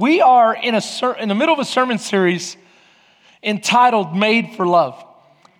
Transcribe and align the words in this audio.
We 0.00 0.22
are 0.22 0.56
in, 0.56 0.74
a 0.74 0.80
ser- 0.80 1.16
in 1.16 1.28
the 1.28 1.34
middle 1.34 1.52
of 1.52 1.60
a 1.60 1.64
sermon 1.66 1.98
series 1.98 2.56
entitled 3.42 4.16
Made 4.16 4.54
for 4.56 4.66
Love. 4.66 5.04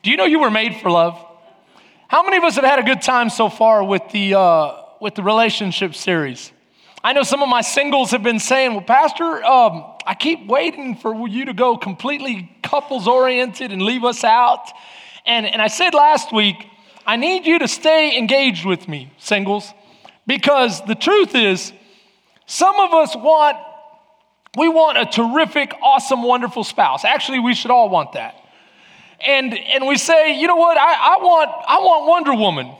Do 0.03 0.11
you 0.11 0.17
know 0.17 0.25
you 0.25 0.41
were 0.41 0.51
made 0.51 0.77
for 0.77 0.91
love? 0.91 1.23
How 2.09 2.23
many 2.23 2.39
of 2.39 2.45
us 2.45 2.55
have 2.55 2.65
had 2.65 2.79
a 2.79 2.83
good 2.83 3.03
time 3.03 3.29
so 3.29 3.51
far 3.51 3.85
with 3.85 4.01
the, 4.13 4.39
uh, 4.39 4.77
with 4.99 5.15
the 5.15 5.23
relationship 5.23 5.95
series? 5.95 6.53
I 7.05 7.13
know 7.13 7.23
some 7.23 7.43
of 7.43 7.51
my 7.51 7.61
singles 7.61 8.13
have 8.13 8.23
been 8.23 8.39
saying, 8.39 8.73
Well, 8.73 8.81
Pastor, 8.81 9.45
um, 9.45 9.85
I 10.07 10.15
keep 10.15 10.47
waiting 10.47 10.97
for 10.97 11.29
you 11.29 11.45
to 11.45 11.53
go 11.53 11.77
completely 11.77 12.51
couples 12.63 13.07
oriented 13.07 13.73
and 13.73 13.83
leave 13.83 14.05
us 14.05 14.25
out. 14.25 14.73
And, 15.27 15.45
and 15.45 15.61
I 15.61 15.67
said 15.67 15.93
last 15.93 16.33
week, 16.33 16.67
I 17.07 17.17
need 17.17 17.45
you 17.45 17.59
to 17.59 17.69
stay 17.69 18.17
engaged 18.17 18.65
with 18.65 18.89
me, 18.89 19.13
singles, 19.19 19.71
because 20.27 20.83
the 20.87 20.95
truth 20.95 21.35
is, 21.35 21.75
some 22.47 22.81
of 22.81 22.95
us 22.95 23.15
want 23.15 23.59
we 24.57 24.69
want 24.69 24.99
a 24.99 25.07
terrific, 25.07 25.75
awesome, 25.83 26.23
wonderful 26.23 26.65
spouse. 26.65 27.05
Actually, 27.05 27.39
we 27.39 27.55
should 27.55 27.71
all 27.71 27.89
want 27.89 28.13
that. 28.15 28.35
And, 29.25 29.57
and 29.57 29.87
we 29.87 29.97
say, 29.97 30.41
you 30.41 30.47
know 30.47 30.57
what, 30.57 30.77
I, 30.79 30.93
I, 30.93 31.23
want, 31.23 31.51
I 31.69 31.79
want 31.79 32.09
Wonder 32.09 32.35
Woman. 32.35 32.75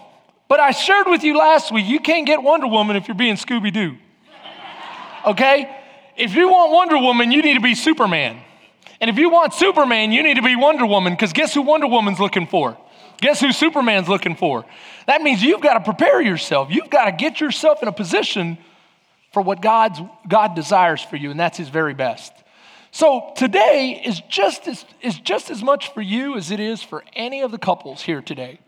But 0.49 0.59
I 0.59 0.73
shared 0.73 1.07
with 1.07 1.23
you 1.23 1.37
last 1.37 1.71
week, 1.71 1.87
you 1.87 2.01
can't 2.01 2.27
get 2.27 2.43
Wonder 2.43 2.67
Woman 2.67 2.97
if 2.97 3.07
you're 3.07 3.15
being 3.15 3.37
Scooby 3.37 3.73
Doo. 3.73 3.97
Okay? 5.27 5.77
If 6.17 6.35
you 6.35 6.49
want 6.49 6.73
Wonder 6.73 6.99
Woman, 6.99 7.31
you 7.31 7.43
need 7.43 7.55
to 7.55 7.61
be 7.61 7.75
Superman. 7.75 8.41
And 9.01 9.09
if 9.09 9.17
you 9.17 9.31
want 9.31 9.55
Superman, 9.55 10.13
you 10.13 10.23
need 10.23 10.35
to 10.35 10.43
be 10.43 10.57
Wonder 10.57 10.87
Woman, 10.87 11.13
because 11.13 11.33
guess 11.33 11.55
who 11.55 11.63
Wonder 11.63 11.87
Woman's 11.87 12.19
looking 12.19 12.47
for? 12.47 12.77
Guess 13.21 13.41
who 13.41 13.53
Superman's 13.53 14.09
looking 14.09 14.35
for? 14.35 14.65
That 15.07 15.23
means 15.23 15.43
you've 15.43 15.61
got 15.61 15.75
to 15.75 15.81
prepare 15.81 16.21
yourself. 16.21 16.69
You've 16.71 16.91
got 16.91 17.05
to 17.05 17.13
get 17.13 17.41
yourself 17.41 17.83
in 17.83 17.89
a 17.89 17.93
position 17.93 18.59
for 19.33 19.43
what 19.43 19.63
God's, 19.63 20.01
God 20.29 20.55
desires 20.55 21.03
for 21.03 21.17
you, 21.17 21.31
and 21.31 21.39
that's 21.39 21.59
His 21.59 21.69
very 21.69 21.95
best. 21.95 22.33
So 22.93 23.33
today 23.37 24.03
is 24.05 24.21
just, 24.29 24.67
as, 24.67 24.85
is 25.01 25.19
just 25.19 25.51
as 25.51 25.63
much 25.63 25.95
for 25.95 26.01
you 26.01 26.37
as 26.37 26.51
it 26.51 26.59
is 26.59 26.83
for 26.83 27.05
any 27.15 27.43
of 27.43 27.53
the 27.53 27.59
couples 27.59 28.03
here 28.03 28.21
today. 28.21 28.59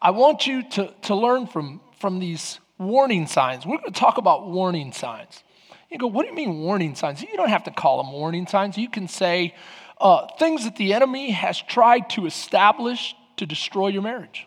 I 0.00 0.10
want 0.12 0.46
you 0.46 0.62
to, 0.70 0.94
to 1.02 1.14
learn 1.14 1.46
from, 1.46 1.80
from 1.98 2.18
these 2.18 2.58
warning 2.78 3.26
signs. 3.26 3.66
We're 3.66 3.78
going 3.78 3.92
to 3.92 4.00
talk 4.00 4.18
about 4.18 4.48
warning 4.48 4.92
signs. 4.92 5.42
You 5.90 5.98
go, 5.98 6.06
what 6.06 6.22
do 6.22 6.28
you 6.28 6.34
mean 6.34 6.60
warning 6.60 6.94
signs? 6.94 7.22
You 7.22 7.36
don't 7.36 7.50
have 7.50 7.64
to 7.64 7.70
call 7.70 8.02
them 8.02 8.12
warning 8.12 8.46
signs. 8.46 8.76
You 8.76 8.88
can 8.88 9.08
say 9.08 9.54
uh, 10.00 10.26
things 10.38 10.64
that 10.64 10.76
the 10.76 10.94
enemy 10.94 11.30
has 11.30 11.60
tried 11.60 12.10
to 12.10 12.26
establish 12.26 13.14
to 13.36 13.46
destroy 13.46 13.88
your 13.88 14.02
marriage, 14.02 14.46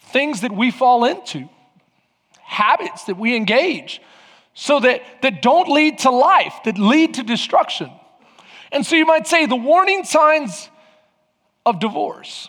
things 0.00 0.42
that 0.42 0.52
we 0.52 0.70
fall 0.70 1.04
into 1.04 1.48
habits 2.52 3.04
that 3.04 3.16
we 3.16 3.34
engage 3.34 4.00
so 4.54 4.80
that, 4.80 5.02
that 5.22 5.42
don't 5.42 5.68
lead 5.68 5.98
to 6.00 6.10
life, 6.10 6.54
that 6.64 6.78
lead 6.78 7.14
to 7.14 7.22
destruction. 7.22 7.90
And 8.70 8.86
so 8.86 8.96
you 8.96 9.06
might 9.06 9.26
say 9.26 9.46
the 9.46 9.56
warning 9.56 10.04
signs 10.04 10.68
of 11.66 11.80
divorce. 11.80 12.48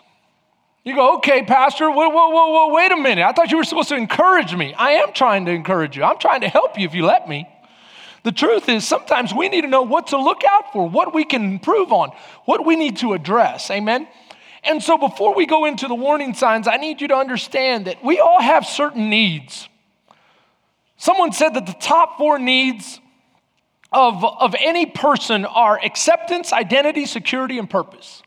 You 0.84 0.94
go, 0.94 1.16
okay, 1.16 1.42
Pastor, 1.42 1.90
whoa, 1.90 2.10
whoa, 2.10 2.28
whoa, 2.28 2.48
whoa, 2.48 2.74
wait 2.74 2.92
a 2.92 2.96
minute. 2.96 3.24
I 3.24 3.32
thought 3.32 3.50
you 3.50 3.56
were 3.56 3.64
supposed 3.64 3.88
to 3.88 3.96
encourage 3.96 4.54
me. 4.54 4.74
I 4.74 4.92
am 4.92 5.12
trying 5.14 5.46
to 5.46 5.52
encourage 5.52 5.96
you. 5.96 6.04
I'm 6.04 6.18
trying 6.18 6.42
to 6.42 6.48
help 6.48 6.78
you 6.78 6.86
if 6.86 6.94
you 6.94 7.06
let 7.06 7.26
me. 7.26 7.48
The 8.22 8.32
truth 8.32 8.68
is, 8.68 8.86
sometimes 8.86 9.34
we 9.34 9.48
need 9.48 9.62
to 9.62 9.68
know 9.68 9.82
what 9.82 10.08
to 10.08 10.18
look 10.18 10.42
out 10.48 10.72
for, 10.72 10.88
what 10.88 11.14
we 11.14 11.24
can 11.24 11.42
improve 11.44 11.92
on, 11.92 12.10
what 12.44 12.66
we 12.66 12.76
need 12.76 12.98
to 12.98 13.12
address. 13.14 13.70
Amen? 13.70 14.08
And 14.62 14.82
so 14.82 14.96
before 14.96 15.34
we 15.34 15.44
go 15.46 15.66
into 15.66 15.88
the 15.88 15.94
warning 15.94 16.32
signs, 16.34 16.66
I 16.66 16.76
need 16.76 17.00
you 17.00 17.08
to 17.08 17.16
understand 17.16 17.86
that 17.86 18.02
we 18.02 18.20
all 18.20 18.40
have 18.40 18.64
certain 18.64 19.10
needs. 19.10 19.68
Someone 21.04 21.32
said 21.32 21.52
that 21.52 21.66
the 21.66 21.74
top 21.74 22.16
four 22.16 22.38
needs 22.38 22.98
of, 23.92 24.24
of 24.24 24.54
any 24.58 24.86
person 24.86 25.44
are 25.44 25.78
acceptance, 25.84 26.50
identity, 26.50 27.04
security, 27.04 27.58
and 27.58 27.68
purpose. 27.68 28.22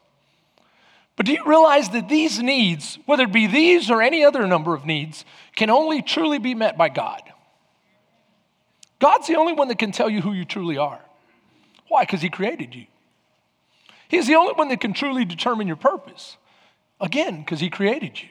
But 1.16 1.26
do 1.26 1.32
you 1.32 1.44
realize 1.48 1.90
that 1.90 2.08
these 2.08 2.40
needs, 2.40 3.00
whether 3.08 3.24
it 3.24 3.32
be 3.32 3.48
these 3.48 3.90
or 3.90 4.04
any 4.04 4.24
other 4.24 4.46
number 4.46 4.76
of 4.76 4.86
needs, 4.86 5.26
can 5.56 5.72
only 5.72 6.04
truly 6.04 6.38
be 6.38 6.54
met 6.54 6.78
by 6.78 6.90
God? 6.90 7.24
God's 9.00 9.26
the 9.26 9.38
only 9.38 9.54
one 9.54 9.70
that 9.70 9.80
can 9.80 9.92
tell 9.92 10.08
you 10.08 10.22
who 10.22 10.34
you 10.34 10.46
truly 10.46 10.78
are. 10.78 11.02
Why? 11.88 12.04
Because 12.04 12.22
He 12.22 12.30
created 12.30 12.76
you. 12.76 12.86
He's 14.08 14.28
the 14.28 14.36
only 14.36 14.54
one 14.54 14.68
that 14.68 14.82
can 14.82 14.94
truly 14.94 15.26
determine 15.26 15.66
your 15.66 15.78
purpose. 15.78 16.38
Again, 17.02 17.40
because 17.40 17.60
He 17.60 17.72
created 17.72 18.22
you. 18.22 18.30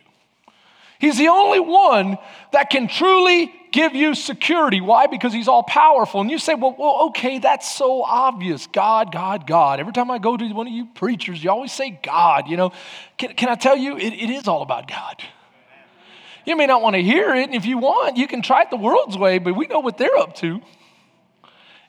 He's 0.99 1.19
the 1.19 1.29
only 1.29 1.61
one 1.61 2.17
that 2.53 2.71
can 2.71 2.89
truly 2.89 3.53
give 3.71 3.95
you 3.95 4.15
security. 4.15 4.81
Why? 4.81 5.07
Because 5.07 5.33
he's 5.33 5.49
all 5.49 5.62
powerful. 5.62 6.23
And 6.23 6.31
you 6.31 6.39
say, 6.39 6.55
well, 6.55 6.75
well, 6.79 7.09
okay, 7.09 7.39
that's 7.39 7.71
so 7.71 8.03
obvious. 8.03 8.67
God, 8.67 9.12
God, 9.12 9.47
God. 9.47 9.81
Every 9.81 9.93
time 9.93 10.11
I 10.11 10.19
go 10.19 10.37
to 10.37 10.53
one 10.53 10.67
of 10.67 10.73
you 10.73 10.87
preachers, 10.95 11.45
you 11.45 11.51
always 11.51 11.73
say 11.73 11.99
God. 12.03 12.49
You 12.49 12.57
know, 12.57 12.73
can, 13.19 13.34
can 13.34 13.51
I 13.51 13.55
tell 13.55 13.77
you, 13.77 13.99
it, 13.99 14.15
it 14.15 14.31
is 14.31 14.49
all 14.49 14.62
about 14.62 14.89
God. 14.89 15.23
You 16.47 16.57
may 16.57 16.67
not 16.67 16.81
want 16.81 16.95
to 16.95 17.03
hear 17.03 17.34
it, 17.34 17.45
and 17.45 17.55
if 17.55 17.67
you 17.67 17.77
want, 17.77 18.17
you 18.17 18.28
can 18.28 18.41
try 18.41 18.63
it 18.63 18.71
the 18.71 18.77
world's 18.77 19.19
way, 19.19 19.39
but 19.39 19.55
we 19.57 19.67
know 19.67 19.81
what 19.81 19.99
they're 19.99 20.17
up 20.17 20.37
to. 20.37 20.61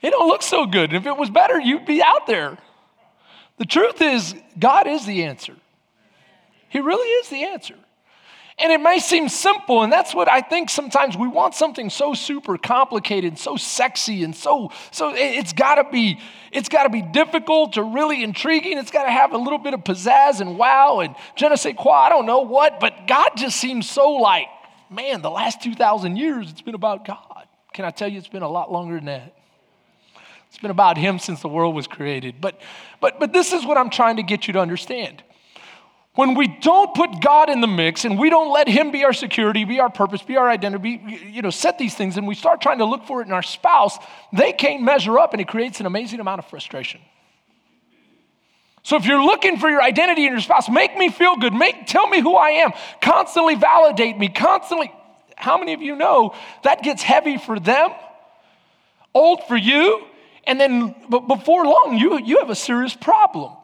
It 0.02 0.10
don't 0.10 0.28
look 0.28 0.42
so 0.42 0.66
good. 0.66 0.94
If 0.94 1.06
it 1.06 1.16
was 1.16 1.30
better, 1.30 1.60
you'd 1.60 1.86
be 1.86 2.02
out 2.02 2.28
there. 2.28 2.58
The 3.58 3.66
truth 3.66 4.02
is, 4.02 4.36
God 4.58 4.88
is 4.88 5.06
the 5.06 5.24
answer. 5.24 5.56
He 6.70 6.80
really 6.80 7.08
is 7.08 7.30
the 7.30 7.44
answer. 7.46 7.76
And 8.60 8.72
it 8.72 8.82
may 8.82 8.98
seem 8.98 9.30
simple, 9.30 9.84
and 9.84 9.94
that's 9.94 10.16
what 10.16 10.32
I 10.32 10.42
think 10.42 10.72
sometimes 10.72 11.16
we 11.16 11.28
want 11.28 11.54
something 11.54 11.92
so 11.92 12.16
super 12.16 12.58
complicated, 12.58 13.38
so 13.38 13.56
sexy, 13.56 14.24
and 14.24 14.36
so, 14.36 14.72
so 14.90 15.14
it's 15.14 15.54
gotta 15.54 15.88
be, 15.92 16.20
it's 16.52 16.68
gotta 16.68 16.90
be 16.90 17.04
difficult 17.04 17.78
or 17.78 17.84
really 17.84 18.24
intriguing. 18.24 18.80
It's 18.80 18.90
gotta 18.90 19.12
have 19.12 19.34
a 19.34 19.38
little 19.38 19.60
bit 19.60 19.76
of 19.76 19.82
pizzazz 19.82 20.42
and 20.42 20.58
wow 20.58 21.02
and 21.02 21.16
je 21.36 21.48
ne 21.48 21.56
sais 21.56 21.76
quoi, 21.78 21.94
I 21.94 22.10
don't 22.10 22.26
know 22.26 22.42
what, 22.42 22.80
but 22.80 23.06
God 23.06 23.30
just 23.36 23.58
seems 23.58 23.88
so 23.88 24.14
like, 24.14 24.48
man, 24.90 25.22
the 25.22 25.30
last 25.30 25.62
2,000 25.62 26.16
years 26.16 26.50
it's 26.50 26.62
been 26.62 26.74
about 26.74 27.06
God. 27.06 27.46
Can 27.74 27.86
I 27.86 27.92
tell 27.92 28.08
you 28.08 28.18
it's 28.18 28.28
been 28.28 28.42
a 28.42 28.50
lot 28.50 28.72
longer 28.72 28.96
than 28.96 29.06
that? 29.06 29.36
It's 30.50 30.58
been 30.58 30.72
about 30.72 30.98
Him 30.98 31.20
since 31.20 31.42
the 31.42 31.48
world 31.48 31.76
was 31.76 31.86
created. 31.86 32.42
But, 32.42 32.60
but, 33.00 33.20
but 33.20 33.34
this 33.34 33.54
is 33.54 33.68
what 33.68 33.78
I'm 33.78 33.92
trying 33.92 34.16
to 34.16 34.24
get 34.24 34.48
you 34.48 34.54
to 34.54 34.60
understand. 34.60 35.22
When 36.18 36.34
we 36.34 36.48
don't 36.48 36.96
put 36.96 37.22
God 37.22 37.48
in 37.48 37.62
the 37.62 37.68
mix 37.68 38.04
and 38.04 38.18
we 38.18 38.32
don't 38.32 38.52
let 38.52 38.68
Him 38.68 38.90
be 38.90 39.06
our 39.06 39.14
security, 39.14 39.66
be 39.66 39.80
our 39.80 39.92
purpose, 39.92 40.24
be 40.24 40.36
our 40.36 40.50
identity, 40.50 41.00
you 41.32 41.44
know, 41.44 41.52
set 41.52 41.78
these 41.78 41.94
things, 41.94 42.18
and 42.18 42.28
we 42.28 42.34
start 42.34 42.60
trying 42.60 42.80
to 42.80 42.86
look 42.86 43.06
for 43.06 43.22
it 43.22 43.28
in 43.28 43.34
our 43.34 43.44
spouse, 43.44 44.00
they 44.34 44.52
can't 44.52 44.82
measure 44.82 45.20
up 45.20 45.34
and 45.34 45.42
it 45.42 45.48
creates 45.48 45.80
an 45.80 45.86
amazing 45.86 46.20
amount 46.20 46.40
of 46.40 46.48
frustration. 46.48 47.02
So 48.82 48.96
if 48.96 49.06
you're 49.06 49.24
looking 49.24 49.60
for 49.60 49.70
your 49.70 49.80
identity 49.80 50.26
in 50.26 50.32
your 50.32 50.42
spouse, 50.42 50.68
make 50.68 50.98
me 50.98 51.10
feel 51.10 51.36
good, 51.36 51.54
make 51.54 51.86
tell 51.86 52.08
me 52.08 52.20
who 52.20 52.36
I 52.36 52.50
am, 52.50 52.72
constantly 53.00 53.54
validate 53.54 54.18
me, 54.18 54.28
constantly. 54.28 54.92
How 55.36 55.60
many 55.60 55.74
of 55.74 55.84
you 55.84 55.96
know 55.96 56.34
that 56.64 56.82
gets 56.82 57.04
heavy 57.04 57.38
for 57.38 57.60
them, 57.60 57.92
old 59.14 59.44
for 59.44 59.56
you, 59.56 60.04
and 60.48 60.60
then 60.60 60.96
before 61.10 61.64
long 61.66 62.00
you, 62.00 62.18
you 62.18 62.40
have 62.40 62.50
a 62.50 62.56
serious 62.56 62.96
problem. 62.96 63.57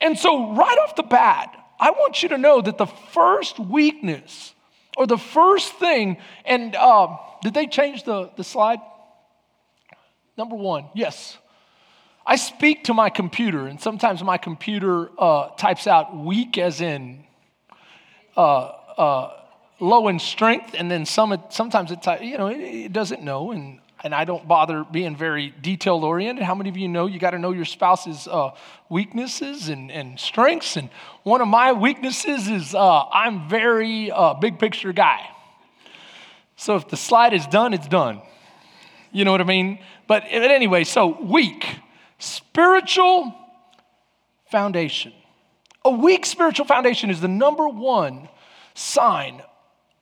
And 0.00 0.18
so, 0.18 0.54
right 0.54 0.78
off 0.84 0.96
the 0.96 1.02
bat, 1.02 1.56
I 1.78 1.90
want 1.90 2.22
you 2.22 2.28
to 2.30 2.38
know 2.38 2.60
that 2.60 2.78
the 2.78 2.86
first 2.86 3.58
weakness 3.58 4.54
or 4.96 5.06
the 5.06 5.18
first 5.18 5.72
thing, 5.74 6.18
and 6.44 6.74
uh, 6.76 7.16
did 7.42 7.54
they 7.54 7.66
change 7.66 8.04
the, 8.04 8.30
the 8.36 8.44
slide? 8.44 8.80
Number 10.36 10.56
one, 10.56 10.86
yes. 10.94 11.38
I 12.26 12.36
speak 12.36 12.84
to 12.84 12.94
my 12.94 13.10
computer, 13.10 13.66
and 13.66 13.80
sometimes 13.80 14.22
my 14.22 14.38
computer 14.38 15.10
uh, 15.18 15.50
types 15.56 15.86
out 15.86 16.16
weak 16.16 16.56
as 16.58 16.80
in 16.80 17.24
uh, 18.36 18.72
uh 18.96 19.40
low 19.80 20.08
in 20.08 20.18
strength, 20.18 20.74
and 20.78 20.90
then 20.90 21.04
some, 21.04 21.36
sometimes 21.50 21.90
it, 21.90 21.98
you 22.22 22.38
know, 22.38 22.46
it, 22.46 22.60
it 22.60 22.92
doesn't 22.92 23.22
know, 23.22 23.50
and 23.50 23.80
and 24.04 24.14
I 24.14 24.26
don't 24.26 24.46
bother 24.46 24.84
being 24.84 25.16
very 25.16 25.48
detail 25.48 26.04
oriented. 26.04 26.44
How 26.44 26.54
many 26.54 26.68
of 26.68 26.76
you 26.76 26.88
know 26.88 27.06
you 27.06 27.18
got 27.18 27.30
to 27.30 27.38
know 27.38 27.52
your 27.52 27.64
spouse's 27.64 28.28
uh, 28.28 28.50
weaknesses 28.90 29.70
and, 29.70 29.90
and 29.90 30.20
strengths? 30.20 30.76
And 30.76 30.90
one 31.22 31.40
of 31.40 31.48
my 31.48 31.72
weaknesses 31.72 32.46
is 32.46 32.74
uh, 32.74 33.04
I'm 33.08 33.48
very 33.48 34.10
uh, 34.10 34.34
big 34.34 34.58
picture 34.58 34.92
guy. 34.92 35.26
So 36.56 36.76
if 36.76 36.86
the 36.88 36.98
slide 36.98 37.32
is 37.32 37.46
done, 37.46 37.72
it's 37.72 37.88
done. 37.88 38.20
You 39.10 39.24
know 39.24 39.32
what 39.32 39.40
I 39.40 39.44
mean? 39.44 39.78
But, 40.06 40.24
but 40.30 40.50
anyway, 40.50 40.84
so 40.84 41.18
weak, 41.22 41.66
spiritual 42.18 43.34
foundation. 44.50 45.14
A 45.82 45.90
weak 45.90 46.26
spiritual 46.26 46.66
foundation 46.66 47.08
is 47.08 47.22
the 47.22 47.28
number 47.28 47.68
one 47.68 48.28
sign 48.74 49.42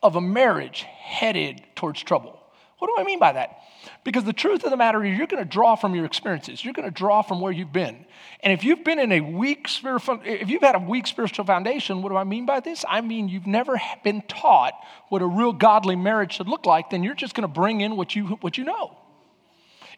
of 0.03 0.17
a 0.17 0.21
marriage 0.21 0.83
headed 0.83 1.63
towards 1.77 2.03
trouble. 2.03 2.42
What 2.83 2.89
do 2.89 3.01
I 3.01 3.05
mean 3.05 3.21
by 3.21 3.31
that? 3.35 3.61
Because 4.03 4.25
the 4.25 4.33
truth 4.33 4.65
of 4.65 4.73
the 4.73 4.77
matter 4.77 5.05
is, 5.05 5.17
you're 5.17 5.29
going 5.29 5.41
to 5.41 5.49
draw 5.49 5.77
from 5.77 5.95
your 5.95 6.05
experiences. 6.05 6.65
You're 6.65 6.75
going 6.75 6.89
to 6.89 6.91
draw 6.91 7.23
from 7.23 7.41
where 7.41 7.53
you've 7.53 7.73
been. 7.73 8.05
And 8.41 8.53
if 8.53 8.65
you've 8.65 8.83
been 8.83 8.99
in 8.99 9.13
a 9.13 9.21
weak 9.21 9.69
spiritual, 9.69 10.19
if 10.25 10.51
you've 10.51 10.63
had 10.63 10.75
a 10.75 10.81
weak 10.81 11.07
spiritual 11.07 11.45
foundation, 11.45 12.03
what 12.03 12.09
do 12.09 12.17
I 12.17 12.25
mean 12.25 12.45
by 12.45 12.59
this? 12.59 12.85
I 12.89 13.01
mean 13.01 13.29
you've 13.29 13.47
never 13.47 13.81
been 14.03 14.21
taught 14.23 14.73
what 15.11 15.23
a 15.23 15.27
real 15.27 15.53
godly 15.53 15.95
marriage 15.95 16.33
should 16.33 16.49
look 16.49 16.67
like. 16.67 16.91
Then 16.91 17.05
you're 17.05 17.15
just 17.15 17.37
going 17.37 17.43
to 17.43 17.55
bring 17.55 17.83
in 17.83 17.95
what 17.95 18.17
you 18.17 18.27
what 18.41 18.59
you 18.59 18.65
know. 18.65 18.97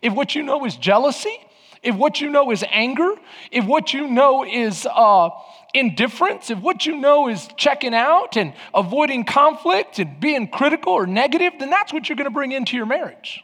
if 0.03 0.13
what 0.13 0.35
you 0.35 0.43
know 0.43 0.67
is 0.67 0.77
jealousy, 0.77 1.39
if 1.83 1.95
what 1.97 2.21
you 2.21 2.29
know 2.29 2.51
is 2.51 2.63
anger, 2.71 3.15
if 3.51 3.65
what 3.65 3.95
you 3.95 4.09
know 4.09 4.45
is 4.45 4.87
uh, 4.91 5.31
indifference, 5.75 6.51
if 6.51 6.59
what 6.61 6.87
you 6.87 6.97
know 6.97 7.29
is 7.29 7.49
checking 7.57 7.95
out 7.95 8.37
and 8.37 8.55
avoiding 8.73 9.25
conflict 9.25 9.99
and 9.99 10.19
being 10.21 10.49
critical 10.49 10.93
or 10.93 11.07
negative, 11.07 11.53
then 11.59 11.69
that's 11.69 11.93
what 11.93 12.09
you're 12.09 12.17
going 12.17 12.25
to 12.27 12.31
bring 12.31 12.53
into 12.53 12.77
your 12.77 12.87
marriage. 12.87 13.43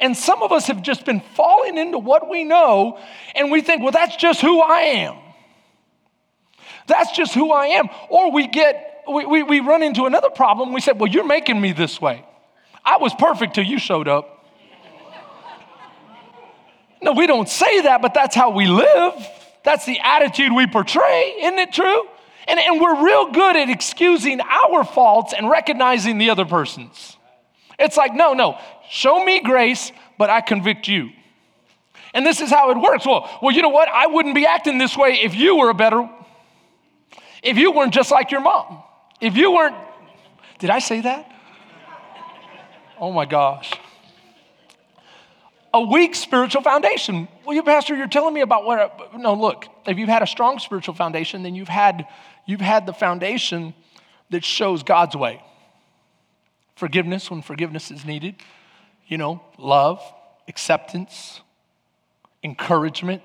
And 0.00 0.16
some 0.16 0.42
of 0.42 0.52
us 0.52 0.66
have 0.66 0.82
just 0.82 1.04
been 1.04 1.20
falling 1.20 1.78
into 1.78 1.98
what 1.98 2.28
we 2.28 2.44
know, 2.44 2.98
and 3.34 3.50
we 3.50 3.60
think, 3.60 3.82
well, 3.82 3.92
that's 3.92 4.16
just 4.16 4.40
who 4.40 4.60
I 4.60 4.80
am. 4.80 5.16
That's 6.86 7.12
just 7.12 7.34
who 7.34 7.52
I 7.52 7.66
am. 7.66 7.88
Or 8.08 8.32
we 8.32 8.46
get, 8.46 9.04
we, 9.08 9.26
we, 9.26 9.42
we 9.42 9.60
run 9.60 9.82
into 9.82 10.06
another 10.06 10.30
problem. 10.30 10.72
We 10.72 10.80
say, 10.80 10.92
well, 10.92 11.10
you're 11.10 11.26
making 11.26 11.60
me 11.60 11.72
this 11.72 12.00
way. 12.00 12.24
I 12.84 12.98
was 12.98 13.12
perfect 13.14 13.54
till 13.54 13.64
you 13.64 13.78
showed 13.78 14.08
up. 14.08 14.44
no, 17.02 17.12
we 17.12 17.26
don't 17.26 17.48
say 17.48 17.82
that, 17.82 18.02
but 18.02 18.14
that's 18.14 18.34
how 18.34 18.50
we 18.50 18.66
live. 18.66 19.14
That's 19.66 19.84
the 19.84 19.98
attitude 19.98 20.52
we 20.52 20.68
portray, 20.68 21.34
isn't 21.40 21.58
it 21.58 21.72
true? 21.72 22.08
And, 22.46 22.60
and 22.60 22.80
we're 22.80 23.04
real 23.04 23.32
good 23.32 23.56
at 23.56 23.68
excusing 23.68 24.40
our 24.40 24.84
faults 24.84 25.34
and 25.36 25.50
recognizing 25.50 26.18
the 26.18 26.30
other 26.30 26.44
person's. 26.44 27.16
It's 27.76 27.96
like, 27.96 28.14
no, 28.14 28.32
no, 28.32 28.60
show 28.88 29.24
me 29.24 29.40
grace, 29.40 29.90
but 30.18 30.30
I 30.30 30.40
convict 30.40 30.86
you. 30.86 31.10
And 32.14 32.24
this 32.24 32.40
is 32.40 32.48
how 32.48 32.70
it 32.70 32.78
works. 32.78 33.04
Well, 33.04 33.28
well, 33.42 33.52
you 33.52 33.60
know 33.60 33.70
what? 33.70 33.88
I 33.88 34.06
wouldn't 34.06 34.36
be 34.36 34.46
acting 34.46 34.78
this 34.78 34.96
way 34.96 35.18
if 35.24 35.34
you 35.34 35.56
were 35.56 35.70
a 35.70 35.74
better, 35.74 36.08
if 37.42 37.58
you 37.58 37.72
weren't 37.72 37.92
just 37.92 38.12
like 38.12 38.30
your 38.30 38.42
mom. 38.42 38.84
If 39.20 39.36
you 39.36 39.50
weren't, 39.50 39.74
did 40.60 40.70
I 40.70 40.78
say 40.78 41.00
that? 41.00 41.28
Oh 43.00 43.10
my 43.10 43.24
gosh 43.24 43.72
a 45.76 45.80
weak 45.80 46.14
spiritual 46.14 46.62
foundation. 46.62 47.28
Well, 47.44 47.54
you 47.54 47.62
pastor, 47.62 47.94
you're 47.94 48.06
telling 48.06 48.32
me 48.32 48.40
about 48.40 48.64
what? 48.64 49.14
No, 49.14 49.34
look. 49.34 49.66
If 49.86 49.98
you've 49.98 50.08
had 50.08 50.22
a 50.22 50.26
strong 50.26 50.58
spiritual 50.58 50.94
foundation, 50.94 51.42
then 51.42 51.54
you've 51.54 51.68
had 51.68 52.06
you've 52.46 52.62
had 52.62 52.86
the 52.86 52.94
foundation 52.94 53.74
that 54.30 54.42
shows 54.42 54.82
God's 54.82 55.14
way. 55.14 55.42
Forgiveness 56.76 57.30
when 57.30 57.42
forgiveness 57.42 57.90
is 57.90 58.06
needed. 58.06 58.36
You 59.06 59.18
know, 59.18 59.42
love, 59.58 60.02
acceptance, 60.48 61.42
encouragement, 62.42 63.22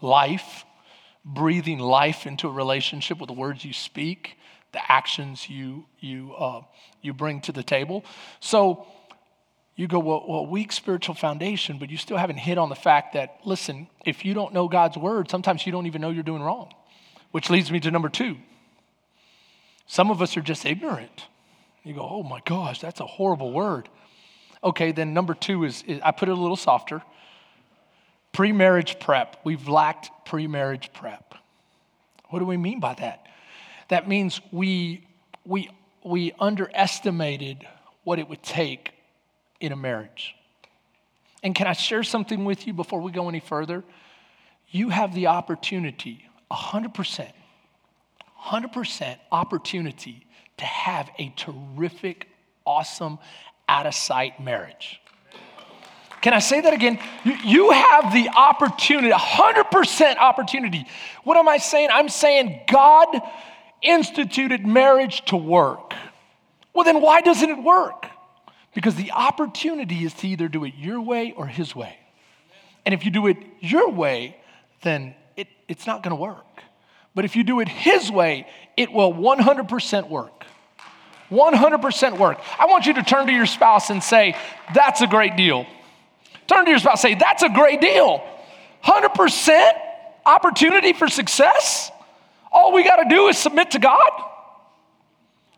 life, 0.00 0.64
breathing 1.22 1.78
life 1.78 2.26
into 2.26 2.48
a 2.48 2.50
relationship 2.50 3.20
with 3.20 3.28
the 3.28 3.34
words 3.34 3.62
you 3.62 3.74
speak, 3.74 4.38
the 4.72 4.90
actions 4.90 5.50
you 5.50 5.84
you 6.00 6.32
uh, 6.32 6.62
you 7.02 7.12
bring 7.12 7.42
to 7.42 7.52
the 7.52 7.62
table. 7.62 8.06
So 8.40 8.86
you 9.76 9.88
go, 9.88 9.98
well, 9.98 10.24
well, 10.28 10.46
weak 10.46 10.70
spiritual 10.70 11.16
foundation, 11.16 11.78
but 11.78 11.90
you 11.90 11.96
still 11.96 12.16
haven't 12.16 12.36
hit 12.36 12.58
on 12.58 12.68
the 12.68 12.76
fact 12.76 13.14
that, 13.14 13.40
listen, 13.44 13.88
if 14.06 14.24
you 14.24 14.32
don't 14.32 14.54
know 14.54 14.68
God's 14.68 14.96
word, 14.96 15.28
sometimes 15.28 15.66
you 15.66 15.72
don't 15.72 15.86
even 15.86 16.00
know 16.00 16.10
you're 16.10 16.22
doing 16.22 16.42
wrong. 16.42 16.72
Which 17.32 17.50
leads 17.50 17.72
me 17.72 17.80
to 17.80 17.90
number 17.90 18.08
two. 18.08 18.36
Some 19.86 20.10
of 20.12 20.22
us 20.22 20.36
are 20.36 20.42
just 20.42 20.64
ignorant. 20.64 21.26
You 21.82 21.94
go, 21.94 22.08
oh 22.08 22.22
my 22.22 22.40
gosh, 22.44 22.80
that's 22.80 23.00
a 23.00 23.06
horrible 23.06 23.52
word. 23.52 23.88
Okay, 24.62 24.92
then 24.92 25.12
number 25.12 25.34
two 25.34 25.64
is, 25.64 25.82
is 25.86 26.00
I 26.02 26.12
put 26.12 26.28
it 26.28 26.32
a 26.32 26.40
little 26.40 26.56
softer. 26.56 27.02
Pre 28.32 28.52
marriage 28.52 28.98
prep. 29.00 29.36
We've 29.44 29.68
lacked 29.68 30.10
pre 30.24 30.46
marriage 30.46 30.90
prep. 30.94 31.34
What 32.30 32.38
do 32.38 32.46
we 32.46 32.56
mean 32.56 32.80
by 32.80 32.94
that? 32.94 33.26
That 33.88 34.08
means 34.08 34.40
we, 34.50 35.06
we, 35.44 35.68
we 36.04 36.32
underestimated 36.38 37.66
what 38.04 38.18
it 38.18 38.28
would 38.28 38.42
take 38.42 38.93
in 39.64 39.72
a 39.72 39.76
marriage. 39.76 40.34
And 41.42 41.54
can 41.54 41.66
I 41.66 41.72
share 41.72 42.02
something 42.02 42.44
with 42.44 42.66
you 42.66 42.72
before 42.72 43.00
we 43.00 43.12
go 43.12 43.28
any 43.28 43.40
further? 43.40 43.84
You 44.70 44.88
have 44.88 45.14
the 45.14 45.28
opportunity, 45.28 46.24
100%, 46.50 47.32
100% 48.40 49.16
opportunity 49.30 50.26
to 50.56 50.64
have 50.64 51.10
a 51.18 51.32
terrific, 51.36 52.28
awesome, 52.64 53.18
out 53.68 53.86
of 53.86 53.94
sight 53.94 54.40
marriage. 54.40 55.00
Can 56.22 56.32
I 56.32 56.38
say 56.38 56.62
that 56.62 56.72
again? 56.72 56.98
You, 57.44 57.70
have 57.70 58.14
the 58.14 58.30
opportunity, 58.34 59.10
100% 59.10 60.16
opportunity. 60.16 60.86
What 61.22 61.36
am 61.36 61.48
I 61.48 61.58
saying? 61.58 61.90
I'm 61.92 62.08
saying 62.08 62.62
God 62.66 63.20
instituted 63.82 64.66
marriage 64.66 65.22
to 65.26 65.36
work. 65.36 65.92
Well, 66.72 66.84
then 66.84 67.02
why 67.02 67.20
doesn't 67.20 67.50
it 67.50 67.62
work? 67.62 68.06
Because 68.74 68.96
the 68.96 69.12
opportunity 69.12 70.04
is 70.04 70.12
to 70.14 70.28
either 70.28 70.48
do 70.48 70.64
it 70.64 70.74
your 70.76 71.00
way 71.00 71.32
or 71.36 71.46
his 71.46 71.74
way. 71.74 71.96
And 72.84 72.92
if 72.92 73.04
you 73.04 73.10
do 73.10 73.26
it 73.28 73.36
your 73.60 73.90
way, 73.90 74.36
then 74.82 75.14
it, 75.36 75.48
it's 75.68 75.86
not 75.86 76.02
going 76.02 76.10
to 76.10 76.20
work. 76.20 76.44
But 77.14 77.24
if 77.24 77.36
you 77.36 77.44
do 77.44 77.60
it 77.60 77.68
his 77.68 78.10
way, 78.10 78.46
it 78.76 78.92
will 78.92 79.12
100% 79.12 80.08
work. 80.08 80.44
100% 81.30 82.18
work. 82.18 82.40
I 82.58 82.66
want 82.66 82.86
you 82.86 82.94
to 82.94 83.02
turn 83.02 83.26
to 83.26 83.32
your 83.32 83.46
spouse 83.46 83.90
and 83.90 84.02
say, 84.02 84.36
That's 84.74 85.00
a 85.00 85.06
great 85.06 85.36
deal. 85.36 85.66
Turn 86.46 86.64
to 86.64 86.70
your 86.70 86.78
spouse 86.78 87.00
say, 87.00 87.14
That's 87.14 87.42
a 87.42 87.48
great 87.48 87.80
deal. 87.80 88.22
100% 88.84 89.70
opportunity 90.26 90.92
for 90.92 91.08
success. 91.08 91.90
All 92.52 92.72
we 92.72 92.84
got 92.84 92.96
to 92.96 93.08
do 93.08 93.28
is 93.28 93.38
submit 93.38 93.72
to 93.72 93.78
God. 93.78 94.10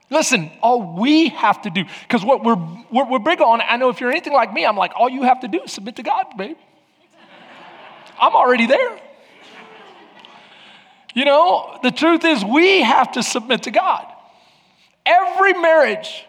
Listen, 0.08 0.50
all 0.62 0.96
we 0.98 1.30
have 1.30 1.62
to 1.62 1.70
do, 1.70 1.84
because 2.02 2.24
what 2.24 2.44
we're, 2.44 2.56
we're, 2.92 3.10
we're, 3.10 3.18
big 3.18 3.40
on, 3.40 3.60
I 3.60 3.76
know 3.76 3.88
if 3.88 4.00
you're 4.00 4.10
anything 4.10 4.32
like 4.32 4.52
me, 4.52 4.64
I'm 4.64 4.76
like, 4.76 4.92
all 4.94 5.08
you 5.08 5.24
have 5.24 5.40
to 5.40 5.48
do 5.48 5.62
is 5.62 5.72
submit 5.72 5.96
to 5.96 6.04
God, 6.04 6.26
babe. 6.36 6.56
I'm 8.18 8.34
already 8.34 8.66
there. 8.66 9.00
You 11.14 11.24
know, 11.24 11.78
the 11.82 11.90
truth 11.90 12.24
is, 12.24 12.44
we 12.44 12.82
have 12.82 13.12
to 13.12 13.22
submit 13.22 13.64
to 13.64 13.70
God. 13.70 14.06
Every 15.04 15.54
marriage 15.54 16.24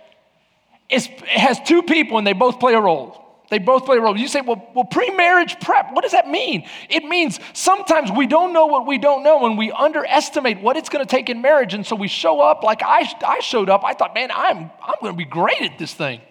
is, 0.90 1.08
has 1.28 1.60
two 1.60 1.84
people 1.84 2.18
and 2.18 2.26
they 2.26 2.34
both 2.34 2.60
play 2.60 2.74
a 2.74 2.80
role. 2.80 3.27
They 3.50 3.60
both 3.60 3.86
play 3.86 3.98
a 3.98 4.02
role. 4.02 4.18
You 4.18 4.28
say, 4.28 4.42
well, 4.42 4.70
well 4.74 4.84
pre 4.84 5.10
marriage 5.12 5.60
prep, 5.62 5.94
what 5.94 6.02
does 6.02 6.12
that 6.12 6.28
mean? 6.28 6.68
It 6.90 7.06
means 7.06 7.40
sometimes 7.54 8.12
we 8.12 8.28
don't 8.28 8.52
know 8.52 8.66
what 8.66 8.86
we 8.86 8.98
don't 8.98 9.24
know 9.24 9.46
and 9.46 9.58
we 9.58 9.72
underestimate 9.72 10.62
what 10.62 10.76
it's 10.76 10.90
going 10.90 11.06
to 11.06 11.10
take 11.10 11.30
in 11.30 11.42
marriage. 11.42 11.74
And 11.74 11.86
so 11.86 11.96
we 11.96 12.10
show 12.10 12.42
up 12.42 12.64
like 12.64 12.82
I, 12.84 13.10
I 13.26 13.40
showed 13.40 13.70
up. 13.70 13.86
I 13.86 13.94
thought, 13.94 14.14
man, 14.14 14.32
I'm, 14.32 14.70
I'm 14.82 14.96
going 15.02 15.14
to 15.14 15.18
be 15.18 15.26
great 15.26 15.62
at 15.62 15.80
this 15.80 15.94
thing. 15.94 16.22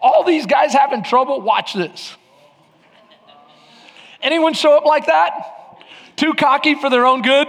All 0.00 0.22
these 0.24 0.46
guys 0.46 0.72
having 0.72 1.02
trouble, 1.02 1.40
watch 1.40 1.74
this. 1.74 2.14
Anyone 4.22 4.54
show 4.54 4.76
up 4.76 4.84
like 4.84 5.06
that? 5.06 5.78
Too 6.14 6.34
cocky 6.34 6.74
for 6.76 6.90
their 6.90 7.06
own 7.06 7.22
good? 7.22 7.48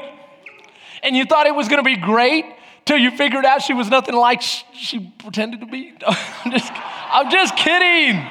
And 1.03 1.15
you 1.15 1.25
thought 1.25 1.45
it 1.45 1.55
was 1.55 1.67
going 1.67 1.83
to 1.83 1.87
be 1.87 1.97
great 1.97 2.45
till 2.85 2.97
you 2.97 3.11
figured 3.11 3.45
out 3.45 3.61
she 3.61 3.73
was 3.73 3.89
nothing 3.89 4.15
like 4.15 4.41
she 4.41 5.13
pretended 5.19 5.59
to 5.59 5.67
be? 5.67 5.93
I'm 6.07 6.51
just, 6.51 6.71
I'm 6.73 7.29
just 7.29 7.55
kidding. 7.55 8.27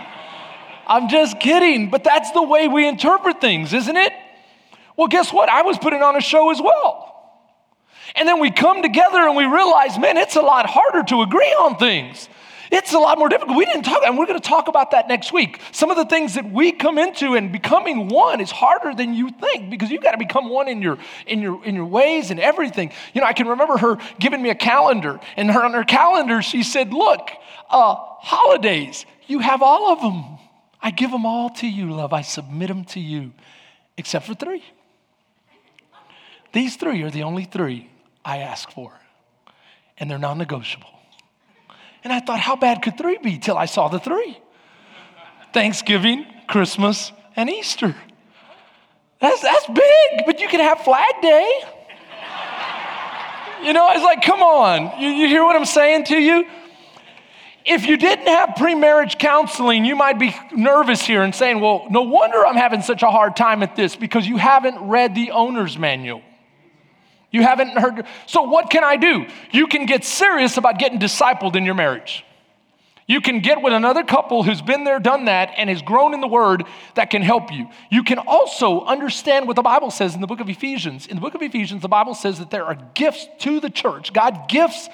I'm 0.87 1.09
just 1.09 1.40
kidding, 1.40 1.90
but 1.90 2.05
that's 2.05 2.31
the 2.33 2.43
way 2.43 2.69
we 2.69 2.87
interpret 2.87 3.40
things, 3.40 3.73
isn't 3.73 3.97
it? 3.97 4.12
Well, 4.97 5.09
guess 5.09 5.33
what? 5.33 5.49
I 5.49 5.62
was 5.62 5.78
putting 5.78 6.02
on 6.02 6.16
a 6.16 6.21
show 6.21 6.50
as 6.50 6.61
well. 6.61 7.12
And 8.14 8.28
then 8.28 8.40
we 8.40 8.50
come 8.50 8.83
together 8.83 9.19
and 9.19 9.37
we 9.37 9.45
realize, 9.45 9.99
man, 9.99 10.16
it's 10.16 10.37
a 10.37 10.43
lot 10.43 10.66
harder 10.66 11.02
to 11.09 11.23
agree 11.23 11.55
on 11.61 11.76
things. 11.76 12.28
It's 12.71 12.93
a 12.93 12.99
lot 12.99 13.19
more 13.19 13.28
difficult. 13.28 13.57
We 13.57 13.64
didn't 13.64 13.85
talk, 13.85 14.02
and 14.05 14.19
we're 14.19 14.26
going 14.26 14.40
to 14.40 14.49
talk 14.49 14.69
about 14.69 14.90
that 14.90 15.07
next 15.09 15.33
week. 15.33 15.61
Some 15.73 15.90
of 15.90 15.97
the 15.97 16.05
things 16.05 16.35
that 16.35 16.50
we 16.50 16.73
come 16.73 16.99
into 16.99 17.35
and 17.35 17.52
becoming 17.52 18.09
one 18.09 18.40
is 18.40 18.50
harder 18.50 18.95
than 18.95 19.14
you 19.14 19.31
think 19.31 19.71
because 19.71 19.90
you've 19.90 20.02
got 20.02 20.12
to 20.12 20.19
become 20.19 20.49
one 20.49 20.69
in 20.69 20.83
your 20.83 20.99
in 21.26 21.40
your 21.40 21.64
in 21.64 21.76
your 21.76 21.85
ways 21.85 22.31
and 22.31 22.40
everything. 22.40 22.93
You 23.14 23.21
know, 23.21 23.26
I 23.26 23.35
can 23.35 23.47
remember 23.47 23.76
her 23.78 23.99
giving 24.19 24.43
me 24.43 24.50
a 24.50 24.55
calendar, 24.55 25.21
and 25.37 25.50
her 25.50 25.64
on 25.64 25.75
her 25.75 25.85
calendar 25.85 26.43
she 26.43 26.62
said, 26.62 26.93
"Look, 26.93 27.31
uh, 27.71 27.95
holidays, 27.95 29.07
you 29.26 29.38
have 29.38 29.62
all 29.62 29.93
of 29.93 30.00
them." 30.00 30.38
I 30.87 30.93
give 30.93 31.11
them 31.11 31.26
all 31.26 31.50
to 31.50 31.66
you, 31.66 31.93
love. 31.93 32.12
I 32.12 32.23
submit 32.23 32.69
them 32.69 32.85
to 32.85 33.00
you, 33.00 33.33
except 33.97 34.25
for 34.25 34.35
three. 34.35 34.62
These 36.52 36.76
three 36.76 37.02
are 37.02 37.11
the 37.11 37.25
only 37.25 37.43
three 37.43 37.90
I 38.25 38.38
ask 38.38 38.71
for, 38.71 38.93
and 39.99 40.09
they're 40.09 40.16
non 40.16 40.38
negotiable. 40.38 40.90
And 42.05 42.12
I 42.12 42.21
thought, 42.21 42.38
how 42.38 42.55
bad 42.55 42.83
could 42.83 42.97
three 42.97 43.19
be 43.19 43.37
till 43.37 43.59
I 43.59 43.66
saw 43.66 43.88
the 43.88 43.99
three 43.99 44.38
Thanksgiving, 45.52 46.25
Christmas, 46.47 47.11
and 47.35 47.50
Easter. 47.50 47.97
That's, 49.21 49.43
that's 49.43 49.66
big, 49.66 50.25
but 50.25 50.38
you 50.38 50.47
can 50.47 50.61
have 50.61 50.83
Flag 50.83 51.21
Day. 51.21 51.62
You 53.64 53.73
know, 53.73 53.90
it's 53.90 54.05
like, 54.05 54.23
come 54.23 54.40
on. 54.40 55.00
You, 55.00 55.09
you 55.09 55.26
hear 55.26 55.43
what 55.43 55.57
I'm 55.57 55.64
saying 55.64 56.05
to 56.05 56.16
you? 56.16 56.47
If 57.67 57.87
you 57.87 57.97
didn't 57.97 58.29
have 58.29 58.55
pre-marriage 58.57 59.19
counseling, 59.19 59.85
you 59.85 59.97
might 59.97 60.19
be 60.19 60.35
nervous 60.53 61.03
here 61.03 61.23
and 61.23 61.35
saying, 61.35 61.61
well, 61.61 61.87
no 61.91 62.03
wonder 62.03 62.47
I'm 62.47 62.57
having 62.57 62.81
such 62.81 63.03
a 63.03 63.11
hard 63.11 63.35
time 63.35 63.63
at 63.65 63.75
this 63.75 63.97
because 63.97 64.27
you 64.27 64.37
haven't 64.37 64.89
read 64.89 65.15
the 65.15 65.33
owner's 65.33 65.77
manual. 65.77 66.23
You 67.33 67.43
haven't 67.43 67.77
heard. 67.77 68.07
So, 68.27 68.43
what 68.43 68.71
can 68.71 68.85
I 68.85 68.97
do? 68.97 69.27
You 69.51 69.67
can 69.67 69.85
get 69.85 70.05
serious 70.05 70.57
about 70.57 70.79
getting 70.79 71.01
discipled 71.01 71.57
in 71.57 71.65
your 71.65 71.75
marriage. 71.75 72.25
You 73.09 73.21
can 73.21 73.41
get 73.41 73.63
with 73.63 73.73
another 73.73 74.03
couple 74.05 74.43
who's 74.43 74.63
been 74.63 74.85
there, 74.85 74.99
done 74.99 75.27
that, 75.27 75.53
and 75.57 75.69
has 75.69 75.83
grown 75.83 76.15
in 76.15 76.21
the 76.21 76.27
word 76.27 76.65
that 76.95 77.11
can 77.11 77.23
help 77.23 77.53
you. 77.53 77.69
You 77.91 78.03
can 78.03 78.19
also 78.19 78.85
understand 78.85 79.47
what 79.47 79.55
the 79.55 79.63
Bible 79.63 79.91
says 79.91 80.15
in 80.15 80.21
the 80.21 80.27
book 80.27 80.41
of 80.41 80.49
Ephesians. 80.49 81.07
In 81.07 81.17
the 81.17 81.21
book 81.21 81.35
of 81.35 81.43
Ephesians, 81.43 81.83
the 81.83 81.89
Bible 81.89 82.15
says 82.15 82.39
that 82.39 82.51
there 82.51 82.65
are 82.65 82.77
gifts 82.95 83.29
to 83.41 83.61
the 83.61 83.71
church. 83.71 84.13
God 84.13 84.49
gifts 84.49 84.89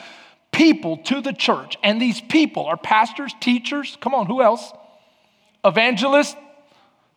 people 0.53 0.99
to 0.99 1.21
the 1.21 1.33
church, 1.33 1.77
and 1.83 2.01
these 2.01 2.21
people 2.21 2.67
are 2.67 2.77
pastors, 2.77 3.35
teachers, 3.41 3.97
come 4.01 4.15
on, 4.15 4.27
who 4.27 4.43
else? 4.43 4.73
Evangelists, 5.65 6.37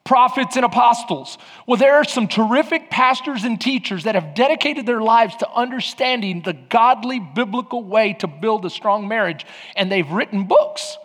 prophets, 0.04 0.56
and 0.56 0.64
apostles. 0.64 1.38
Well, 1.68 1.78
there 1.78 1.96
are 1.96 2.04
some 2.04 2.28
terrific 2.28 2.90
pastors 2.90 3.44
and 3.44 3.60
teachers 3.60 4.06
that 4.06 4.16
have 4.16 4.36
dedicated 4.36 4.86
their 4.86 5.02
lives 5.02 5.36
to 5.38 5.52
understanding 5.52 6.42
the 6.44 6.54
godly 6.54 7.20
biblical 7.20 7.84
way 7.84 8.14
to 8.20 8.28
build 8.28 8.66
a 8.66 8.70
strong 8.70 9.08
marriage, 9.08 9.46
and 9.76 9.92
they've 9.92 10.10
written 10.10 10.46
books. 10.46 10.98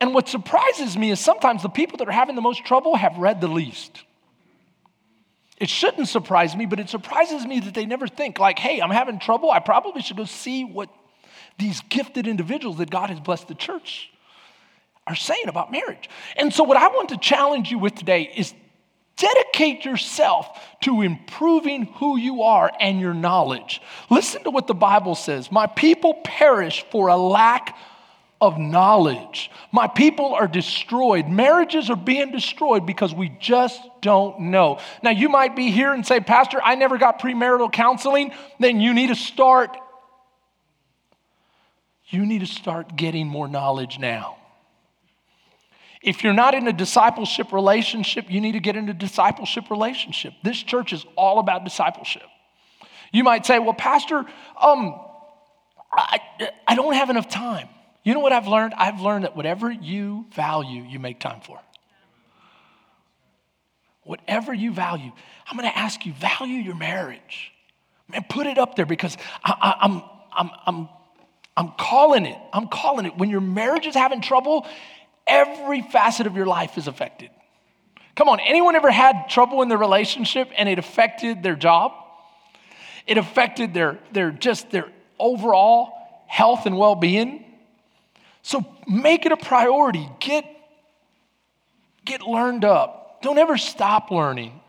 And 0.00 0.14
what 0.14 0.28
surprises 0.28 0.96
me 0.96 1.10
is 1.10 1.20
sometimes 1.20 1.62
the 1.62 1.68
people 1.68 1.98
that 1.98 2.08
are 2.08 2.12
having 2.12 2.36
the 2.36 2.40
most 2.40 2.64
trouble 2.64 2.94
have 2.94 3.18
read 3.18 3.40
the 3.40 3.48
least. 3.48 4.04
It 5.60 5.68
shouldn't 5.68 6.06
surprise 6.06 6.54
me, 6.54 6.66
but 6.66 6.78
it 6.78 6.88
surprises 6.88 7.44
me 7.44 7.58
that 7.58 7.74
they 7.74 7.84
never 7.84 8.06
think, 8.06 8.38
like, 8.38 8.60
hey, 8.60 8.80
I'm 8.80 8.90
having 8.90 9.18
trouble. 9.18 9.50
I 9.50 9.58
probably 9.58 10.02
should 10.02 10.16
go 10.16 10.24
see 10.24 10.64
what 10.64 10.88
these 11.58 11.80
gifted 11.82 12.26
individuals 12.26 12.78
that 12.78 12.90
God 12.90 13.10
has 13.10 13.20
blessed 13.20 13.48
the 13.48 13.54
church 13.54 14.10
are 15.06 15.16
saying 15.16 15.48
about 15.48 15.72
marriage. 15.72 16.08
And 16.36 16.52
so, 16.52 16.64
what 16.64 16.76
I 16.76 16.88
want 16.88 17.10
to 17.10 17.16
challenge 17.16 17.70
you 17.70 17.78
with 17.78 17.94
today 17.94 18.30
is 18.36 18.54
dedicate 19.16 19.84
yourself 19.84 20.46
to 20.82 21.02
improving 21.02 21.86
who 21.96 22.16
you 22.16 22.42
are 22.42 22.70
and 22.80 23.00
your 23.00 23.14
knowledge. 23.14 23.82
Listen 24.10 24.44
to 24.44 24.50
what 24.50 24.66
the 24.66 24.74
Bible 24.74 25.14
says 25.14 25.50
My 25.50 25.66
people 25.66 26.14
perish 26.24 26.84
for 26.90 27.08
a 27.08 27.16
lack 27.16 27.76
of 28.40 28.56
knowledge. 28.56 29.50
My 29.72 29.88
people 29.88 30.34
are 30.34 30.46
destroyed. 30.46 31.28
Marriages 31.28 31.90
are 31.90 31.96
being 31.96 32.30
destroyed 32.30 32.86
because 32.86 33.12
we 33.12 33.30
just 33.40 33.80
don't 34.00 34.38
know. 34.38 34.78
Now, 35.02 35.10
you 35.10 35.28
might 35.28 35.56
be 35.56 35.72
here 35.72 35.92
and 35.92 36.06
say, 36.06 36.20
Pastor, 36.20 36.60
I 36.62 36.76
never 36.76 36.98
got 36.98 37.18
premarital 37.18 37.72
counseling. 37.72 38.32
Then 38.60 38.80
you 38.80 38.94
need 38.94 39.08
to 39.08 39.16
start. 39.16 39.76
You 42.08 42.24
need 42.24 42.40
to 42.40 42.46
start 42.46 42.96
getting 42.96 43.26
more 43.26 43.48
knowledge 43.48 43.98
now. 43.98 44.36
If 46.00 46.22
you're 46.22 46.32
not 46.32 46.54
in 46.54 46.66
a 46.68 46.72
discipleship 46.72 47.52
relationship, 47.52 48.30
you 48.30 48.40
need 48.40 48.52
to 48.52 48.60
get 48.60 48.76
in 48.76 48.88
a 48.88 48.94
discipleship 48.94 49.68
relationship. 49.70 50.32
This 50.42 50.62
church 50.62 50.92
is 50.92 51.04
all 51.16 51.38
about 51.38 51.64
discipleship. 51.64 52.22
You 53.12 53.24
might 53.24 53.44
say, 53.44 53.58
Well, 53.58 53.74
Pastor, 53.74 54.24
um, 54.60 55.00
I, 55.90 56.20
I 56.66 56.74
don't 56.74 56.94
have 56.94 57.10
enough 57.10 57.28
time. 57.28 57.68
You 58.04 58.14
know 58.14 58.20
what 58.20 58.32
I've 58.32 58.46
learned? 58.46 58.74
I've 58.74 59.00
learned 59.00 59.24
that 59.24 59.36
whatever 59.36 59.70
you 59.70 60.26
value, 60.34 60.82
you 60.82 60.98
make 60.98 61.18
time 61.18 61.40
for. 61.40 61.58
Whatever 64.02 64.54
you 64.54 64.72
value, 64.72 65.12
I'm 65.46 65.58
going 65.58 65.70
to 65.70 65.76
ask 65.76 66.06
you, 66.06 66.14
value 66.14 66.56
your 66.56 66.76
marriage. 66.76 67.52
Man, 68.08 68.24
put 68.28 68.46
it 68.46 68.56
up 68.56 68.76
there 68.76 68.86
because 68.86 69.18
I, 69.44 69.52
I, 69.60 69.84
I'm, 69.84 70.02
I'm, 70.32 70.50
I'm, 70.64 70.88
I'm 71.58 71.72
calling 71.76 72.24
it. 72.24 72.38
I'm 72.52 72.68
calling 72.68 73.04
it. 73.04 73.18
When 73.18 73.30
your 73.30 73.40
marriage 73.40 73.84
is 73.84 73.96
having 73.96 74.20
trouble, 74.20 74.64
every 75.26 75.82
facet 75.82 76.28
of 76.28 76.36
your 76.36 76.46
life 76.46 76.78
is 76.78 76.86
affected. 76.86 77.30
Come 78.14 78.28
on, 78.28 78.38
anyone 78.38 78.76
ever 78.76 78.92
had 78.92 79.28
trouble 79.28 79.62
in 79.62 79.68
their 79.68 79.76
relationship 79.76 80.48
and 80.56 80.68
it 80.68 80.78
affected 80.78 81.42
their 81.42 81.56
job? 81.56 81.92
It 83.08 83.18
affected 83.18 83.74
their, 83.74 83.98
their 84.12 84.30
just 84.30 84.70
their 84.70 84.86
overall 85.18 85.92
health 86.28 86.64
and 86.64 86.78
well-being. 86.78 87.44
So 88.42 88.64
make 88.86 89.26
it 89.26 89.32
a 89.32 89.36
priority. 89.36 90.08
Get, 90.20 90.44
get 92.04 92.22
learned 92.22 92.64
up. 92.64 93.20
Don't 93.20 93.38
ever 93.38 93.58
stop 93.58 94.12
learning. 94.12 94.60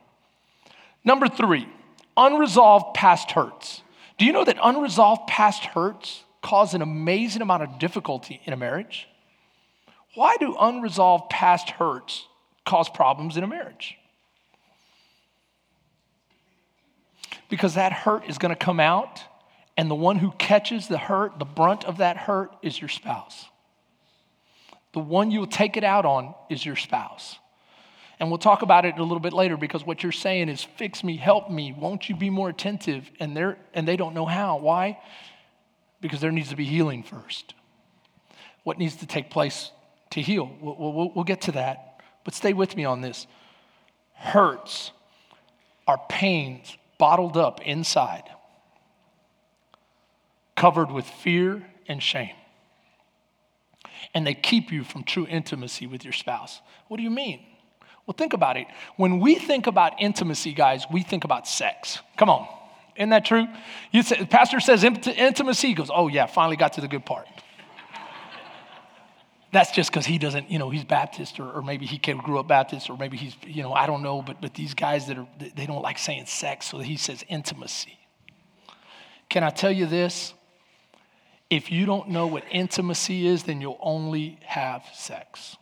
Number 1.06 1.28
three, 1.28 1.70
unresolved 2.18 2.96
past 2.96 3.30
hurts. 3.30 3.84
Do 4.18 4.26
you 4.26 4.34
know 4.34 4.44
that 4.44 4.58
unresolved 4.60 5.28
past 5.28 5.66
hurts 5.66 6.24
cause 6.42 6.74
an 6.74 6.82
amazing 6.82 7.42
amount 7.42 7.64
of 7.64 7.80
difficulty 7.80 8.42
in 8.46 8.54
a 8.54 8.58
marriage? 8.58 9.08
Why 10.16 10.36
do 10.40 10.56
unresolved 10.60 11.30
past 11.30 11.70
hurts 11.70 12.26
cause 12.66 12.90
problems 12.90 13.38
in 13.38 13.44
a 13.44 13.48
marriage? 13.48 13.96
Because 17.50 17.76
that 17.76 17.92
hurt 17.92 18.28
is 18.28 18.38
going 18.38 18.54
to 18.54 18.60
come 18.60 18.80
out, 18.80 19.22
and 19.76 19.90
the 19.90 19.96
one 19.96 20.18
who 20.18 20.32
catches 20.38 20.88
the 20.88 20.98
hurt, 20.98 21.40
the 21.40 21.46
brunt 21.46 21.86
of 21.86 21.98
that 21.98 22.18
hurt, 22.18 22.56
is 22.62 22.80
your 22.80 22.90
spouse. 22.90 23.46
The 24.94 25.00
one 25.00 25.32
you'll 25.32 25.48
take 25.48 25.78
it 25.78 25.84
out 25.84 26.06
on 26.06 26.34
is 26.50 26.66
your 26.66 26.76
spouse. 26.76 27.38
And 28.20 28.30
we'll 28.30 28.40
talk 28.40 28.62
about 28.62 28.86
it 28.86 28.98
a 28.98 29.04
little 29.04 29.22
bit 29.22 29.34
later 29.34 29.56
because 29.56 29.86
what 29.86 30.04
you're 30.04 30.12
saying 30.12 30.50
is 30.50 30.64
fix 30.64 31.04
me, 31.04 31.16
help 31.16 31.50
me, 31.50 31.74
won't 31.78 32.10
you 32.10 32.16
be 32.16 32.30
more 32.30 32.50
attentive? 32.50 33.10
And, 33.20 33.36
they're, 33.36 33.58
and 33.74 33.88
they 33.88 33.96
don't 33.96 34.14
know 34.14 34.26
how. 34.26 34.58
Why? 34.58 35.00
Because 36.02 36.22
there 36.22 36.32
needs 36.32 36.50
to 36.50 36.56
be 36.56 36.66
healing 36.66 37.04
first. 37.04 37.54
What 38.64 38.78
needs 38.78 38.98
to 38.98 39.08
take 39.08 39.30
place 39.30 39.72
to 40.12 40.22
heal. 40.22 40.52
We'll, 40.62 40.76
we'll, 40.78 41.12
we'll 41.14 41.24
get 41.24 41.42
to 41.42 41.52
that. 41.54 42.02
But 42.24 42.34
stay 42.34 42.54
with 42.54 42.76
me 42.76 42.86
on 42.86 43.02
this. 43.02 43.28
Hurts 44.14 44.92
are 45.88 46.00
pains 46.10 46.78
bottled 46.98 47.38
up 47.38 47.62
inside, 47.62 48.24
covered 50.56 50.92
with 50.92 51.06
fear 51.06 51.66
and 51.88 52.04
shame. 52.04 52.36
And 54.14 54.28
they 54.28 54.34
keep 54.34 54.72
you 54.72 54.84
from 54.84 55.04
true 55.04 55.26
intimacy 55.28 55.88
with 55.88 56.04
your 56.04 56.14
spouse. 56.14 56.62
What 56.88 56.98
do 56.98 57.04
you 57.04 57.10
mean? 57.10 57.42
Well, 58.06 58.16
think 58.18 58.34
about 58.34 58.58
it. 58.58 58.68
When 58.98 59.20
we 59.20 59.36
think 59.36 59.68
about 59.68 60.02
intimacy, 60.02 60.54
guys, 60.54 60.86
we 60.92 61.02
think 61.04 61.24
about 61.24 61.48
sex. 61.48 62.00
Come 62.18 62.30
on. 62.30 62.48
Isn't 63.00 63.10
that 63.10 63.26
true? 63.26 63.48
You 63.92 64.04
say, 64.04 64.26
pastor 64.26 64.60
says 64.60 64.84
intimacy, 64.84 65.70
he 65.70 65.74
goes, 65.74 65.90
oh, 65.92 66.08
yeah, 66.10 66.28
finally 66.28 66.58
got 66.58 66.74
to 66.74 66.82
the 66.82 66.88
good 66.88 67.06
part 67.06 67.28
that's 69.52 69.72
just 69.72 69.90
because 69.92 70.06
he 70.06 70.18
doesn't, 70.18 70.52
you 70.52 70.60
know, 70.60 70.70
he's 70.70 70.84
Baptist 70.84 71.40
or, 71.40 71.52
or 71.52 71.62
maybe 71.62 71.86
he 71.86 71.98
grew 71.98 72.40
up 72.40 72.48
Baptist 72.48 72.90
or 72.90 72.98
maybe 72.98 73.18
he's, 73.18 73.36
you 73.46 73.64
know, 73.64 73.74
I 73.74 73.88
don't 73.88 74.04
know, 74.04 74.22
but, 74.22 74.42
but 74.42 74.54
these 74.54 74.74
guys 74.74 75.08
that 75.08 75.18
are, 75.18 75.28
they 75.56 75.66
don't 75.66 75.82
like 75.82 75.98
saying 75.98 76.28
sex, 76.28 76.68
so 76.68 76.80
he 76.80 76.98
says 76.98 77.24
intimacy. 77.28 77.98
Can 79.28 79.44
I 79.44 79.50
tell 79.50 79.72
you 79.72 79.86
this? 79.86 80.34
If 81.50 81.72
you 81.72 81.88
don't 81.88 82.10
know 82.10 82.28
what 82.28 82.44
intimacy 82.52 83.26
is, 83.26 83.44
then 83.44 83.60
you'll 83.60 83.80
only 83.82 84.38
have 84.44 84.84
sex. 84.94 85.58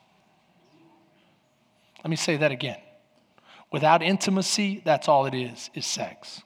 Let 2.03 2.09
me 2.09 2.17
say 2.17 2.35
that 2.37 2.51
again. 2.51 2.79
Without 3.71 4.01
intimacy, 4.01 4.81
that's 4.83 5.07
all 5.07 5.25
it 5.25 5.33
is, 5.33 5.69
is 5.73 5.85
sex. 5.85 6.41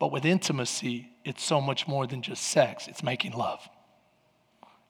But 0.00 0.10
with 0.10 0.24
intimacy, 0.24 1.10
it's 1.24 1.44
so 1.44 1.60
much 1.60 1.86
more 1.86 2.06
than 2.08 2.22
just 2.22 2.42
sex, 2.42 2.88
it's 2.88 3.04
making 3.04 3.32
love. 3.32 3.68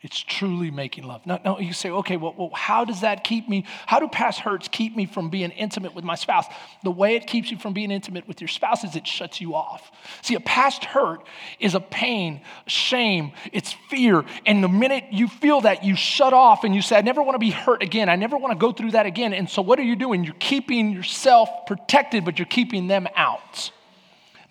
It's 0.03 0.19
truly 0.19 0.71
making 0.71 1.05
love. 1.05 1.27
Now, 1.27 1.41
now 1.45 1.59
you 1.59 1.75
say, 1.75 1.91
okay, 1.91 2.17
well, 2.17 2.35
well, 2.39 2.51
how 2.55 2.87
does 2.87 3.03
that 3.03 3.23
keep 3.23 3.51
me? 3.51 3.67
How 3.85 4.01
do 4.01 4.09
past 4.09 4.41
hurts 4.41 4.67
keep 4.67 4.97
me 4.97 5.05
from 5.05 5.29
being 5.29 5.51
intimate 5.51 5.95
with 5.95 6.05
my 6.05 6.15
spouse? 6.15 6.47
The 6.83 6.91
way 6.91 7.17
it 7.17 7.27
keeps 7.27 7.51
you 7.51 7.59
from 7.59 7.75
being 7.75 7.91
intimate 7.91 8.27
with 8.27 8.41
your 8.41 8.49
spouse 8.49 8.83
is 8.83 8.97
it 8.97 9.07
shuts 9.07 9.43
you 9.43 9.55
off. 9.55 9.93
See, 10.23 10.37
a 10.37 10.41
past 10.41 10.87
hurt 10.87 11.27
is 11.59 11.75
a 11.75 11.81
pain, 11.81 12.41
shame, 12.67 13.33
it's 13.53 13.75
fear. 13.91 14.25
And 14.47 14.65
the 14.65 14.71
minute 14.71 15.05
you 15.11 15.29
feel 15.29 15.61
that, 15.63 15.85
you 15.85 15.97
shut 15.97 16.33
off 16.33 16.65
and 16.65 16.75
you 16.75 16.81
say, 16.81 16.97
I 16.97 17.03
never 17.03 17.23
want 17.23 17.35
to 17.35 17.41
be 17.41 17.51
hurt 17.51 17.83
again. 17.83 18.09
I 18.09 18.17
never 18.17 18.39
want 18.39 18.53
to 18.53 18.59
go 18.59 18.73
through 18.73 18.93
that 18.93 19.05
again. 19.05 19.35
And 19.35 19.51
so, 19.51 19.61
what 19.61 19.79
are 19.79 19.83
you 19.83 19.97
doing? 19.97 20.25
You're 20.25 20.35
keeping 20.39 20.93
yourself 20.93 21.51
protected, 21.67 22.25
but 22.25 22.39
you're 22.39 22.47
keeping 22.47 22.87
them 22.87 23.07
out. 23.17 23.71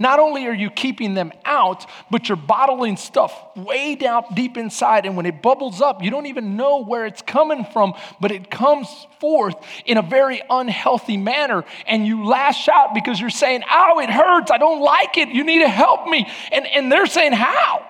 Not 0.02 0.20
only 0.20 0.48
are 0.48 0.54
you 0.54 0.70
keeping 0.70 1.14
them 1.14 1.34
out, 1.44 1.86
but 2.10 2.30
you're 2.30 2.38
bottling 2.38 2.96
stuff 2.96 3.34
way 3.58 3.96
down 3.96 4.24
deep 4.34 4.56
inside. 4.56 5.06
And 5.06 5.18
when 5.18 5.26
it 5.26 5.42
bubbles 5.42 5.82
up, 5.82 6.02
you 6.02 6.10
don't 6.10 6.28
even 6.28 6.56
know 6.56 6.84
where 6.84 7.06
it's 7.06 7.22
coming 7.22 7.66
from, 7.66 7.94
but 8.22 8.32
it 8.32 8.50
comes 8.50 8.88
forth 9.20 9.56
in 9.86 9.98
a 9.98 10.02
very 10.02 10.42
unhealthy 10.50 11.18
manner. 11.18 11.66
And 11.86 12.08
you 12.08 12.26
lash 12.26 12.70
out 12.70 12.94
because 12.94 13.20
you're 13.20 13.30
saying, 13.30 13.64
Ow, 13.70 14.00
it 14.00 14.10
hurts. 14.10 14.52
I 14.52 14.58
don't 14.58 14.82
like 14.82 15.18
it. 15.18 15.28
You 15.28 15.44
need 15.44 15.60
to 15.60 15.70
help 15.70 16.08
me. 16.08 16.30
And, 16.54 16.66
and 16.66 16.90
they're 16.90 17.06
saying, 17.06 17.34
How? 17.34 17.86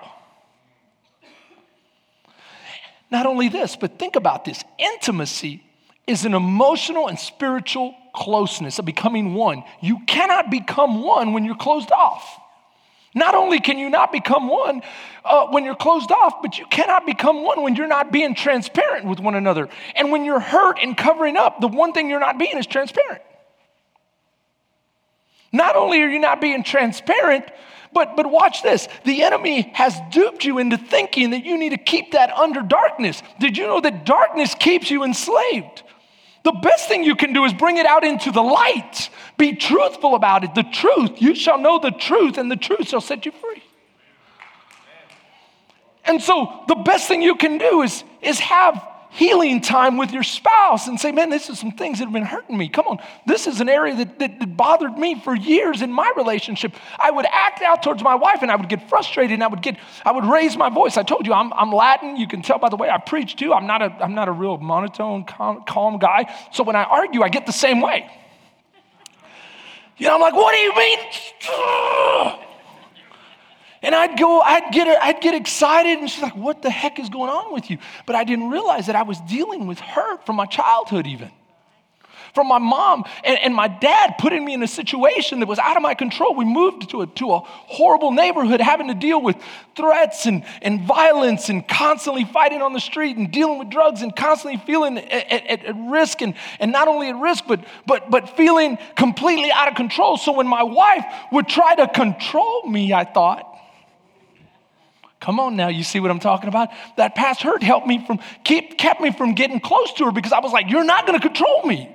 Not 3.08 3.26
only 3.26 3.48
this, 3.48 3.76
but 3.76 4.00
think 4.00 4.16
about 4.16 4.44
this 4.44 4.64
intimacy 4.78 5.62
is 6.08 6.24
an 6.24 6.34
emotional 6.34 7.08
and 7.08 7.18
spiritual 7.18 7.94
closeness, 8.14 8.78
of 8.78 8.84
becoming 8.84 9.34
one. 9.34 9.64
You 9.80 10.00
cannot 10.06 10.50
become 10.50 11.02
one 11.02 11.32
when 11.32 11.44
you're 11.44 11.56
closed 11.56 11.90
off. 11.92 12.24
Not 13.14 13.34
only 13.34 13.60
can 13.60 13.78
you 13.78 13.90
not 13.90 14.12
become 14.12 14.48
one 14.48 14.82
uh, 15.24 15.48
when 15.48 15.64
you're 15.64 15.74
closed 15.74 16.12
off, 16.12 16.42
but 16.42 16.58
you 16.58 16.66
cannot 16.66 17.06
become 17.06 17.42
one 17.42 17.62
when 17.62 17.74
you're 17.74 17.88
not 17.88 18.12
being 18.12 18.34
transparent 18.34 19.04
with 19.06 19.18
one 19.18 19.34
another. 19.34 19.68
And 19.96 20.12
when 20.12 20.24
you're 20.24 20.40
hurt 20.40 20.78
and 20.80 20.96
covering 20.96 21.36
up, 21.36 21.60
the 21.60 21.68
one 21.68 21.92
thing 21.92 22.08
you're 22.08 22.20
not 22.20 22.38
being 22.38 22.56
is 22.56 22.66
transparent. 22.66 23.22
Not 25.52 25.74
only 25.74 26.00
are 26.02 26.08
you 26.08 26.20
not 26.20 26.40
being 26.40 26.62
transparent, 26.62 27.44
But, 27.92 28.14
but 28.16 28.30
watch 28.30 28.62
this. 28.62 28.86
The 29.04 29.24
enemy 29.24 29.72
has 29.74 29.98
duped 30.12 30.44
you 30.44 30.58
into 30.58 30.76
thinking 30.76 31.30
that 31.30 31.44
you 31.44 31.58
need 31.58 31.70
to 31.70 31.76
keep 31.76 32.12
that 32.12 32.30
under 32.30 32.62
darkness. 32.62 33.20
Did 33.40 33.58
you 33.58 33.66
know 33.66 33.80
that 33.80 34.06
darkness 34.06 34.54
keeps 34.54 34.92
you 34.92 35.02
enslaved? 35.02 35.82
The 36.42 36.52
best 36.52 36.88
thing 36.88 37.04
you 37.04 37.16
can 37.16 37.32
do 37.32 37.44
is 37.44 37.52
bring 37.52 37.76
it 37.76 37.86
out 37.86 38.04
into 38.04 38.30
the 38.30 38.42
light. 38.42 39.10
Be 39.36 39.54
truthful 39.54 40.14
about 40.14 40.44
it. 40.44 40.54
The 40.54 40.62
truth. 40.62 41.20
You 41.20 41.34
shall 41.34 41.58
know 41.58 41.78
the 41.78 41.90
truth, 41.90 42.38
and 42.38 42.50
the 42.50 42.56
truth 42.56 42.88
shall 42.88 43.00
set 43.00 43.26
you 43.26 43.32
free. 43.32 43.62
And 46.04 46.22
so 46.22 46.64
the 46.66 46.76
best 46.76 47.08
thing 47.08 47.22
you 47.22 47.36
can 47.36 47.58
do 47.58 47.82
is, 47.82 48.04
is 48.22 48.40
have 48.40 48.82
healing 49.10 49.60
time 49.60 49.96
with 49.96 50.12
your 50.12 50.22
spouse 50.22 50.86
and 50.86 50.98
say, 50.98 51.12
man, 51.12 51.30
this 51.30 51.50
is 51.50 51.58
some 51.58 51.72
things 51.72 51.98
that 51.98 52.04
have 52.04 52.12
been 52.12 52.24
hurting 52.24 52.56
me. 52.56 52.68
Come 52.68 52.86
on, 52.86 52.98
this 53.26 53.46
is 53.46 53.60
an 53.60 53.68
area 53.68 53.94
that, 53.96 54.18
that, 54.18 54.38
that, 54.38 54.56
bothered 54.56 54.96
me 54.98 55.18
for 55.18 55.34
years 55.34 55.80
in 55.82 55.92
my 55.92 56.12
relationship. 56.16 56.74
I 56.98 57.10
would 57.10 57.26
act 57.26 57.62
out 57.62 57.82
towards 57.82 58.02
my 58.02 58.14
wife 58.14 58.42
and 58.42 58.50
I 58.50 58.56
would 58.56 58.68
get 58.68 58.88
frustrated 58.88 59.32
and 59.32 59.42
I 59.42 59.48
would 59.48 59.62
get, 59.62 59.78
I 60.04 60.12
would 60.12 60.24
raise 60.24 60.56
my 60.56 60.68
voice. 60.68 60.96
I 60.96 61.02
told 61.02 61.26
you 61.26 61.32
I'm, 61.32 61.52
I'm 61.54 61.72
Latin. 61.72 62.16
You 62.16 62.28
can 62.28 62.42
tell 62.42 62.58
by 62.58 62.68
the 62.68 62.76
way 62.76 62.90
I 62.90 62.98
preach 62.98 63.36
too. 63.36 63.52
I'm 63.52 63.66
not 63.66 63.82
a, 63.82 63.86
I'm 64.00 64.14
not 64.14 64.28
a 64.28 64.32
real 64.32 64.58
monotone, 64.58 65.24
calm, 65.24 65.64
calm 65.66 65.98
guy. 65.98 66.32
So 66.52 66.62
when 66.62 66.76
I 66.76 66.84
argue, 66.84 67.22
I 67.22 67.30
get 67.30 67.46
the 67.46 67.52
same 67.52 67.80
way. 67.80 68.10
You 69.96 70.06
know, 70.06 70.14
I'm 70.14 70.20
like, 70.20 70.34
what 70.34 70.54
do 70.54 70.60
you 70.60 70.74
mean? 70.74 72.46
And 73.82 73.94
I'd 73.94 74.18
go, 74.18 74.40
I'd 74.40 74.72
get, 74.72 74.88
I'd 75.02 75.20
get 75.22 75.34
excited, 75.34 75.98
and 75.98 76.10
she's 76.10 76.22
like, 76.22 76.36
What 76.36 76.62
the 76.62 76.70
heck 76.70 76.98
is 76.98 77.08
going 77.08 77.30
on 77.30 77.52
with 77.52 77.70
you? 77.70 77.78
But 78.06 78.16
I 78.16 78.24
didn't 78.24 78.50
realize 78.50 78.86
that 78.86 78.96
I 78.96 79.02
was 79.02 79.18
dealing 79.22 79.66
with 79.66 79.80
hurt 79.80 80.26
from 80.26 80.36
my 80.36 80.46
childhood, 80.46 81.06
even. 81.06 81.30
From 82.34 82.46
my 82.46 82.58
mom 82.58 83.04
and, 83.24 83.38
and 83.38 83.54
my 83.54 83.66
dad 83.66 84.14
putting 84.18 84.44
me 84.44 84.54
in 84.54 84.62
a 84.62 84.68
situation 84.68 85.40
that 85.40 85.48
was 85.48 85.58
out 85.58 85.76
of 85.76 85.82
my 85.82 85.94
control. 85.94 86.34
We 86.36 86.44
moved 86.44 86.90
to 86.90 87.02
a, 87.02 87.06
to 87.08 87.32
a 87.32 87.40
horrible 87.40 88.12
neighborhood, 88.12 88.60
having 88.60 88.86
to 88.88 88.94
deal 88.94 89.20
with 89.20 89.36
threats 89.74 90.26
and, 90.26 90.44
and 90.62 90.82
violence 90.82 91.48
and 91.48 91.66
constantly 91.66 92.24
fighting 92.24 92.62
on 92.62 92.72
the 92.72 92.80
street 92.80 93.16
and 93.16 93.32
dealing 93.32 93.58
with 93.58 93.70
drugs 93.70 94.02
and 94.02 94.14
constantly 94.14 94.60
feeling 94.64 94.98
at, 94.98 95.48
at, 95.48 95.64
at 95.64 95.74
risk 95.76 96.22
and, 96.22 96.34
and 96.60 96.70
not 96.70 96.86
only 96.86 97.08
at 97.08 97.16
risk, 97.16 97.44
but, 97.48 97.64
but, 97.84 98.10
but 98.10 98.36
feeling 98.36 98.78
completely 98.96 99.50
out 99.50 99.68
of 99.68 99.74
control. 99.74 100.16
So 100.16 100.32
when 100.32 100.46
my 100.46 100.62
wife 100.62 101.04
would 101.32 101.48
try 101.48 101.74
to 101.74 101.88
control 101.88 102.64
me, 102.66 102.92
I 102.92 103.04
thought, 103.04 103.49
Come 105.20 105.38
on 105.38 105.54
now, 105.54 105.68
you 105.68 105.84
see 105.84 106.00
what 106.00 106.10
I'm 106.10 106.18
talking 106.18 106.48
about? 106.48 106.70
That 106.96 107.14
past 107.14 107.42
hurt 107.42 107.62
helped 107.62 107.86
me 107.86 108.04
from, 108.04 108.20
keep, 108.42 108.78
kept 108.78 109.02
me 109.02 109.12
from 109.12 109.34
getting 109.34 109.60
close 109.60 109.92
to 109.94 110.06
her 110.06 110.12
because 110.12 110.32
I 110.32 110.40
was 110.40 110.50
like, 110.50 110.70
you're 110.70 110.84
not 110.84 111.06
gonna 111.06 111.20
control 111.20 111.62
me. 111.64 111.94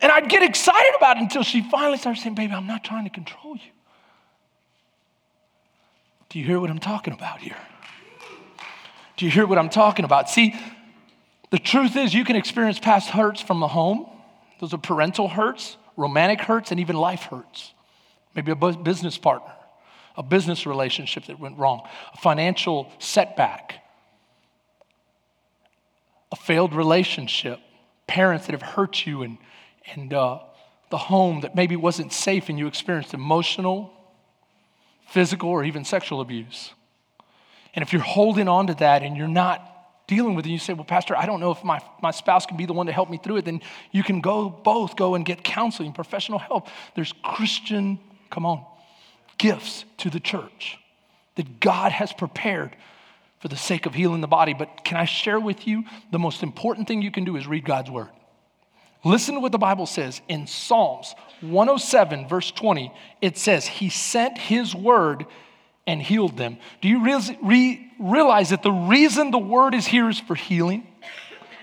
And 0.00 0.10
I'd 0.10 0.28
get 0.28 0.44
excited 0.44 0.94
about 0.96 1.16
it 1.16 1.22
until 1.22 1.42
she 1.42 1.62
finally 1.62 1.98
started 1.98 2.22
saying, 2.22 2.36
baby, 2.36 2.54
I'm 2.54 2.68
not 2.68 2.84
trying 2.84 3.04
to 3.04 3.10
control 3.10 3.56
you. 3.56 3.70
Do 6.28 6.38
you 6.38 6.44
hear 6.44 6.60
what 6.60 6.70
I'm 6.70 6.78
talking 6.78 7.12
about 7.12 7.40
here? 7.40 7.56
Do 9.16 9.24
you 9.24 9.30
hear 9.30 9.46
what 9.46 9.58
I'm 9.58 9.68
talking 9.68 10.04
about? 10.04 10.30
See, 10.30 10.54
the 11.50 11.58
truth 11.58 11.96
is, 11.96 12.14
you 12.14 12.24
can 12.24 12.36
experience 12.36 12.78
past 12.78 13.10
hurts 13.10 13.40
from 13.40 13.60
the 13.60 13.68
home. 13.68 14.06
Those 14.60 14.72
are 14.72 14.78
parental 14.78 15.28
hurts, 15.28 15.76
romantic 15.96 16.40
hurts, 16.40 16.70
and 16.70 16.80
even 16.80 16.96
life 16.96 17.24
hurts. 17.24 17.74
Maybe 18.34 18.52
a 18.52 18.56
business 18.56 19.18
partner 19.18 19.52
a 20.16 20.22
business 20.22 20.66
relationship 20.66 21.26
that 21.26 21.38
went 21.38 21.58
wrong, 21.58 21.86
a 22.12 22.16
financial 22.16 22.90
setback, 22.98 23.82
a 26.30 26.36
failed 26.36 26.74
relationship, 26.74 27.60
parents 28.06 28.46
that 28.46 28.52
have 28.52 28.62
hurt 28.62 29.06
you, 29.06 29.22
and, 29.22 29.38
and 29.94 30.12
uh, 30.12 30.40
the 30.90 30.98
home 30.98 31.40
that 31.40 31.54
maybe 31.54 31.76
wasn't 31.76 32.12
safe 32.12 32.48
and 32.48 32.58
you 32.58 32.66
experienced 32.66 33.14
emotional, 33.14 33.92
physical, 35.08 35.48
or 35.48 35.64
even 35.64 35.84
sexual 35.84 36.20
abuse. 36.20 36.72
And 37.74 37.82
if 37.82 37.92
you're 37.92 38.02
holding 38.02 38.48
on 38.48 38.66
to 38.66 38.74
that 38.74 39.02
and 39.02 39.16
you're 39.16 39.28
not 39.28 39.68
dealing 40.06 40.34
with 40.34 40.44
it, 40.44 40.50
you 40.50 40.58
say, 40.58 40.74
Well, 40.74 40.84
Pastor, 40.84 41.16
I 41.16 41.26
don't 41.26 41.40
know 41.40 41.52
if 41.52 41.64
my, 41.64 41.80
my 42.02 42.10
spouse 42.10 42.44
can 42.44 42.56
be 42.56 42.66
the 42.66 42.72
one 42.72 42.86
to 42.86 42.92
help 42.92 43.08
me 43.08 43.18
through 43.22 43.38
it, 43.38 43.44
then 43.44 43.60
you 43.92 44.02
can 44.02 44.20
go 44.20 44.50
both 44.50 44.96
go 44.96 45.14
and 45.14 45.24
get 45.24 45.42
counseling, 45.42 45.92
professional 45.92 46.38
help. 46.38 46.68
There's 46.94 47.14
Christian, 47.22 47.98
come 48.30 48.44
on, 48.44 48.64
gifts 49.42 49.84
to 49.98 50.08
the 50.08 50.20
church 50.20 50.78
that 51.34 51.58
God 51.58 51.90
has 51.90 52.12
prepared 52.12 52.76
for 53.40 53.48
the 53.48 53.56
sake 53.56 53.86
of 53.86 53.94
healing 53.94 54.20
the 54.20 54.28
body. 54.28 54.54
But 54.54 54.84
can 54.84 54.96
I 54.96 55.04
share 55.04 55.40
with 55.40 55.66
you 55.66 55.82
the 56.12 56.18
most 56.20 56.44
important 56.44 56.86
thing 56.86 57.02
you 57.02 57.10
can 57.10 57.24
do 57.24 57.36
is 57.36 57.48
read 57.48 57.64
God's 57.64 57.90
word. 57.90 58.10
Listen 59.04 59.34
to 59.34 59.40
what 59.40 59.50
the 59.50 59.58
Bible 59.58 59.86
says 59.86 60.22
in 60.28 60.46
Psalms 60.46 61.16
107, 61.40 62.28
verse 62.28 62.52
20. 62.52 62.92
It 63.20 63.36
says, 63.36 63.66
He 63.66 63.88
sent 63.88 64.38
His 64.38 64.76
word 64.76 65.26
and 65.88 66.00
healed 66.00 66.36
them. 66.36 66.58
Do 66.80 66.86
you 66.86 67.04
re- 67.04 67.38
re- 67.42 67.92
realize 67.98 68.50
that 68.50 68.62
the 68.62 68.70
reason 68.70 69.32
the 69.32 69.38
word 69.38 69.74
is 69.74 69.86
here 69.86 70.08
is 70.08 70.20
for 70.20 70.36
healing? 70.36 70.86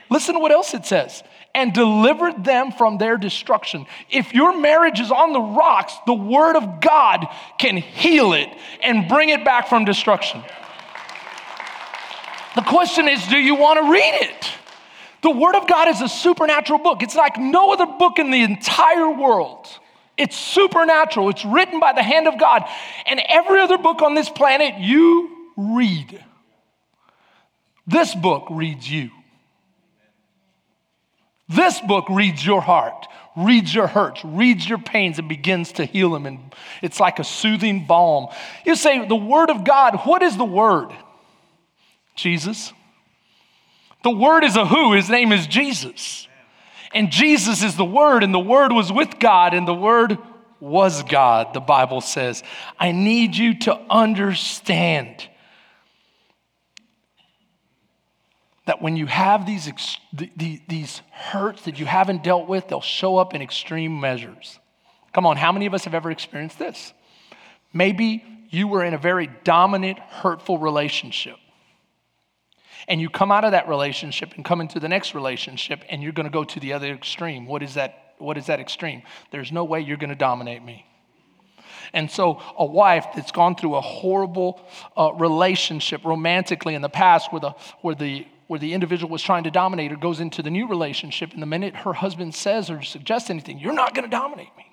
Listen 0.09 0.33
to 0.33 0.41
what 0.41 0.51
else 0.51 0.73
it 0.73 0.85
says 0.85 1.23
and 1.59 1.73
delivered 1.73 2.45
them 2.45 2.71
from 2.71 2.97
their 2.97 3.17
destruction. 3.17 3.85
If 4.09 4.33
your 4.33 4.57
marriage 4.57 5.01
is 5.01 5.11
on 5.11 5.33
the 5.33 5.41
rocks, 5.41 5.93
the 6.05 6.13
Word 6.13 6.55
of 6.55 6.79
God 6.79 7.27
can 7.57 7.75
heal 7.75 8.31
it 8.31 8.47
and 8.81 9.09
bring 9.09 9.27
it 9.27 9.43
back 9.43 9.67
from 9.67 9.83
destruction. 9.83 10.41
The 12.55 12.61
question 12.61 13.09
is 13.09 13.27
do 13.27 13.37
you 13.37 13.55
want 13.55 13.79
to 13.79 13.91
read 13.91 14.21
it? 14.21 14.51
The 15.21 15.31
Word 15.31 15.55
of 15.55 15.67
God 15.67 15.89
is 15.89 16.01
a 16.01 16.07
supernatural 16.07 16.79
book. 16.79 17.03
It's 17.03 17.15
like 17.15 17.37
no 17.37 17.73
other 17.73 17.85
book 17.85 18.19
in 18.19 18.31
the 18.31 18.41
entire 18.41 19.11
world. 19.11 19.67
It's 20.17 20.37
supernatural, 20.37 21.29
it's 21.29 21.43
written 21.43 21.81
by 21.81 21.91
the 21.91 22.03
hand 22.03 22.27
of 22.27 22.39
God. 22.39 22.63
And 23.05 23.21
every 23.27 23.59
other 23.59 23.77
book 23.77 24.01
on 24.01 24.15
this 24.15 24.29
planet 24.29 24.75
you 24.79 25.51
read. 25.57 26.23
This 27.85 28.15
book 28.15 28.47
reads 28.49 28.89
you. 28.89 29.09
This 31.49 31.81
book 31.81 32.05
reads 32.09 32.45
your 32.45 32.61
heart, 32.61 33.07
reads 33.35 33.73
your 33.73 33.87
hurts, 33.87 34.23
reads 34.23 34.69
your 34.69 34.77
pains, 34.77 35.17
and 35.17 35.27
begins 35.27 35.71
to 35.73 35.85
heal 35.85 36.11
them. 36.11 36.27
And 36.27 36.39
it's 36.83 36.99
like 36.99 37.17
a 37.17 37.23
soothing 37.23 37.87
balm. 37.87 38.27
You 38.65 38.75
say, 38.75 39.07
the 39.07 39.15
Word 39.15 39.49
of 39.49 39.63
God, 39.63 40.01
what 40.05 40.21
is 40.21 40.37
the 40.37 40.45
Word? 40.45 40.89
Jesus. 42.15 42.71
The 44.03 44.11
Word 44.11 44.43
is 44.43 44.55
a 44.55 44.65
who, 44.65 44.93
His 44.93 45.09
name 45.09 45.31
is 45.31 45.47
Jesus. 45.47 46.27
And 46.93 47.11
Jesus 47.11 47.63
is 47.63 47.75
the 47.75 47.85
Word, 47.85 48.23
and 48.23 48.33
the 48.33 48.39
Word 48.39 48.71
was 48.71 48.91
with 48.91 49.19
God, 49.19 49.53
and 49.55 49.67
the 49.67 49.73
Word 49.73 50.17
was 50.59 51.03
God, 51.03 51.53
the 51.53 51.59
Bible 51.59 52.01
says. 52.01 52.43
I 52.79 52.91
need 52.91 53.35
you 53.35 53.57
to 53.59 53.79
understand 53.89 55.28
that 58.69 58.83
when 58.83 58.95
you 58.95 59.07
have 59.07 59.47
these, 59.47 59.67
these 60.13 61.01
hurts 61.09 61.63
that 61.63 61.79
you 61.79 61.87
haven't 61.87 62.21
dealt 62.21 62.47
with, 62.47 62.67
they'll 62.67 62.81
show 62.81 63.17
up 63.17 63.33
in 63.33 63.41
extreme 63.41 63.99
measures. 63.99 64.59
Come 65.11 65.25
on, 65.25 65.37
how 65.37 65.51
many 65.51 65.65
of 65.65 65.73
us 65.73 65.85
have 65.85 65.95
ever 65.95 66.11
experienced 66.11 66.59
this? 66.59 66.93
Maybe 67.73 68.23
you 68.51 68.67
were 68.67 68.85
in 68.85 68.93
a 68.93 68.99
very 68.99 69.27
dominant, 69.43 69.97
hurtful 69.97 70.59
relationship. 70.59 71.37
And 72.87 73.01
you 73.01 73.09
come 73.09 73.31
out 73.31 73.43
of 73.43 73.53
that 73.53 73.67
relationship 73.67 74.33
and 74.35 74.45
come 74.45 74.61
into 74.61 74.79
the 74.79 74.87
next 74.87 75.15
relationship, 75.15 75.83
and 75.89 76.03
you're 76.03 76.11
going 76.11 76.27
to 76.27 76.31
go 76.31 76.43
to 76.43 76.59
the 76.59 76.73
other 76.73 76.93
extreme. 76.93 77.47
What 77.47 77.63
is 77.63 77.73
that? 77.73 78.13
What 78.19 78.37
is 78.37 78.45
that 78.45 78.59
extreme? 78.59 79.01
There's 79.31 79.51
no 79.51 79.63
way 79.63 79.81
you're 79.81 79.97
going 79.97 80.11
to 80.11 80.15
dominate 80.15 80.63
me. 80.63 80.85
And 81.91 82.11
so, 82.11 82.39
a 82.55 82.65
wife 82.65 83.07
that's 83.15 83.31
gone 83.31 83.55
through 83.55 83.77
a 83.77 83.81
horrible 83.81 84.61
uh, 84.95 85.13
relationship 85.13 86.05
romantically 86.05 86.75
in 86.75 86.83
the 86.83 86.89
past, 86.89 87.33
where 87.33 87.39
the, 87.39 87.55
where 87.81 87.95
the 87.95 88.27
where 88.49 88.57
the 88.57 88.73
individual 88.73 89.11
was 89.11 89.21
trying 89.21 89.43
to 89.43 89.51
dominate 89.51 89.91
her 89.91 89.95
goes 89.95 90.19
into 90.19 90.41
the 90.41 90.49
new 90.49 90.67
relationship, 90.67 91.33
and 91.33 91.41
the 91.41 91.45
minute 91.45 91.75
her 91.75 91.93
husband 91.93 92.33
says 92.33 92.71
or 92.71 92.81
suggests 92.81 93.29
anything, 93.29 93.59
you're 93.59 93.73
not 93.73 93.93
going 93.93 94.09
to 94.09 94.09
dominate 94.09 94.49
me. 94.57 94.65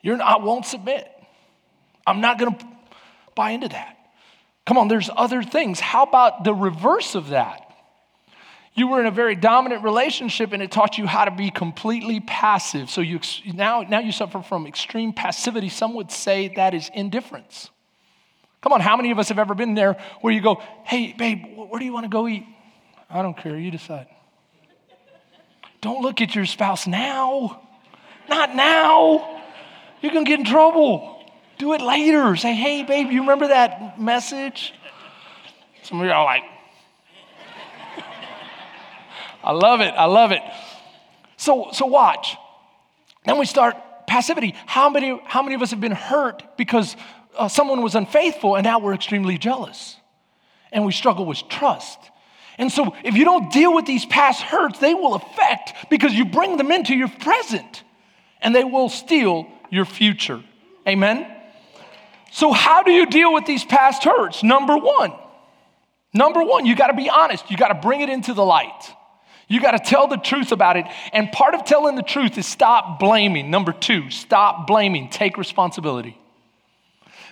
You're 0.00 0.16
not, 0.16 0.40
I 0.40 0.44
won't 0.44 0.64
submit. 0.64 1.10
I'm 2.06 2.20
not 2.20 2.38
going 2.38 2.54
to 2.54 2.66
buy 3.34 3.50
into 3.50 3.66
that. 3.70 3.96
Come 4.66 4.78
on, 4.78 4.86
there's 4.86 5.10
other 5.16 5.42
things. 5.42 5.80
How 5.80 6.04
about 6.04 6.44
the 6.44 6.54
reverse 6.54 7.16
of 7.16 7.30
that? 7.30 7.66
You 8.72 8.86
were 8.86 9.00
in 9.00 9.06
a 9.06 9.10
very 9.10 9.34
dominant 9.34 9.82
relationship 9.82 10.52
and 10.52 10.62
it 10.62 10.70
taught 10.70 10.96
you 10.96 11.08
how 11.08 11.24
to 11.24 11.32
be 11.32 11.50
completely 11.50 12.20
passive. 12.20 12.88
So 12.88 13.00
you 13.00 13.18
now, 13.52 13.82
now 13.82 13.98
you 13.98 14.12
suffer 14.12 14.42
from 14.42 14.64
extreme 14.64 15.12
passivity. 15.12 15.68
Some 15.68 15.94
would 15.94 16.12
say 16.12 16.52
that 16.54 16.72
is 16.72 16.88
indifference. 16.94 17.68
Come 18.60 18.72
on, 18.72 18.80
how 18.80 18.96
many 18.96 19.10
of 19.10 19.18
us 19.18 19.28
have 19.28 19.38
ever 19.38 19.54
been 19.54 19.74
there 19.74 19.96
where 20.20 20.32
you 20.32 20.40
go, 20.40 20.62
hey, 20.84 21.14
babe, 21.16 21.44
where 21.56 21.78
do 21.78 21.84
you 21.84 21.92
want 21.92 22.04
to 22.04 22.10
go 22.10 22.28
eat? 22.28 22.44
I 23.08 23.22
don't 23.22 23.36
care, 23.36 23.56
you 23.56 23.70
decide. 23.70 24.06
Don't 25.80 26.02
look 26.02 26.20
at 26.20 26.34
your 26.34 26.44
spouse 26.44 26.86
now. 26.86 27.62
Not 28.28 28.54
now. 28.54 29.42
You're 30.02 30.12
going 30.12 30.24
to 30.24 30.28
get 30.28 30.40
in 30.40 30.46
trouble. 30.46 31.24
Do 31.58 31.72
it 31.72 31.80
later. 31.80 32.36
Say, 32.36 32.54
hey, 32.54 32.82
babe, 32.82 33.10
you 33.10 33.20
remember 33.20 33.48
that 33.48 34.00
message? 34.00 34.74
Some 35.82 36.00
of 36.00 36.06
you 36.06 36.12
are 36.12 36.24
like, 36.24 36.42
I 39.44 39.52
love 39.52 39.80
it. 39.80 39.94
I 39.96 40.04
love 40.04 40.32
it. 40.32 40.42
So, 41.38 41.70
so 41.72 41.86
watch. 41.86 42.36
Then 43.24 43.38
we 43.38 43.46
start 43.46 43.76
passivity. 44.06 44.54
How 44.66 44.90
many, 44.90 45.18
how 45.24 45.42
many 45.42 45.54
of 45.54 45.62
us 45.62 45.70
have 45.70 45.80
been 45.80 45.92
hurt 45.92 46.56
because 46.58 46.96
uh, 47.40 47.48
someone 47.48 47.82
was 47.82 47.94
unfaithful 47.94 48.54
and 48.54 48.64
now 48.64 48.78
we're 48.78 48.94
extremely 48.94 49.38
jealous 49.38 49.96
and 50.70 50.84
we 50.84 50.92
struggle 50.92 51.24
with 51.24 51.42
trust? 51.48 51.98
And 52.58 52.70
so, 52.70 52.94
if 53.02 53.14
you 53.14 53.24
don't 53.24 53.50
deal 53.50 53.74
with 53.74 53.86
these 53.86 54.04
past 54.04 54.42
hurts, 54.42 54.78
they 54.78 54.92
will 54.92 55.14
affect 55.14 55.88
because 55.88 56.12
you 56.12 56.26
bring 56.26 56.58
them 56.58 56.70
into 56.70 56.94
your 56.94 57.08
present 57.08 57.82
and 58.42 58.54
they 58.54 58.64
will 58.64 58.90
steal 58.90 59.46
your 59.70 59.86
future. 59.86 60.42
Amen? 60.86 61.26
So, 62.30 62.52
how 62.52 62.82
do 62.82 62.92
you 62.92 63.06
deal 63.06 63.32
with 63.32 63.46
these 63.46 63.64
past 63.64 64.04
hurts? 64.04 64.42
Number 64.42 64.76
one, 64.76 65.14
number 66.12 66.44
one, 66.44 66.66
you 66.66 66.76
got 66.76 66.88
to 66.88 66.94
be 66.94 67.08
honest. 67.08 67.50
You 67.50 67.56
got 67.56 67.68
to 67.68 67.80
bring 67.80 68.02
it 68.02 68.10
into 68.10 68.34
the 68.34 68.44
light. 68.44 68.94
You 69.48 69.60
got 69.60 69.72
to 69.72 69.78
tell 69.78 70.06
the 70.06 70.18
truth 70.18 70.52
about 70.52 70.76
it. 70.76 70.84
And 71.14 71.32
part 71.32 71.54
of 71.54 71.64
telling 71.64 71.96
the 71.96 72.02
truth 72.02 72.36
is 72.36 72.46
stop 72.46 73.00
blaming. 73.00 73.50
Number 73.50 73.72
two, 73.72 74.10
stop 74.10 74.66
blaming, 74.66 75.08
take 75.08 75.38
responsibility. 75.38 76.19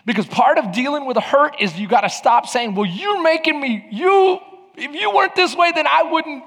Because 0.09 0.25
part 0.25 0.57
of 0.57 0.73
dealing 0.73 1.05
with 1.05 1.18
a 1.18 1.21
hurt 1.21 1.57
is 1.61 1.79
you 1.79 1.87
got 1.87 2.01
to 2.01 2.09
stop 2.09 2.47
saying, 2.47 2.75
well, 2.75 2.87
you're 2.87 3.23
making 3.23 3.61
me, 3.61 3.87
you, 3.90 4.38
if 4.75 4.94
you 4.94 5.14
weren't 5.14 5.35
this 5.35 5.55
way, 5.55 5.71
then 5.73 5.87
I 5.87 6.05
wouldn't. 6.05 6.44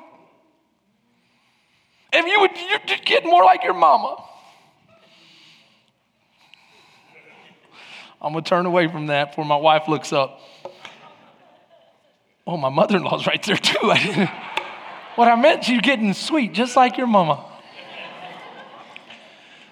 If 2.12 2.26
you 2.26 2.40
would, 2.40 2.58
you'd 2.58 3.06
get 3.06 3.24
more 3.24 3.44
like 3.44 3.64
your 3.64 3.76
mama. 3.76 4.18
I'm 8.20 8.32
going 8.32 8.44
to 8.44 8.50
turn 8.50 8.66
away 8.66 8.88
from 8.88 9.06
that 9.08 9.30
before 9.30 9.46
my 9.46 9.58
wife 9.58 9.88
looks 9.88 10.12
up. 10.12 10.40
Oh, 12.48 12.58
my 12.58 12.70
mother 12.70 12.98
in 12.98 13.04
law's 13.04 13.28
right 13.28 13.44
there 13.44 13.58
too. 13.58 13.94
What 15.16 15.28
I 15.28 15.36
meant, 15.36 15.68
you're 15.68 15.82
getting 15.82 16.14
sweet, 16.14 16.54
just 16.54 16.78
like 16.78 16.98
your 16.98 17.06
mama. 17.06 17.46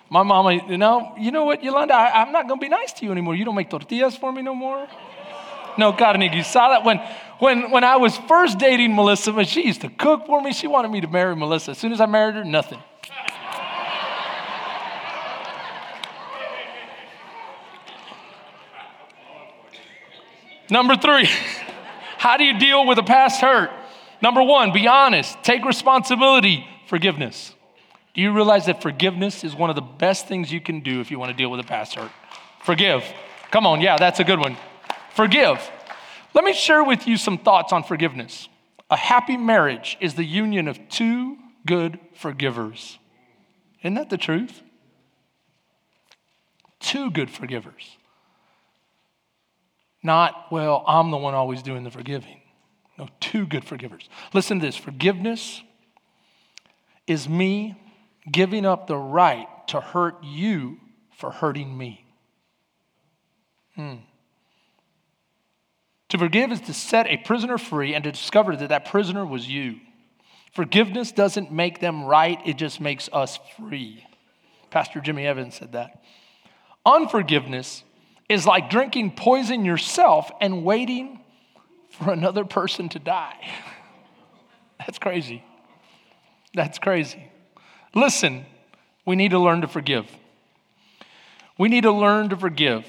My 0.09 0.23
mama, 0.23 0.53
you 0.67 0.77
know, 0.77 1.13
you 1.19 1.31
know 1.31 1.43
what, 1.43 1.63
Yolanda, 1.63 1.93
I, 1.93 2.23
am 2.23 2.31
not 2.31 2.47
gonna 2.47 2.59
be 2.59 2.69
nice 2.69 2.93
to 2.93 3.05
you 3.05 3.11
anymore. 3.11 3.35
You 3.35 3.45
don't 3.45 3.55
make 3.55 3.69
tortillas 3.69 4.15
for 4.15 4.31
me 4.31 4.41
no 4.41 4.55
more. 4.55 4.87
No, 5.77 5.91
saw 6.43 6.69
that 6.69 6.83
when, 6.83 6.97
when, 7.37 7.71
when 7.71 7.83
I 7.83 7.97
was 7.97 8.17
first 8.17 8.57
dating 8.57 8.95
Melissa, 8.95 9.31
when 9.31 9.45
she 9.45 9.65
used 9.65 9.81
to 9.81 9.89
cook 9.89 10.25
for 10.25 10.41
me, 10.41 10.51
she 10.51 10.67
wanted 10.67 10.89
me 10.91 10.99
to 11.01 11.07
marry 11.07 11.35
Melissa. 11.35 11.71
As 11.71 11.77
soon 11.77 11.93
as 11.93 12.01
I 12.01 12.05
married 12.05 12.35
her, 12.35 12.43
nothing. 12.43 12.79
Number 20.71 20.95
three, 20.95 21.25
how 22.17 22.37
do 22.37 22.43
you 22.43 22.59
deal 22.59 22.85
with 22.85 22.97
a 22.97 23.03
past 23.03 23.41
hurt? 23.41 23.71
Number 24.21 24.43
one, 24.43 24.73
be 24.73 24.87
honest, 24.87 25.41
take 25.43 25.63
responsibility, 25.63 26.67
forgiveness. 26.87 27.55
Do 28.13 28.21
you 28.21 28.33
realize 28.33 28.65
that 28.65 28.81
forgiveness 28.81 29.43
is 29.43 29.55
one 29.55 29.69
of 29.69 29.75
the 29.75 29.81
best 29.81 30.27
things 30.27 30.51
you 30.51 30.61
can 30.61 30.81
do 30.81 30.99
if 30.99 31.11
you 31.11 31.19
want 31.19 31.31
to 31.31 31.37
deal 31.37 31.51
with 31.51 31.59
a 31.59 31.63
past 31.63 31.95
hurt? 31.95 32.11
Forgive. 32.63 33.03
Come 33.51 33.65
on, 33.65 33.81
yeah, 33.81 33.97
that's 33.97 34.19
a 34.19 34.23
good 34.23 34.39
one. 34.39 34.57
Forgive. 35.13 35.69
Let 36.33 36.43
me 36.43 36.53
share 36.53 36.83
with 36.83 37.07
you 37.07 37.17
some 37.17 37.37
thoughts 37.37 37.73
on 37.73 37.83
forgiveness. 37.83 38.47
A 38.89 38.97
happy 38.97 39.37
marriage 39.37 39.97
is 39.99 40.15
the 40.15 40.23
union 40.23 40.67
of 40.67 40.79
two 40.89 41.37
good 41.65 41.99
forgivers. 42.13 42.97
Isn't 43.81 43.95
that 43.95 44.09
the 44.09 44.17
truth? 44.17 44.61
Two 46.79 47.11
good 47.11 47.29
forgivers. 47.29 47.97
Not, 50.01 50.51
well, 50.51 50.83
I'm 50.87 51.11
the 51.11 51.17
one 51.17 51.33
always 51.33 51.61
doing 51.61 51.83
the 51.83 51.91
forgiving. 51.91 52.41
No, 52.97 53.07
two 53.19 53.45
good 53.45 53.65
forgivers. 53.65 54.09
Listen 54.33 54.59
to 54.59 54.65
this 54.65 54.75
forgiveness 54.75 55.61
is 57.07 57.27
me 57.27 57.75
giving 58.31 58.65
up 58.65 58.87
the 58.87 58.97
right 58.97 59.47
to 59.67 59.81
hurt 59.81 60.23
you 60.23 60.77
for 61.15 61.31
hurting 61.31 61.77
me. 61.77 62.05
Hmm. 63.75 63.95
To 66.09 66.17
forgive 66.17 66.51
is 66.51 66.61
to 66.61 66.73
set 66.73 67.07
a 67.07 67.17
prisoner 67.17 67.57
free 67.57 67.93
and 67.93 68.03
to 68.03 68.11
discover 68.11 68.55
that 68.55 68.69
that 68.69 68.85
prisoner 68.85 69.25
was 69.25 69.47
you. 69.47 69.79
Forgiveness 70.53 71.11
doesn't 71.11 71.51
make 71.51 71.79
them 71.79 72.03
right, 72.03 72.39
it 72.45 72.57
just 72.57 72.81
makes 72.81 73.09
us 73.13 73.39
free. 73.57 74.05
Pastor 74.71 74.99
Jimmy 74.99 75.25
Evans 75.25 75.55
said 75.55 75.73
that. 75.73 76.03
Unforgiveness 76.85 77.83
is 78.27 78.45
like 78.45 78.69
drinking 78.69 79.15
poison 79.15 79.65
yourself 79.65 80.31
and 80.41 80.63
waiting 80.63 81.23
for 81.89 82.11
another 82.11 82.45
person 82.45 82.89
to 82.89 82.99
die. 82.99 83.47
That's 84.79 84.97
crazy. 84.97 85.43
That's 86.53 86.79
crazy. 86.79 87.31
Listen, 87.93 88.45
we 89.05 89.15
need 89.15 89.31
to 89.31 89.39
learn 89.39 89.61
to 89.61 89.67
forgive. 89.67 90.05
We 91.57 91.69
need 91.69 91.81
to 91.81 91.91
learn 91.91 92.29
to 92.29 92.37
forgive. 92.37 92.85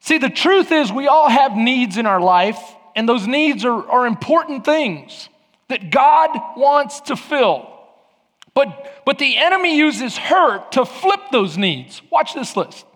See, 0.00 0.18
the 0.18 0.30
truth 0.30 0.70
is, 0.70 0.92
we 0.92 1.06
all 1.06 1.28
have 1.28 1.56
needs 1.56 1.96
in 1.96 2.06
our 2.06 2.20
life, 2.20 2.60
and 2.94 3.08
those 3.08 3.26
needs 3.26 3.64
are, 3.64 3.88
are 3.88 4.06
important 4.06 4.64
things 4.64 5.28
that 5.68 5.90
God 5.90 6.30
wants 6.56 7.00
to 7.02 7.16
fill. 7.16 7.70
But, 8.54 9.02
but 9.04 9.18
the 9.18 9.36
enemy 9.36 9.76
uses 9.76 10.16
hurt 10.16 10.72
to 10.72 10.84
flip 10.84 11.20
those 11.32 11.58
needs. 11.58 12.02
Watch 12.10 12.34
this 12.34 12.56
list 12.56 12.86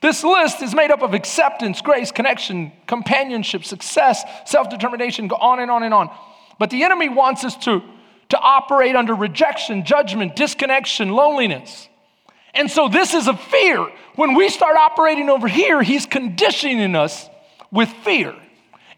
this 0.00 0.24
list 0.24 0.62
is 0.62 0.74
made 0.74 0.90
up 0.90 1.02
of 1.02 1.12
acceptance, 1.12 1.82
grace, 1.82 2.10
connection, 2.10 2.72
companionship, 2.86 3.64
success, 3.64 4.24
self 4.46 4.70
determination, 4.70 5.28
go 5.28 5.36
on 5.36 5.60
and 5.60 5.70
on 5.70 5.82
and 5.82 5.92
on. 5.92 6.10
But 6.58 6.70
the 6.70 6.84
enemy 6.84 7.08
wants 7.08 7.44
us 7.44 7.56
to, 7.64 7.82
to 8.30 8.38
operate 8.38 8.96
under 8.96 9.14
rejection, 9.14 9.84
judgment, 9.84 10.34
disconnection, 10.36 11.10
loneliness. 11.10 11.88
And 12.54 12.70
so 12.70 12.88
this 12.88 13.14
is 13.14 13.28
a 13.28 13.36
fear. 13.36 13.86
When 14.16 14.34
we 14.34 14.48
start 14.48 14.76
operating 14.76 15.28
over 15.28 15.46
here, 15.46 15.82
he's 15.82 16.06
conditioning 16.06 16.96
us 16.96 17.28
with 17.70 17.88
fear. 18.04 18.34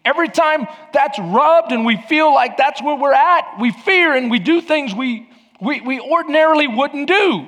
Every 0.05 0.29
time 0.29 0.67
that's 0.91 1.17
rubbed 1.19 1.71
and 1.71 1.85
we 1.85 1.97
feel 1.97 2.33
like 2.33 2.57
that's 2.57 2.81
where 2.81 2.95
we're 2.95 3.13
at, 3.13 3.57
we 3.59 3.71
fear 3.71 4.15
and 4.15 4.29
we 4.29 4.39
do 4.39 4.59
things 4.61 4.93
we, 4.93 5.29
we, 5.61 5.81
we 5.81 5.99
ordinarily 5.99 6.67
wouldn't 6.67 7.07
do. 7.07 7.47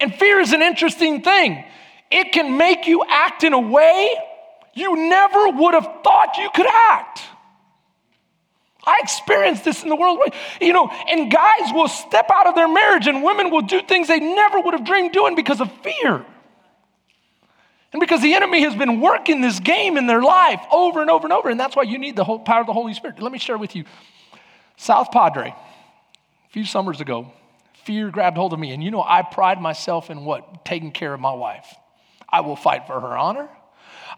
And 0.00 0.14
fear 0.14 0.40
is 0.40 0.52
an 0.52 0.62
interesting 0.62 1.22
thing 1.22 1.64
it 2.10 2.32
can 2.32 2.56
make 2.56 2.86
you 2.86 3.04
act 3.08 3.42
in 3.42 3.52
a 3.52 3.60
way 3.60 4.16
you 4.74 5.08
never 5.08 5.48
would 5.48 5.74
have 5.74 5.88
thought 6.04 6.36
you 6.38 6.48
could 6.54 6.66
act. 6.66 7.22
I 8.86 8.98
experienced 9.02 9.64
this 9.64 9.82
in 9.82 9.88
the 9.88 9.96
world. 9.96 10.20
You 10.60 10.72
know, 10.72 10.88
and 10.88 11.30
guys 11.30 11.72
will 11.72 11.88
step 11.88 12.30
out 12.32 12.46
of 12.46 12.54
their 12.54 12.68
marriage 12.68 13.08
and 13.08 13.22
women 13.22 13.50
will 13.50 13.62
do 13.62 13.82
things 13.82 14.08
they 14.08 14.20
never 14.20 14.60
would 14.60 14.74
have 14.74 14.84
dreamed 14.84 15.12
doing 15.12 15.34
because 15.34 15.60
of 15.60 15.70
fear. 15.82 16.24
And 17.92 18.00
because 18.00 18.22
the 18.22 18.34
enemy 18.34 18.62
has 18.62 18.76
been 18.76 19.00
working 19.00 19.40
this 19.40 19.58
game 19.58 19.96
in 19.96 20.06
their 20.06 20.22
life 20.22 20.60
over 20.70 21.00
and 21.00 21.10
over 21.10 21.26
and 21.26 21.32
over. 21.32 21.48
And 21.48 21.58
that's 21.58 21.74
why 21.74 21.82
you 21.82 21.98
need 21.98 22.14
the 22.14 22.24
whole 22.24 22.38
power 22.38 22.60
of 22.60 22.66
the 22.66 22.72
Holy 22.72 22.94
Spirit. 22.94 23.20
Let 23.20 23.32
me 23.32 23.38
share 23.38 23.58
with 23.58 23.74
you 23.74 23.84
South 24.76 25.10
Padre, 25.10 25.48
a 25.48 26.50
few 26.50 26.64
summers 26.64 27.00
ago, 27.00 27.32
fear 27.84 28.10
grabbed 28.10 28.36
hold 28.36 28.52
of 28.52 28.58
me. 28.58 28.72
And 28.72 28.84
you 28.84 28.90
know, 28.90 29.02
I 29.02 29.22
pride 29.22 29.60
myself 29.60 30.10
in 30.10 30.24
what? 30.24 30.64
Taking 30.64 30.92
care 30.92 31.14
of 31.14 31.20
my 31.20 31.32
wife. 31.32 31.74
I 32.28 32.40
will 32.40 32.56
fight 32.56 32.86
for 32.86 33.00
her 33.00 33.16
honor. 33.16 33.48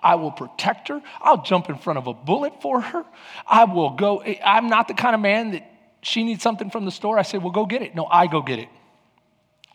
I 0.03 0.15
will 0.15 0.31
protect 0.31 0.89
her. 0.89 1.03
I'll 1.21 1.43
jump 1.43 1.69
in 1.69 1.79
front 1.79 1.99
of 1.99 2.07
a 2.07 2.15
bullet 2.15 2.61
for 2.63 2.81
her. 2.81 3.05
I 3.47 3.65
will 3.65 3.91
go. 3.91 4.23
I'm 4.23 4.69
not 4.69 4.89
the 4.89 4.95
kind 4.95 5.15
of 5.15 5.21
man 5.21 5.53
that 5.53 5.71
she 6.03 6.25
needs 6.25 6.43
something 6.43 6.71
from 6.71 6.85
the 6.85 6.91
store. 6.91 7.19
I 7.19 7.23
say, 7.23 7.39
well, 7.39 7.51
go 7.51 7.67
get 7.67 7.83
it. 7.83 7.95
No, 7.95 8.07
I 8.07 8.27
go 8.27 8.43
get 8.43 8.59
it. 8.59 8.69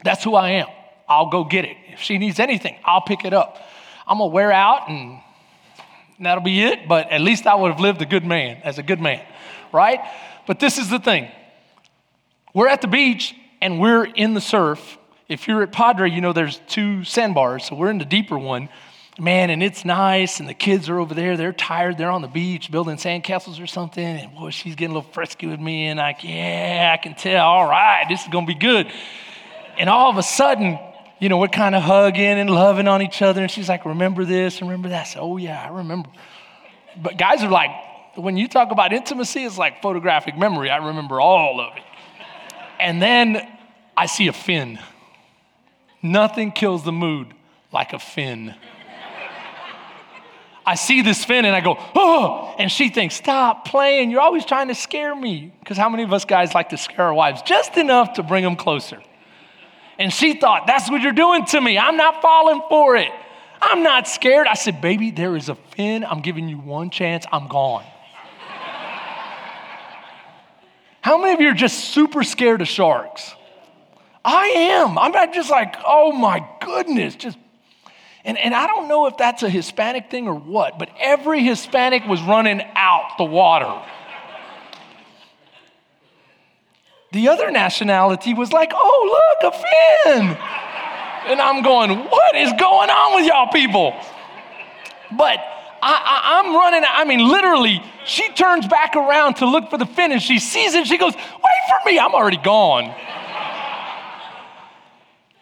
That's 0.04 0.24
who 0.24 0.36
I 0.36 0.52
am. 0.52 0.68
I'll 1.08 1.30
go 1.30 1.44
get 1.44 1.66
it. 1.66 1.78
If 1.88 2.02
she 2.02 2.18
needs 2.18 2.40
anything, 2.40 2.78
I'll 2.84 3.02
pick 3.02 3.26
it 3.26 3.34
up. 3.34 3.60
I'm 4.08 4.18
going 4.18 4.30
to 4.30 4.34
wear 4.34 4.52
out 4.52 4.90
and 4.90 5.20
that'll 6.20 6.44
be 6.44 6.62
it, 6.64 6.88
but 6.88 7.12
at 7.12 7.22
least 7.22 7.46
I 7.46 7.56
would 7.56 7.72
have 7.72 7.80
lived 7.80 8.02
a 8.02 8.06
good 8.06 8.26
man, 8.26 8.62
as 8.64 8.78
a 8.78 8.84
good 8.84 9.02
man, 9.02 9.26
right? 9.72 10.00
But 10.48 10.60
this 10.60 10.78
is 10.78 10.90
the 10.90 11.00
thing. 11.00 11.30
We're 12.54 12.68
at 12.68 12.82
the 12.82 12.88
beach 12.88 13.36
and 13.62 13.80
we're 13.80 14.06
in 14.06 14.34
the 14.34 14.42
surf 14.42 14.98
if 15.34 15.48
you're 15.48 15.64
at 15.64 15.72
Padre, 15.72 16.10
you 16.10 16.22
know 16.22 16.34
there's 16.34 16.60
two 16.68 17.04
sandbars, 17.04 17.66
so 17.66 17.76
we're 17.76 17.90
in 17.90 17.98
the 17.98 18.06
deeper 18.06 18.38
one. 18.38 18.70
Man, 19.20 19.52
and 19.52 19.62
it's 19.62 19.86
nice, 19.86 20.40
and 20.40 20.50
the 20.50 20.56
kids 20.56 20.90
are 20.90 21.00
over 21.00 21.14
there. 21.14 21.38
They're 21.38 21.54
tired. 21.54 22.00
They're 22.00 22.10
on 22.10 22.24
the 22.24 22.28
beach 22.28 22.72
building 22.72 22.98
sandcastles 22.98 23.62
or 23.62 23.68
something. 23.68 24.04
And 24.04 24.34
boy, 24.34 24.50
she's 24.50 24.74
getting 24.74 24.96
a 24.96 24.98
little 24.98 25.12
frisky 25.12 25.46
with 25.46 25.60
me. 25.60 25.86
And 25.86 26.00
like, 26.00 26.24
yeah, 26.24 26.96
I 26.98 27.02
can 27.02 27.14
tell. 27.14 27.46
All 27.46 27.70
right, 27.70 28.06
this 28.10 28.22
is 28.22 28.28
to 28.28 28.46
be 28.46 28.56
good. 28.56 28.92
And 29.78 29.88
all 29.88 30.10
of 30.10 30.18
a 30.18 30.24
sudden, 30.24 30.80
you 31.20 31.30
know, 31.30 31.38
we're 31.38 31.48
kind 31.48 31.76
of 31.76 31.84
hugging 31.84 32.24
and 32.24 32.50
loving 32.50 32.88
on 32.88 33.04
each 33.04 33.22
other. 33.22 33.44
And 33.44 33.52
she's 33.52 33.70
like, 33.70 33.86
remember 33.86 34.26
this, 34.26 34.62
remember 34.62 34.90
that. 34.90 35.02
I 35.02 35.04
said, 35.04 35.20
oh, 35.22 35.38
yeah, 35.38 35.64
I 35.64 35.70
remember. 35.70 36.10
But 37.02 37.18
guys 37.18 37.44
are 37.44 37.52
like, 37.52 37.70
when 38.16 38.36
you 38.36 38.48
talk 38.48 38.72
about 38.72 38.94
intimacy, 38.94 39.44
it's 39.44 39.58
like 39.58 39.82
photographic 39.82 40.38
memory. 40.38 40.72
I 40.72 40.78
remember 40.78 41.22
all 41.22 41.62
of 41.62 41.78
it. 41.78 41.84
And 42.80 43.02
then 43.02 43.48
I 43.96 44.08
see 44.08 44.28
a 44.28 44.34
fin. 44.34 44.80
Nothing 46.02 46.52
kills 46.52 46.84
the 46.84 46.92
mood 46.92 47.28
like 47.72 47.94
a 47.94 48.00
fin. 48.00 48.56
I 50.66 50.76
see 50.76 51.02
this 51.02 51.26
fin 51.26 51.46
and 51.46 51.56
I 51.56 51.62
go, 51.62 51.76
oh, 51.96 52.56
and 52.58 52.72
she 52.72 52.90
thinks, 52.90 53.16
stop 53.16 53.68
playing. 53.68 54.12
You're 54.12 54.22
always 54.22 54.46
trying 54.46 54.70
to 54.70 54.76
scare 54.76 55.14
me. 55.16 55.52
Because 55.60 55.78
how 55.78 55.90
many 55.90 56.04
of 56.04 56.14
us 56.14 56.26
guys 56.26 56.54
like 56.54 56.70
to 56.70 56.78
scare 56.78 57.06
our 57.06 57.14
wives 57.14 57.42
just 57.42 57.78
enough 57.78 58.14
to 58.14 58.24
bring 58.24 58.44
them 58.44 58.56
closer? 58.56 59.02
And 60.00 60.12
she 60.12 60.34
thought, 60.34 60.66
That's 60.66 60.90
what 60.90 61.02
you're 61.02 61.12
doing 61.12 61.46
to 61.48 61.62
me. 61.62 61.78
I'm 61.78 61.98
not 61.98 62.22
falling 62.22 62.62
for 62.70 62.96
it. 62.96 63.12
I'm 63.62 63.84
not 63.84 64.08
scared. 64.08 64.48
I 64.48 64.56
said, 64.56 64.82
Baby, 64.82 65.12
there 65.12 65.36
is 65.36 65.50
a 65.50 65.56
fin. 65.56 66.04
I'm 66.04 66.22
giving 66.22 66.48
you 66.48 66.58
one 66.58 66.90
chance. 66.90 67.26
I'm 67.32 67.48
gone. 67.48 67.86
How 71.02 71.18
many 71.18 71.34
of 71.34 71.42
you 71.42 71.50
are 71.50 71.54
just 71.54 71.80
super 71.80 72.24
scared 72.24 72.62
of 72.62 72.68
sharks? 72.68 73.36
I 74.24 74.46
am. 74.46 74.98
I'm 74.98 75.12
just 75.34 75.50
like, 75.50 75.76
oh 75.86 76.14
my 76.14 76.48
goodness, 76.62 77.16
just 77.16 77.38
and, 78.26 78.38
and 78.38 78.56
I 78.56 78.68
don't 78.68 78.88
know 78.88 79.08
if 79.08 79.18
that's 79.18 79.44
a 79.44 79.50
Hispanic 79.50 80.10
thing 80.10 80.28
or 80.28 80.36
what, 80.36 80.80
but 80.80 80.90
every 81.00 81.44
Hispanic 81.44 82.06
was 82.08 82.22
running 82.22 82.62
out 82.76 83.18
the 83.18 83.26
water. 83.26 83.82
The 87.12 87.28
other 87.28 87.52
nationality 87.52 88.34
was 88.34 88.52
like, 88.52 88.72
oh, 88.74 89.40
look, 89.44 89.54
a 89.54 89.58
fin. 89.58 90.38
And 91.32 91.42
I'm 91.42 91.64
going, 91.64 91.92
what 92.00 92.36
is 92.36 92.52
going 92.54 92.90
on 92.90 93.16
with 93.16 93.28
y'all 93.28 93.52
people? 93.52 93.94
But 95.12 95.38
I, 95.82 96.42
am 96.44 96.56
running, 96.56 96.84
I 96.90 97.04
mean, 97.04 97.20
literally, 97.20 97.84
she 98.06 98.30
turns 98.34 98.68
back 98.68 98.96
around 98.96 99.36
to 99.36 99.46
look 99.46 99.70
for 99.70 99.78
the 99.78 99.86
fin 99.86 100.14
and 100.14 100.22
she 100.22 100.40
sees 100.40 100.74
it. 100.74 100.88
She 100.88 100.98
goes, 100.98 101.14
wait 101.14 101.24
for 101.68 101.90
me, 101.90 102.00
I'm 102.00 102.16
already 102.16 102.38
gone. 102.38 102.96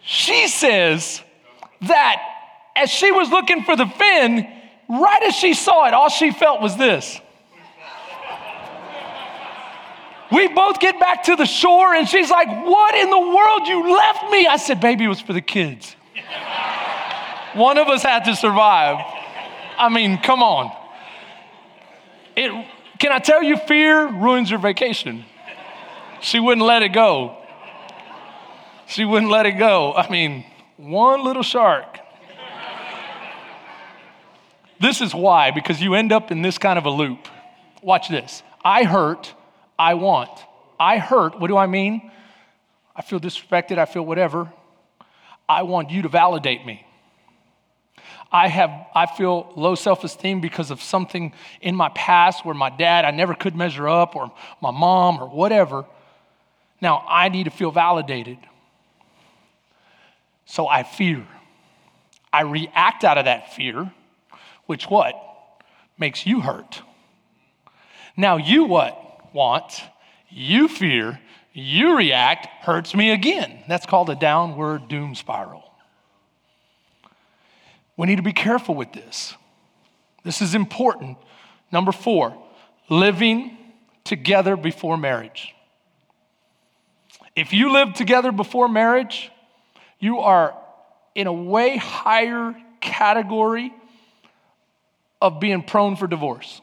She 0.02 0.48
says 0.48 1.22
that 1.82 2.31
as 2.76 2.90
she 2.90 3.12
was 3.12 3.30
looking 3.30 3.64
for 3.64 3.76
the 3.76 3.86
fin, 3.86 4.48
right 4.88 5.24
as 5.24 5.36
she 5.36 5.54
saw 5.54 5.88
it, 5.88 5.94
all 5.94 6.10
she 6.10 6.32
felt 6.32 6.62
was 6.62 6.78
this. 6.78 7.20
We 10.32 10.48
both 10.48 10.80
get 10.80 10.98
back 10.98 11.24
to 11.24 11.36
the 11.36 11.46
shore, 11.46 11.94
and 11.94 12.08
she's 12.08 12.30
like, 12.30 12.48
What 12.48 12.96
in 12.96 13.10
the 13.10 13.20
world? 13.20 13.68
You 13.68 13.94
left 13.94 14.32
me. 14.32 14.48
I 14.48 14.56
said, 14.58 14.80
Baby, 14.80 15.06
it 15.06 15.10
was 15.10 15.20
for 15.20 15.34
the 15.34 15.42
kids. 15.42 15.96
One 17.54 17.78
of 17.78 17.90
us 17.90 18.02
had 18.02 18.24
to 18.26 18.36
survive. 18.36 19.04
I 19.78 19.90
mean, 19.90 20.20
come 20.20 20.42
on. 20.42 20.72
It, 22.38 22.50
can 22.98 23.12
I 23.12 23.20
tell 23.20 23.44
you, 23.44 23.58
fear 23.58 24.08
ruins 24.08 24.50
your 24.50 24.60
vacation? 24.60 25.26
She 26.22 26.40
wouldn't 26.40 26.66
let 26.66 26.82
it 26.82 26.90
go. 26.90 27.38
She 28.88 29.04
wouldn't 29.04 29.32
let 29.32 29.46
it 29.46 29.54
go. 29.54 29.94
I 29.94 30.10
mean, 30.10 30.46
one 30.78 31.26
little 31.26 31.44
shark 31.44 31.91
this 34.82 35.00
is 35.00 35.14
why, 35.14 35.52
because 35.52 35.82
you 35.82 35.94
end 35.94 36.12
up 36.12 36.32
in 36.32 36.42
this 36.42 36.58
kind 36.58 36.78
of 36.78 36.86
a 36.86 36.90
loop. 36.90 37.28
Watch 37.82 38.10
this. 38.10 38.44
I 38.64 38.84
hurt, 38.84 39.34
I 39.78 39.94
want. 39.94 40.32
I 40.80 40.98
hurt, 40.98 41.40
what 41.40 41.48
do 41.48 41.58
I 41.58 41.68
mean? 41.68 42.12
I 42.96 43.02
feel 43.02 43.20
disrespected, 43.20 43.78
I 43.78 43.86
feel 43.86 44.04
whatever. 44.04 44.52
I 45.48 45.64
want 45.64 45.92
you 45.92 46.02
to 46.04 46.10
validate 46.10 46.66
me. 46.66 46.86
I 48.32 48.48
have 48.48 48.88
I 48.96 49.06
feel 49.06 49.52
low 49.56 49.76
self-esteem 49.76 50.40
because 50.40 50.72
of 50.72 50.82
something 50.82 51.34
in 51.60 51.76
my 51.76 51.90
past 51.90 52.46
where 52.46 52.56
my 52.56 52.70
dad 52.70 53.04
I 53.04 53.12
never 53.12 53.34
could 53.34 53.56
measure 53.56 53.90
up 53.90 54.16
or 54.16 54.32
my 54.62 54.72
mom 54.72 55.22
or 55.22 55.28
whatever. 55.28 55.86
Now 56.80 57.06
I 57.10 57.28
need 57.30 57.44
to 57.44 57.50
feel 57.50 57.72
validated. 57.72 58.38
So 60.46 60.68
I 60.68 60.84
fear. 60.84 61.28
I 62.32 62.44
react 62.44 63.04
out 63.04 63.18
of 63.18 63.26
that 63.26 63.54
fear 63.54 63.92
which 64.72 64.90
what? 64.90 65.16
Makes 65.98 66.26
you 66.26 66.40
hurt. 66.40 66.82
Now 68.16 68.38
you 68.38 68.64
what? 68.64 69.36
Want, 69.36 69.84
you 70.30 70.70
fear, 70.70 71.20
you 71.52 71.98
react, 71.98 72.46
hurts 72.64 72.96
me 72.96 73.12
again. 73.12 73.66
That's 73.68 73.86
called 73.86 74.10
a 74.10 74.16
downward 74.16 74.88
doom 74.88 75.14
spiral. 75.14 75.70
We 77.98 78.08
need 78.08 78.16
to 78.16 78.22
be 78.22 78.32
careful 78.32 78.74
with 78.74 78.94
this. 78.94 79.36
This 80.24 80.42
is 80.42 80.56
important. 80.56 81.18
Number 81.70 81.92
four, 81.92 82.42
living 82.88 83.58
together 84.06 84.56
before 84.56 84.96
marriage. 84.96 85.54
If 87.36 87.52
you 87.52 87.74
live 87.74 87.94
together 87.94 88.32
before 88.32 88.70
marriage, 88.70 89.34
you 90.00 90.20
are 90.20 90.58
in 91.14 91.28
a 91.28 91.34
way 91.34 91.76
higher 91.76 92.56
category 92.80 93.74
of 95.22 95.40
being 95.40 95.64
prone 95.64 95.96
for 95.96 96.08
divorce. 96.08 96.62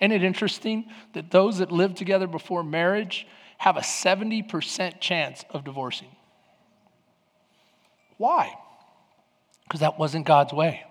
Isn't 0.00 0.12
it 0.12 0.22
interesting 0.22 0.86
that 1.12 1.30
those 1.30 1.58
that 1.58 1.70
live 1.72 1.94
together 1.94 2.26
before 2.26 2.62
marriage 2.62 3.26
have 3.58 3.76
a 3.76 3.80
70% 3.80 5.00
chance 5.00 5.44
of 5.50 5.64
divorcing? 5.64 6.08
Why? 8.16 8.54
Because 9.64 9.80
that 9.80 9.98
wasn't 9.98 10.26
God's 10.26 10.52
way. 10.52 10.84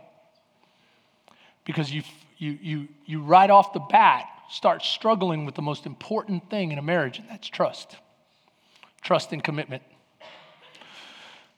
Because 1.65 1.91
you, 1.91 2.03
you, 2.37 2.57
you, 2.61 2.87
you 3.05 3.21
right 3.21 3.49
off 3.49 3.73
the 3.73 3.79
bat 3.79 4.25
start 4.49 4.83
struggling 4.83 5.45
with 5.45 5.55
the 5.55 5.61
most 5.61 5.85
important 5.85 6.49
thing 6.49 6.71
in 6.71 6.77
a 6.77 6.81
marriage, 6.81 7.19
and 7.19 7.29
that's 7.29 7.47
trust. 7.47 7.95
Trust 9.01 9.31
and 9.31 9.43
commitment. 9.43 9.83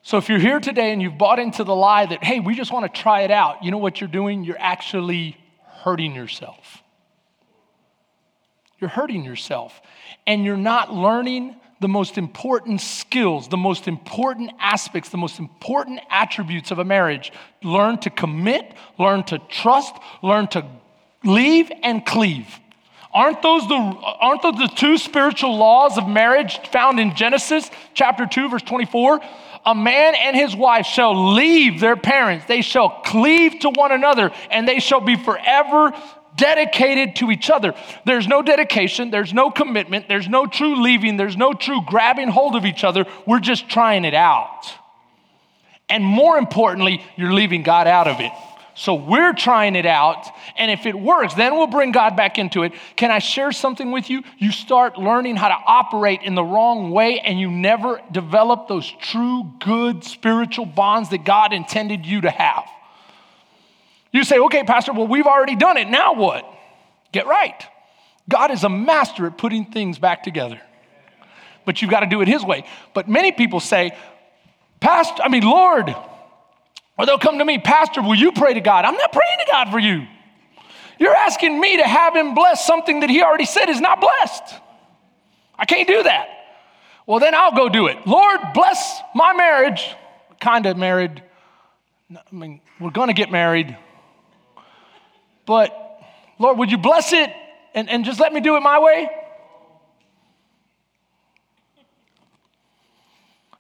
So 0.04 0.18
if 0.18 0.30
you're 0.30 0.40
here 0.40 0.60
today 0.60 0.92
and 0.92 1.02
you've 1.02 1.18
bought 1.18 1.40
into 1.40 1.64
the 1.64 1.76
lie 1.76 2.06
that, 2.06 2.24
hey, 2.24 2.40
we 2.40 2.56
just 2.56 2.72
want 2.72 2.92
to 2.92 3.02
try 3.02 3.22
it 3.22 3.32
out, 3.32 3.64
you 3.64 3.72
know 3.72 3.78
what 3.78 4.02
you're 4.02 4.10
doing? 4.10 4.44
You're 4.44 4.60
actually 4.60 5.38
hurting 5.84 6.16
yourself. 6.16 6.82
You're 8.80 8.90
hurting 8.90 9.24
yourself. 9.24 9.80
And 10.26 10.44
you're 10.44 10.58
not 10.58 10.92
learning 10.92 11.56
the 11.82 11.88
most 11.88 12.18
important 12.18 12.82
skills, 12.82 13.48
the 13.48 13.58
most 13.58 13.88
important 13.88 14.52
aspects, 14.60 15.10
the 15.10 15.18
most 15.18 15.40
important 15.40 16.00
attributes 16.10 16.72
of 16.72 16.80
a 16.80 16.86
marriage. 16.86 17.32
Learn 17.64 17.98
to 18.00 18.10
commit, 18.10 18.74
learn 18.98 19.24
to 19.26 19.40
trust, 19.50 19.96
learn 20.24 20.48
to 20.50 20.66
leave 21.24 21.72
and 21.84 22.06
cleave. 22.06 22.48
Aren't 23.14 23.42
those 23.42 23.68
the, 23.68 23.76
aren't 23.76 24.42
those 24.42 24.58
the 24.58 24.72
two 24.76 24.98
spiritual 24.98 25.58
laws 25.58 25.98
of 25.98 26.08
marriage 26.08 26.60
found 26.70 27.00
in 27.00 27.16
Genesis 27.16 27.70
chapter 27.94 28.26
2, 28.26 28.50
verse 28.50 28.62
24? 28.62 29.20
A 29.66 29.76
man 29.76 30.16
and 30.16 30.36
his 30.36 30.56
wife 30.56 30.86
shall 30.86 31.34
leave 31.34 31.80
their 31.80 31.96
parents, 31.96 32.46
they 32.46 32.62
shall 32.62 32.90
cleave 32.90 33.60
to 33.60 33.70
one 33.70 33.92
another, 33.92 34.32
and 34.50 34.68
they 34.68 34.80
shall 34.80 35.02
be 35.02 35.16
forever 35.16 35.94
dedicated 36.36 37.16
to 37.18 37.30
each 37.32 37.50
other. 37.50 37.76
There's 38.06 38.28
no 38.28 38.42
dedication, 38.42 39.12
there's 39.12 39.34
no 39.34 39.52
commitment, 39.52 40.08
there's 40.08 40.28
no 40.28 40.46
true 40.48 40.82
leaving, 40.82 41.18
there's 41.18 41.38
no 41.38 41.54
true 41.54 41.82
grabbing 41.86 42.30
hold 42.30 42.56
of 42.56 42.66
each 42.66 42.84
other. 42.84 43.06
We're 43.28 43.40
just 43.40 43.70
trying 43.70 44.06
it 44.06 44.14
out. 44.14 44.72
And 45.90 46.04
more 46.04 46.38
importantly, 46.38 47.04
you're 47.18 47.34
leaving 47.34 47.64
God 47.64 47.86
out 47.86 48.08
of 48.08 48.20
it. 48.20 48.32
So 48.82 48.96
we're 48.96 49.34
trying 49.34 49.76
it 49.76 49.86
out. 49.86 50.26
And 50.58 50.72
if 50.72 50.88
it 50.88 50.96
works, 50.96 51.36
then 51.36 51.56
we'll 51.56 51.68
bring 51.68 51.92
God 51.92 52.16
back 52.16 52.40
into 52.40 52.64
it. 52.64 52.74
Can 52.96 53.12
I 53.12 53.20
share 53.20 53.52
something 53.52 53.92
with 53.92 54.10
you? 54.10 54.24
You 54.40 54.52
start 54.52 54.98
learning 54.98 55.36
how 55.36 55.50
to 55.50 55.58
operate 55.68 56.22
in 56.24 56.34
the 56.34 56.44
wrong 56.44 56.90
way, 56.90 57.20
and 57.20 57.40
you 57.40 57.52
never 57.52 58.02
develop 58.12 58.68
those 58.68 58.92
true, 59.00 59.54
good 59.64 60.04
spiritual 60.04 60.66
bonds 60.66 61.10
that 61.10 61.26
God 61.26 61.54
intended 61.54 62.08
you 62.08 62.22
to 62.22 62.32
have. 62.32 62.68
You 64.12 64.24
say, 64.24 64.40
okay, 64.40 64.64
Pastor, 64.64 64.94
well, 64.94 65.08
we've 65.08 65.28
already 65.28 65.56
done 65.56 65.78
it. 65.78 65.88
Now 65.88 66.16
what? 66.16 66.44
Get 67.12 67.28
right. 67.28 67.64
God 68.28 68.50
is 68.50 68.64
a 68.64 68.70
master 68.70 69.28
at 69.28 69.38
putting 69.38 69.66
things 69.66 70.00
back 70.00 70.24
together. 70.24 70.60
But 71.66 71.84
you've 71.84 71.92
got 71.92 72.00
to 72.00 72.08
do 72.08 72.22
it 72.22 72.28
His 72.28 72.44
way. 72.44 72.66
But 72.96 73.08
many 73.08 73.32
people 73.32 73.60
say, 73.60 73.96
Pastor, 74.80 75.22
I 75.22 75.30
mean, 75.30 75.44
Lord, 75.44 75.96
or 77.02 77.08
they'll 77.08 77.18
come 77.18 77.40
to 77.40 77.46
me, 77.46 77.58
Pastor, 77.58 78.04
will 78.04 78.14
you 78.14 78.32
pray 78.32 78.54
to 78.54 78.62
God? 78.62 78.86
I'm 78.86 78.94
not 78.94 79.12
praying 79.12 79.40
to 79.40 79.52
God 79.52 79.72
for 79.72 79.80
you. 79.80 80.06
You're 81.00 81.16
asking 81.16 81.60
me 81.60 81.78
to 81.78 81.84
have 81.84 82.16
him 82.16 82.36
bless 82.36 82.64
something 82.64 83.00
that 83.00 83.10
he 83.10 83.24
already 83.24 83.46
said 83.46 83.70
is 83.70 83.82
not 83.82 84.00
blessed. 84.00 84.62
I 85.58 85.66
can't 85.66 85.88
do 85.88 86.04
that. 86.04 86.28
Well, 87.08 87.20
then 87.20 87.34
I'll 87.34 87.56
go 87.56 87.70
do 87.70 87.88
it. 87.88 88.06
Lord, 88.06 88.40
bless 88.54 89.02
my 89.16 89.34
marriage. 89.34 89.84
Kind 90.40 90.68
of 90.68 90.78
married. 90.78 91.24
I 92.16 92.20
mean, 92.32 92.62
we're 92.80 92.92
going 92.92 93.08
to 93.08 93.16
get 93.16 93.32
married. 93.32 93.76
But 95.48 95.76
Lord, 96.38 96.60
would 96.60 96.70
you 96.70 96.78
bless 96.78 97.14
it 97.14 97.34
and, 97.74 97.90
and 97.90 98.06
just 98.06 98.20
let 98.20 98.32
me 98.32 98.42
do 98.42 98.58
it 98.58 98.60
my 98.60 98.78
way? 98.78 99.10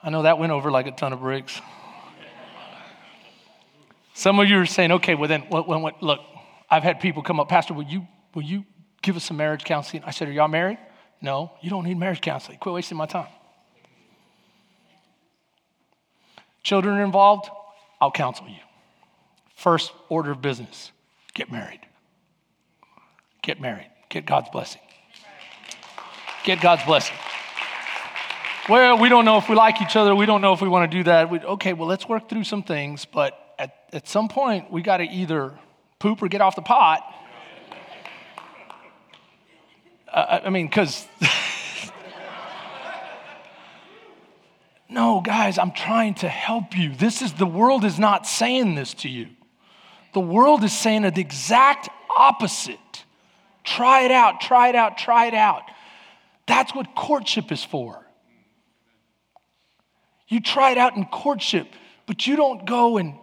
I 0.03 0.11
know 0.11 0.21
that 0.21 0.37
went 0.37 0.51
over 0.51 0.69
like 0.69 0.85
a 0.85 0.91
ton 0.91 1.11
of 1.11 1.21
bricks. 1.21 1.59
Some 4.21 4.39
of 4.39 4.47
you 4.47 4.59
are 4.59 4.67
saying, 4.67 4.91
okay, 4.91 5.15
well 5.15 5.27
then, 5.27 5.45
well, 5.49 5.63
well, 5.65 5.91
look, 5.99 6.19
I've 6.69 6.83
had 6.83 6.99
people 6.99 7.23
come 7.23 7.39
up, 7.39 7.49
Pastor, 7.49 7.73
will 7.73 7.85
you, 7.85 8.05
will 8.35 8.43
you 8.43 8.65
give 9.01 9.15
us 9.15 9.23
some 9.23 9.35
marriage 9.35 9.63
counseling? 9.63 10.03
I 10.05 10.11
said, 10.11 10.27
are 10.27 10.31
y'all 10.31 10.47
married? 10.47 10.77
No, 11.21 11.53
you 11.59 11.71
don't 11.71 11.85
need 11.85 11.97
marriage 11.97 12.21
counseling. 12.21 12.59
Quit 12.59 12.75
wasting 12.75 12.99
my 12.99 13.07
time. 13.07 13.25
Children 16.61 16.99
are 16.99 17.03
involved, 17.03 17.49
I'll 17.99 18.11
counsel 18.11 18.47
you. 18.47 18.59
First 19.55 19.91
order 20.07 20.29
of 20.29 20.39
business 20.39 20.91
get 21.33 21.51
married. 21.51 21.81
Get 23.41 23.59
married. 23.59 23.89
Get 24.09 24.27
God's 24.27 24.51
blessing. 24.51 24.81
Get 26.43 26.61
God's 26.61 26.83
blessing. 26.83 27.17
well, 28.69 28.99
we 28.99 29.09
don't 29.09 29.25
know 29.25 29.39
if 29.39 29.49
we 29.49 29.55
like 29.55 29.81
each 29.81 29.95
other. 29.95 30.13
We 30.13 30.27
don't 30.27 30.41
know 30.41 30.53
if 30.53 30.61
we 30.61 30.69
want 30.69 30.91
to 30.91 30.95
do 30.95 31.05
that. 31.05 31.31
We, 31.31 31.39
okay, 31.39 31.73
well, 31.73 31.87
let's 31.87 32.07
work 32.07 32.29
through 32.29 32.43
some 32.43 32.61
things. 32.61 33.05
But 33.05 33.35
at, 33.61 33.75
at 33.93 34.07
some 34.07 34.27
point, 34.27 34.71
we 34.71 34.81
got 34.81 34.97
to 34.97 35.03
either 35.03 35.53
poop 35.99 36.23
or 36.23 36.27
get 36.27 36.41
off 36.41 36.55
the 36.55 36.61
pot. 36.61 37.03
Uh, 40.13 40.41
I 40.43 40.49
mean, 40.49 40.67
because. 40.67 41.07
no, 44.89 45.21
guys, 45.21 45.57
I'm 45.57 45.71
trying 45.71 46.15
to 46.15 46.27
help 46.27 46.77
you. 46.77 46.93
This 46.93 47.21
is 47.21 47.31
the 47.31 47.45
world 47.45 47.85
is 47.85 47.97
not 47.97 48.27
saying 48.27 48.75
this 48.75 48.93
to 48.95 49.07
you. 49.07 49.29
The 50.13 50.19
world 50.19 50.65
is 50.65 50.77
saying 50.77 51.03
the 51.03 51.13
exact 51.17 51.87
opposite. 52.13 53.05
Try 53.63 54.01
it 54.01 54.11
out, 54.11 54.41
try 54.41 54.67
it 54.67 54.75
out, 54.75 54.97
try 54.97 55.27
it 55.27 55.33
out. 55.33 55.63
That's 56.45 56.75
what 56.75 56.93
courtship 56.93 57.49
is 57.49 57.63
for. 57.63 58.05
You 60.27 60.41
try 60.41 60.71
it 60.71 60.77
out 60.77 60.97
in 60.97 61.05
courtship, 61.05 61.67
but 62.05 62.27
you 62.27 62.35
don't 62.35 62.65
go 62.65 62.97
and, 62.97 63.15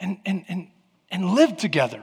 and, 0.00 0.18
and, 0.24 0.44
and, 0.48 0.68
and 1.10 1.30
live 1.30 1.56
together. 1.56 2.02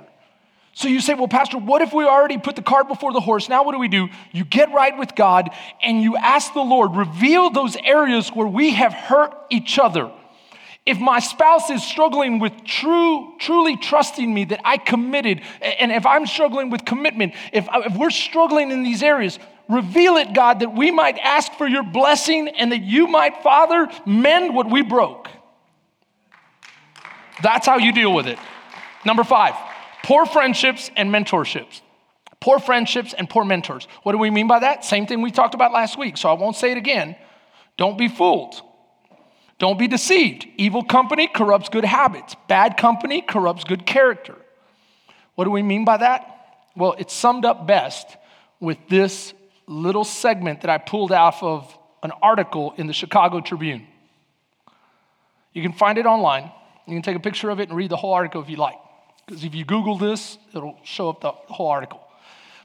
So 0.73 0.89
you 0.89 0.99
say, 0.99 1.13
well, 1.13 1.29
Pastor, 1.29 1.57
what 1.57 1.81
if 1.81 1.93
we 1.93 2.03
already 2.03 2.37
put 2.37 2.57
the 2.57 2.61
cart 2.61 2.89
before 2.89 3.13
the 3.13 3.21
horse? 3.21 3.47
Now 3.47 3.63
what 3.63 3.71
do 3.71 3.79
we 3.79 3.87
do? 3.87 4.09
You 4.33 4.43
get 4.43 4.73
right 4.73 4.97
with 4.97 5.15
God 5.15 5.49
and 5.81 6.01
you 6.01 6.17
ask 6.17 6.53
the 6.53 6.59
Lord, 6.59 6.97
reveal 6.97 7.49
those 7.49 7.77
areas 7.77 8.27
where 8.29 8.47
we 8.47 8.71
have 8.71 8.93
hurt 8.93 9.33
each 9.49 9.79
other. 9.79 10.11
If 10.85 10.99
my 10.99 11.19
spouse 11.19 11.69
is 11.69 11.81
struggling 11.81 12.39
with 12.39 12.51
true, 12.65 13.35
truly 13.39 13.77
trusting 13.77 14.31
me 14.31 14.43
that 14.45 14.59
I 14.65 14.77
committed, 14.77 15.41
and 15.61 15.93
if 15.93 16.05
I'm 16.05 16.27
struggling 16.27 16.69
with 16.69 16.83
commitment, 16.83 17.33
if, 17.53 17.67
uh, 17.69 17.83
if 17.85 17.95
we're 17.95 18.11
struggling 18.11 18.69
in 18.69 18.83
these 18.83 19.01
areas, 19.01 19.39
reveal 19.69 20.17
it, 20.17 20.33
God, 20.33 20.59
that 20.59 20.75
we 20.75 20.91
might 20.91 21.17
ask 21.19 21.53
for 21.53 21.67
your 21.67 21.83
blessing 21.83 22.49
and 22.49 22.71
that 22.73 22.81
you 22.81 23.07
might, 23.07 23.41
Father, 23.41 23.87
mend 24.05 24.53
what 24.53 24.69
we 24.69 24.83
broke. 24.83 25.29
That's 27.41 27.65
how 27.65 27.77
you 27.77 27.91
deal 27.91 28.13
with 28.13 28.27
it. 28.27 28.39
Number 29.05 29.23
five, 29.23 29.55
poor 30.03 30.25
friendships 30.25 30.89
and 30.95 31.09
mentorships. 31.09 31.81
Poor 32.39 32.59
friendships 32.59 33.13
and 33.13 33.29
poor 33.29 33.43
mentors. 33.43 33.87
What 34.03 34.11
do 34.11 34.17
we 34.17 34.29
mean 34.29 34.47
by 34.47 34.59
that? 34.59 34.85
Same 34.85 35.07
thing 35.07 35.21
we 35.21 35.31
talked 35.31 35.55
about 35.55 35.71
last 35.71 35.97
week, 35.97 36.17
so 36.17 36.29
I 36.29 36.33
won't 36.33 36.55
say 36.55 36.71
it 36.71 36.77
again. 36.77 37.15
Don't 37.77 37.97
be 37.97 38.07
fooled. 38.07 38.61
Don't 39.57 39.79
be 39.79 39.87
deceived. 39.87 40.45
Evil 40.57 40.83
company 40.83 41.27
corrupts 41.27 41.69
good 41.69 41.85
habits, 41.85 42.35
bad 42.47 42.77
company 42.77 43.21
corrupts 43.21 43.63
good 43.63 43.85
character. 43.85 44.35
What 45.35 45.45
do 45.45 45.51
we 45.51 45.63
mean 45.63 45.85
by 45.85 45.97
that? 45.97 46.31
Well, 46.75 46.95
it's 46.97 47.13
summed 47.13 47.45
up 47.45 47.65
best 47.65 48.17
with 48.59 48.77
this 48.89 49.33
little 49.67 50.03
segment 50.03 50.61
that 50.61 50.69
I 50.69 50.77
pulled 50.77 51.11
off 51.11 51.41
of 51.41 51.77
an 52.03 52.11
article 52.21 52.73
in 52.77 52.87
the 52.87 52.93
Chicago 52.93 53.41
Tribune. 53.41 53.87
You 55.53 55.61
can 55.61 55.73
find 55.73 55.97
it 55.97 56.05
online. 56.05 56.51
You 56.87 56.93
can 56.93 57.01
take 57.01 57.15
a 57.15 57.19
picture 57.19 57.49
of 57.49 57.59
it 57.59 57.69
and 57.69 57.77
read 57.77 57.89
the 57.89 57.97
whole 57.97 58.13
article 58.13 58.41
if 58.41 58.49
you 58.49 58.57
like. 58.57 58.75
Because 59.25 59.43
if 59.43 59.55
you 59.55 59.65
Google 59.65 59.97
this, 59.97 60.37
it'll 60.53 60.77
show 60.83 61.09
up 61.09 61.21
the 61.21 61.31
whole 61.31 61.67
article. 61.67 62.01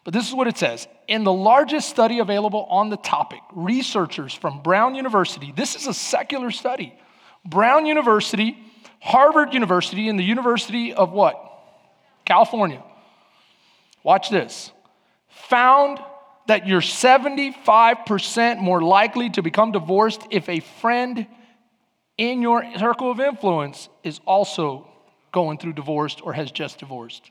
But 0.04 0.14
this 0.14 0.28
is 0.28 0.34
what 0.34 0.46
it 0.46 0.58
says. 0.58 0.88
In 1.08 1.24
the 1.24 1.32
largest 1.32 1.88
study 1.88 2.18
available 2.18 2.66
on 2.70 2.90
the 2.90 2.96
topic, 2.96 3.40
researchers 3.52 4.34
from 4.34 4.62
Brown 4.62 4.94
University, 4.94 5.52
this 5.54 5.74
is 5.74 5.86
a 5.86 5.94
secular 5.94 6.50
study, 6.50 6.94
Brown 7.44 7.86
University, 7.86 8.58
Harvard 9.00 9.54
University, 9.54 10.08
and 10.08 10.18
the 10.18 10.24
University 10.24 10.92
of 10.92 11.12
what? 11.12 11.36
California. 12.24 12.82
Watch 14.02 14.30
this. 14.30 14.70
Found 15.48 15.98
that 16.46 16.66
you're 16.66 16.80
75% 16.80 18.58
more 18.58 18.82
likely 18.82 19.30
to 19.30 19.42
become 19.42 19.72
divorced 19.72 20.22
if 20.30 20.48
a 20.48 20.60
friend 20.60 21.26
in 22.20 22.42
your 22.42 22.62
circle 22.78 23.10
of 23.10 23.18
influence 23.18 23.88
is 24.04 24.20
also 24.26 24.86
going 25.32 25.56
through 25.56 25.72
divorced 25.72 26.20
or 26.22 26.34
has 26.34 26.52
just 26.52 26.78
divorced. 26.78 27.30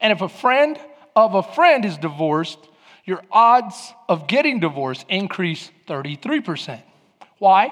And 0.00 0.14
if 0.14 0.22
a 0.22 0.30
friend 0.30 0.78
of 1.14 1.34
a 1.34 1.42
friend 1.42 1.84
is 1.84 1.98
divorced, 1.98 2.58
your 3.04 3.22
odds 3.30 3.92
of 4.08 4.26
getting 4.28 4.60
divorced 4.60 5.04
increase 5.10 5.70
33%. 5.88 6.82
Why? 7.38 7.70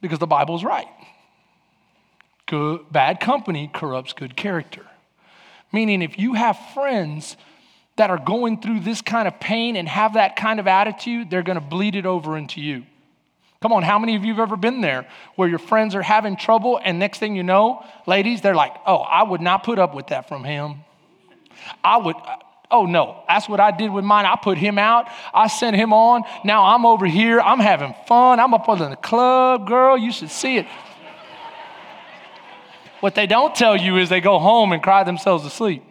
Because 0.00 0.20
the 0.20 0.28
Bible's 0.28 0.62
right. 0.62 0.86
Good, 2.46 2.82
bad 2.92 3.18
company 3.18 3.68
corrupts 3.74 4.12
good 4.12 4.36
character. 4.36 4.86
Meaning, 5.72 6.02
if 6.02 6.20
you 6.20 6.34
have 6.34 6.56
friends 6.72 7.36
that 7.96 8.10
are 8.10 8.18
going 8.18 8.60
through 8.62 8.80
this 8.80 9.02
kind 9.02 9.26
of 9.26 9.40
pain 9.40 9.74
and 9.74 9.88
have 9.88 10.14
that 10.14 10.36
kind 10.36 10.60
of 10.60 10.68
attitude, 10.68 11.30
they're 11.30 11.42
going 11.42 11.58
to 11.58 11.64
bleed 11.64 11.96
it 11.96 12.06
over 12.06 12.38
into 12.38 12.60
you. 12.60 12.86
Come 13.60 13.72
on, 13.72 13.82
how 13.82 13.98
many 13.98 14.14
of 14.14 14.24
you 14.24 14.34
have 14.34 14.40
ever 14.40 14.56
been 14.56 14.80
there 14.80 15.08
where 15.34 15.48
your 15.48 15.58
friends 15.58 15.96
are 15.96 16.02
having 16.02 16.36
trouble, 16.36 16.78
and 16.82 17.00
next 17.00 17.18
thing 17.18 17.34
you 17.34 17.42
know, 17.42 17.84
ladies, 18.06 18.40
they're 18.40 18.54
like, 18.54 18.72
oh, 18.86 18.98
I 18.98 19.24
would 19.24 19.40
not 19.40 19.64
put 19.64 19.80
up 19.80 19.96
with 19.96 20.08
that 20.08 20.28
from 20.28 20.44
him. 20.44 20.76
I 21.82 21.96
would, 21.96 22.14
uh, 22.14 22.36
oh 22.70 22.86
no, 22.86 23.24
that's 23.26 23.48
what 23.48 23.58
I 23.58 23.72
did 23.72 23.90
with 23.90 24.04
mine. 24.04 24.26
I 24.26 24.36
put 24.40 24.58
him 24.58 24.78
out, 24.78 25.08
I 25.34 25.48
sent 25.48 25.74
him 25.74 25.92
on. 25.92 26.22
Now 26.44 26.66
I'm 26.66 26.86
over 26.86 27.04
here, 27.04 27.40
I'm 27.40 27.58
having 27.58 27.96
fun. 28.06 28.38
I'm 28.38 28.54
up 28.54 28.68
in 28.68 28.90
the 28.90 28.96
club, 28.96 29.66
girl, 29.66 29.98
you 29.98 30.12
should 30.12 30.30
see 30.30 30.58
it. 30.58 30.66
What 33.00 33.16
they 33.16 33.26
don't 33.26 33.56
tell 33.56 33.76
you 33.76 33.96
is 33.96 34.08
they 34.08 34.20
go 34.20 34.38
home 34.38 34.70
and 34.70 34.80
cry 34.80 35.02
themselves 35.02 35.42
to 35.42 35.50
sleep. 35.50 35.82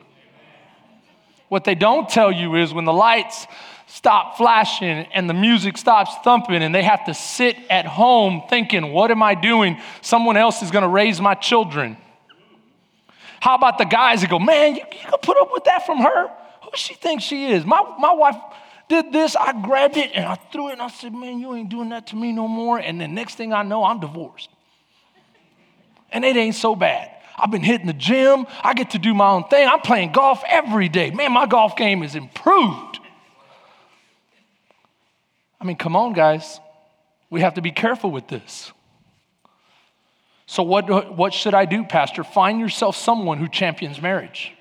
What 1.49 1.65
they 1.65 1.75
don't 1.75 2.08
tell 2.08 2.32
you 2.32 2.56
is 2.56 2.73
when 2.73 2.86
the 2.86 2.93
lights 2.93 3.45
stop 3.88 4.38
flashing 4.38 5.08
and 5.13 5.30
the 5.30 5.34
music 5.34 5.78
stops 5.78 6.13
thumping 6.23 6.62
and 6.62 6.76
they 6.76 6.84
have 6.84 7.06
to 7.06 7.13
sit 7.13 7.58
at 7.69 7.86
home 7.86 8.43
thinking, 8.50 8.91
What 8.91 9.10
am 9.10 9.23
I 9.23 9.34
doing? 9.34 9.82
Someone 10.02 10.38
else 10.38 10.62
is 10.62 10.69
going 10.69 10.84
to 10.84 10.89
raise 10.89 11.19
my 11.19 11.34
children. 11.34 11.97
How 13.39 13.56
about 13.56 13.78
the 13.78 13.86
guys 13.86 14.21
that 14.21 14.30
go, 14.30 14.39
man, 14.39 14.76
you, 14.76 14.82
you 14.82 15.10
can 15.10 15.19
put 15.21 15.38
up 15.38 15.50
with 15.52 15.63
that 15.65 15.86
from 15.86 16.00
her? 16.00 16.30
Who 16.63 16.69
she 16.76 16.95
thinks 16.95 17.23
she 17.23 17.52
is? 17.52 17.65
My, 17.65 17.82
my 18.00 18.13
wife 18.13 18.36
did 18.89 19.12
this, 19.12 19.36
I 19.36 19.60
grabbed 19.62 19.97
it 19.97 20.12
and 20.13 20.26
I 20.26 20.36
threw 20.36 20.69
it 20.69 20.73
and 20.73 20.82
I 20.82 20.88
said, 20.88 21.13
man, 21.13 21.39
you 21.39 21.54
ain't 21.54 21.69
doing 21.69 21.89
that 21.89 22.08
to 22.08 22.15
me 22.15 22.32
no 22.32 22.47
more. 22.47 22.78
And 22.78 23.00
the 23.00 23.08
next 23.08 23.36
thing 23.36 23.54
I 23.54 23.63
know, 23.63 23.84
I'm 23.84 24.00
divorced. 24.00 24.50
And 26.10 26.23
it 26.23 26.38
ain't 26.38 26.56
so 26.56 26.76
bad. 26.76 27.12
I've 27.38 27.52
been 27.52 27.62
hitting 27.62 27.86
the 27.86 27.93
gym. 27.93 28.47
I 28.63 28.73
get 28.73 28.91
to 28.91 29.00
do 29.00 29.13
my 29.13 29.30
own 29.30 29.43
thing. 29.50 29.67
I'm 29.67 29.82
playing 29.82 30.13
golf 30.13 30.41
every 30.47 30.89
day. 30.89 31.12
Man, 31.12 31.32
my 31.32 31.45
golf 31.45 31.76
game 31.76 32.02
is 32.02 32.15
improved. 32.15 32.87
I 35.60 35.65
mean, 35.65 35.78
come 35.78 35.96
on, 35.96 36.13
guys. 36.13 36.60
We 37.30 37.41
have 37.41 37.56
to 37.56 37.62
be 37.62 37.72
careful 37.72 38.12
with 38.12 38.28
this. 38.28 38.72
So, 40.46 40.63
what, 40.63 41.15
what 41.15 41.34
should 41.34 41.54
I 41.54 41.65
do, 41.65 41.84
Pastor? 41.84 42.24
Find 42.24 42.60
yourself 42.60 42.96
someone 42.96 43.38
who 43.38 43.50
champions 43.50 44.02
marriage. 44.02 44.54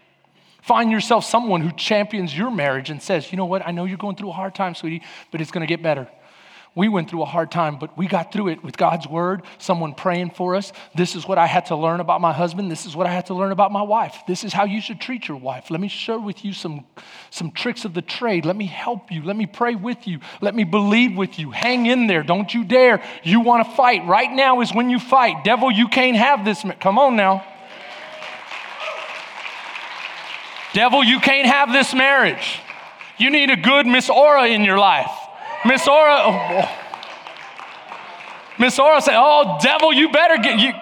Find 0.62 0.90
yourself 0.90 1.24
someone 1.24 1.60
who 1.60 1.70
champions 1.70 2.36
your 2.36 2.50
marriage 2.50 2.90
and 2.90 3.00
says, 3.00 3.30
you 3.30 3.38
know 3.38 3.44
what, 3.44 3.64
I 3.64 3.70
know 3.70 3.84
you're 3.84 3.96
going 3.96 4.16
through 4.16 4.30
a 4.30 4.32
hard 4.32 4.52
time, 4.52 4.74
sweetie, 4.74 5.02
but 5.30 5.40
it's 5.40 5.52
going 5.52 5.64
to 5.64 5.72
get 5.72 5.80
better. 5.80 6.08
We 6.76 6.90
went 6.90 7.08
through 7.08 7.22
a 7.22 7.26
hard 7.26 7.50
time, 7.50 7.78
but 7.78 7.96
we 7.96 8.06
got 8.06 8.32
through 8.32 8.48
it 8.48 8.62
with 8.62 8.76
God's 8.76 9.08
word, 9.08 9.44
someone 9.56 9.94
praying 9.94 10.32
for 10.32 10.54
us. 10.54 10.74
This 10.94 11.16
is 11.16 11.26
what 11.26 11.38
I 11.38 11.46
had 11.46 11.64
to 11.66 11.76
learn 11.76 12.00
about 12.00 12.20
my 12.20 12.34
husband. 12.34 12.70
This 12.70 12.84
is 12.84 12.94
what 12.94 13.06
I 13.06 13.10
had 13.10 13.24
to 13.26 13.34
learn 13.34 13.50
about 13.50 13.72
my 13.72 13.80
wife. 13.80 14.24
This 14.28 14.44
is 14.44 14.52
how 14.52 14.66
you 14.66 14.82
should 14.82 15.00
treat 15.00 15.26
your 15.26 15.38
wife. 15.38 15.70
Let 15.70 15.80
me 15.80 15.88
share 15.88 16.18
with 16.18 16.44
you 16.44 16.52
some, 16.52 16.84
some 17.30 17.50
tricks 17.50 17.86
of 17.86 17.94
the 17.94 18.02
trade. 18.02 18.44
Let 18.44 18.56
me 18.56 18.66
help 18.66 19.10
you. 19.10 19.22
Let 19.22 19.36
me 19.36 19.46
pray 19.46 19.74
with 19.74 20.06
you. 20.06 20.20
Let 20.42 20.54
me 20.54 20.64
believe 20.64 21.16
with 21.16 21.38
you. 21.38 21.50
Hang 21.50 21.86
in 21.86 22.08
there. 22.08 22.22
Don't 22.22 22.52
you 22.52 22.62
dare. 22.62 23.02
You 23.22 23.40
want 23.40 23.66
to 23.66 23.74
fight. 23.74 24.04
Right 24.06 24.30
now 24.30 24.60
is 24.60 24.74
when 24.74 24.90
you 24.90 24.98
fight. 24.98 25.44
Devil, 25.44 25.70
you 25.70 25.88
can't 25.88 26.18
have 26.18 26.44
this. 26.44 26.62
Come 26.80 26.98
on 26.98 27.16
now. 27.16 27.42
Devil, 30.74 31.02
you 31.02 31.20
can't 31.20 31.46
have 31.46 31.72
this 31.72 31.94
marriage. 31.94 32.60
You 33.16 33.30
need 33.30 33.48
a 33.48 33.56
good 33.56 33.86
Miss 33.86 34.10
Aura 34.10 34.46
in 34.46 34.62
your 34.62 34.78
life. 34.78 35.10
Miss 35.66 35.86
Aura, 35.88 36.16
oh, 36.18 36.48
oh, 36.62 36.78
Miss 38.58 38.78
Aura 38.78 39.00
said, 39.00 39.16
Oh, 39.16 39.58
devil, 39.60 39.92
you 39.92 40.10
better 40.10 40.38
get 40.38 40.58
you. 40.60 40.72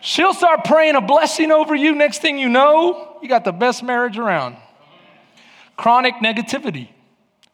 She'll 0.00 0.34
start 0.34 0.64
praying 0.64 0.96
a 0.96 1.00
blessing 1.00 1.52
over 1.52 1.74
you. 1.74 1.94
Next 1.94 2.18
thing 2.18 2.38
you 2.38 2.48
know, 2.48 3.18
you 3.22 3.28
got 3.28 3.44
the 3.44 3.52
best 3.52 3.82
marriage 3.82 4.18
around. 4.18 4.56
Chronic 5.76 6.16
negativity. 6.16 6.88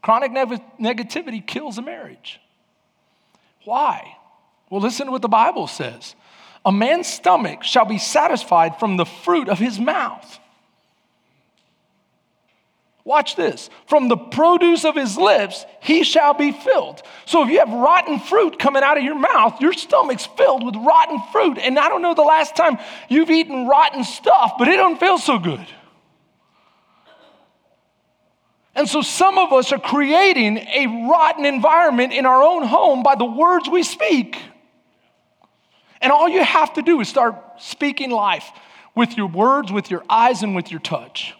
Chronic 0.02 0.32
ne- 0.32 0.62
negativity 0.80 1.46
kills 1.46 1.76
a 1.76 1.82
marriage. 1.82 2.40
Why? 3.64 4.16
Well, 4.70 4.80
listen 4.80 5.06
to 5.06 5.12
what 5.12 5.22
the 5.22 5.28
Bible 5.28 5.66
says. 5.66 6.14
A 6.64 6.72
man's 6.72 7.06
stomach 7.06 7.62
shall 7.62 7.84
be 7.84 7.98
satisfied 7.98 8.78
from 8.78 8.96
the 8.96 9.04
fruit 9.04 9.48
of 9.48 9.58
his 9.58 9.78
mouth. 9.78 10.38
Watch 13.08 13.36
this. 13.36 13.70
From 13.86 14.08
the 14.08 14.18
produce 14.18 14.84
of 14.84 14.94
his 14.94 15.16
lips, 15.16 15.64
he 15.80 16.02
shall 16.02 16.34
be 16.34 16.52
filled. 16.52 17.00
So 17.24 17.42
if 17.42 17.48
you 17.48 17.58
have 17.58 17.70
rotten 17.70 18.20
fruit 18.20 18.58
coming 18.58 18.82
out 18.82 18.98
of 18.98 19.02
your 19.02 19.18
mouth, 19.18 19.62
your 19.62 19.72
stomach's 19.72 20.26
filled 20.26 20.62
with 20.62 20.76
rotten 20.76 21.18
fruit. 21.32 21.56
And 21.56 21.78
I 21.78 21.88
don't 21.88 22.02
know 22.02 22.12
the 22.12 22.20
last 22.20 22.54
time 22.54 22.76
you've 23.08 23.30
eaten 23.30 23.66
rotten 23.66 24.04
stuff, 24.04 24.56
but 24.58 24.68
it 24.68 24.76
don't 24.76 25.00
feel 25.00 25.16
so 25.16 25.38
good. 25.38 25.66
And 28.74 28.86
so 28.86 29.00
some 29.00 29.38
of 29.38 29.54
us 29.54 29.72
are 29.72 29.80
creating 29.80 30.58
a 30.58 31.08
rotten 31.08 31.46
environment 31.46 32.12
in 32.12 32.26
our 32.26 32.42
own 32.42 32.62
home 32.64 33.02
by 33.02 33.14
the 33.14 33.24
words 33.24 33.70
we 33.70 33.84
speak. 33.84 34.38
And 36.02 36.12
all 36.12 36.28
you 36.28 36.44
have 36.44 36.74
to 36.74 36.82
do 36.82 37.00
is 37.00 37.08
start 37.08 37.36
speaking 37.56 38.10
life 38.10 38.50
with 38.94 39.16
your 39.16 39.28
words, 39.28 39.72
with 39.72 39.90
your 39.90 40.04
eyes, 40.10 40.42
and 40.42 40.54
with 40.54 40.70
your 40.70 40.80
touch. 40.80 41.34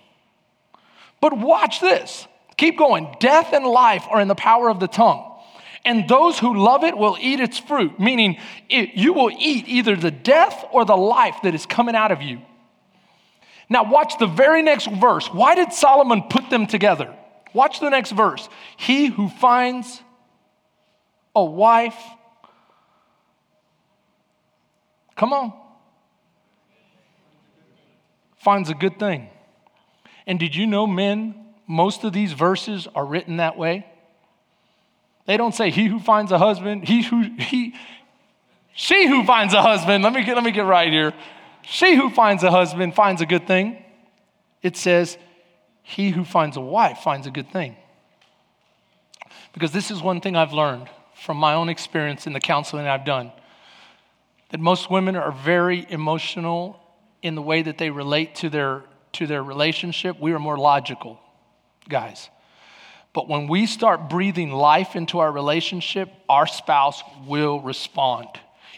But 1.20 1.36
watch 1.36 1.80
this. 1.80 2.26
Keep 2.56 2.78
going. 2.78 3.14
Death 3.20 3.52
and 3.52 3.64
life 3.66 4.04
are 4.10 4.20
in 4.20 4.28
the 4.28 4.34
power 4.34 4.68
of 4.68 4.80
the 4.80 4.88
tongue. 4.88 5.24
And 5.84 6.08
those 6.08 6.38
who 6.38 6.58
love 6.58 6.84
it 6.84 6.98
will 6.98 7.16
eat 7.20 7.40
its 7.40 7.58
fruit, 7.58 7.98
meaning 7.98 8.36
it, 8.68 8.94
you 8.94 9.12
will 9.12 9.30
eat 9.30 9.68
either 9.68 9.96
the 9.96 10.10
death 10.10 10.64
or 10.72 10.84
the 10.84 10.96
life 10.96 11.36
that 11.44 11.54
is 11.54 11.66
coming 11.66 11.94
out 11.94 12.12
of 12.12 12.20
you. 12.20 12.42
Now, 13.70 13.84
watch 13.84 14.18
the 14.18 14.26
very 14.26 14.62
next 14.62 14.86
verse. 14.86 15.32
Why 15.32 15.54
did 15.54 15.72
Solomon 15.72 16.24
put 16.28 16.50
them 16.50 16.66
together? 16.66 17.14
Watch 17.52 17.80
the 17.80 17.90
next 17.90 18.12
verse. 18.12 18.48
He 18.76 19.06
who 19.06 19.28
finds 19.28 20.02
a 21.34 21.44
wife, 21.44 21.98
come 25.16 25.32
on, 25.32 25.52
finds 28.36 28.70
a 28.70 28.74
good 28.74 28.98
thing. 28.98 29.30
And 30.28 30.38
did 30.38 30.54
you 30.54 30.66
know, 30.66 30.86
men, 30.86 31.34
most 31.66 32.04
of 32.04 32.12
these 32.12 32.34
verses 32.34 32.86
are 32.94 33.04
written 33.04 33.38
that 33.38 33.56
way? 33.56 33.86
They 35.24 35.38
don't 35.38 35.54
say 35.54 35.70
he 35.70 35.86
who 35.86 35.98
finds 35.98 36.30
a 36.30 36.38
husband, 36.38 36.86
he 36.86 37.02
who 37.02 37.22
he 37.38 37.74
she 38.74 39.08
who 39.08 39.24
finds 39.24 39.54
a 39.54 39.62
husband. 39.62 40.04
Let 40.04 40.12
me 40.12 40.22
get, 40.22 40.36
let 40.36 40.44
me 40.44 40.52
get 40.52 40.64
right 40.64 40.92
here. 40.92 41.12
She 41.62 41.96
who 41.96 42.10
finds 42.10 42.44
a 42.44 42.50
husband 42.50 42.94
finds 42.94 43.20
a 43.20 43.26
good 43.26 43.46
thing. 43.46 43.82
It 44.62 44.76
says 44.76 45.18
he 45.82 46.10
who 46.10 46.24
finds 46.24 46.56
a 46.56 46.60
wife 46.60 46.98
finds 46.98 47.26
a 47.26 47.30
good 47.30 47.50
thing. 47.50 47.74
Because 49.52 49.72
this 49.72 49.90
is 49.90 50.00
one 50.00 50.20
thing 50.20 50.36
I've 50.36 50.52
learned 50.52 50.88
from 51.14 51.38
my 51.38 51.54
own 51.54 51.68
experience 51.68 52.26
in 52.26 52.34
the 52.34 52.40
counseling 52.40 52.86
I've 52.86 53.04
done 53.04 53.32
that 54.50 54.60
most 54.60 54.90
women 54.90 55.16
are 55.16 55.32
very 55.32 55.84
emotional 55.90 56.78
in 57.20 57.34
the 57.34 57.42
way 57.42 57.62
that 57.62 57.78
they 57.78 57.90
relate 57.90 58.36
to 58.36 58.48
their 58.48 58.84
to 59.14 59.26
their 59.26 59.42
relationship. 59.42 60.18
We 60.20 60.32
are 60.32 60.38
more 60.38 60.58
logical 60.58 61.20
guys. 61.88 62.28
But 63.12 63.28
when 63.28 63.48
we 63.48 63.66
start 63.66 64.10
breathing 64.10 64.52
life 64.52 64.94
into 64.94 65.18
our 65.18 65.32
relationship, 65.32 66.10
our 66.28 66.46
spouse 66.46 67.02
will 67.26 67.60
respond. 67.60 68.28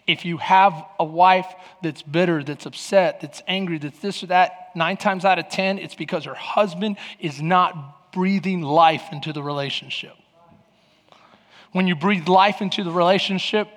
If 0.06 0.24
you 0.24 0.38
have 0.38 0.84
a 0.98 1.04
wife 1.04 1.46
that's 1.82 2.02
bitter, 2.02 2.42
that's 2.42 2.66
upset, 2.66 3.20
that's 3.20 3.42
angry, 3.46 3.78
that's 3.78 3.98
this 3.98 4.22
or 4.22 4.26
that, 4.26 4.70
nine 4.74 4.96
times 4.96 5.24
out 5.24 5.38
of 5.38 5.48
10, 5.48 5.78
it's 5.78 5.94
because 5.94 6.24
her 6.24 6.34
husband 6.34 6.96
is 7.18 7.42
not 7.42 8.12
breathing 8.12 8.62
life 8.62 9.04
into 9.12 9.32
the 9.32 9.42
relationship. 9.42 10.14
When 11.72 11.86
you 11.86 11.94
breathe 11.94 12.28
life 12.28 12.60
into 12.60 12.82
the 12.82 12.90
relationship, 12.90 13.68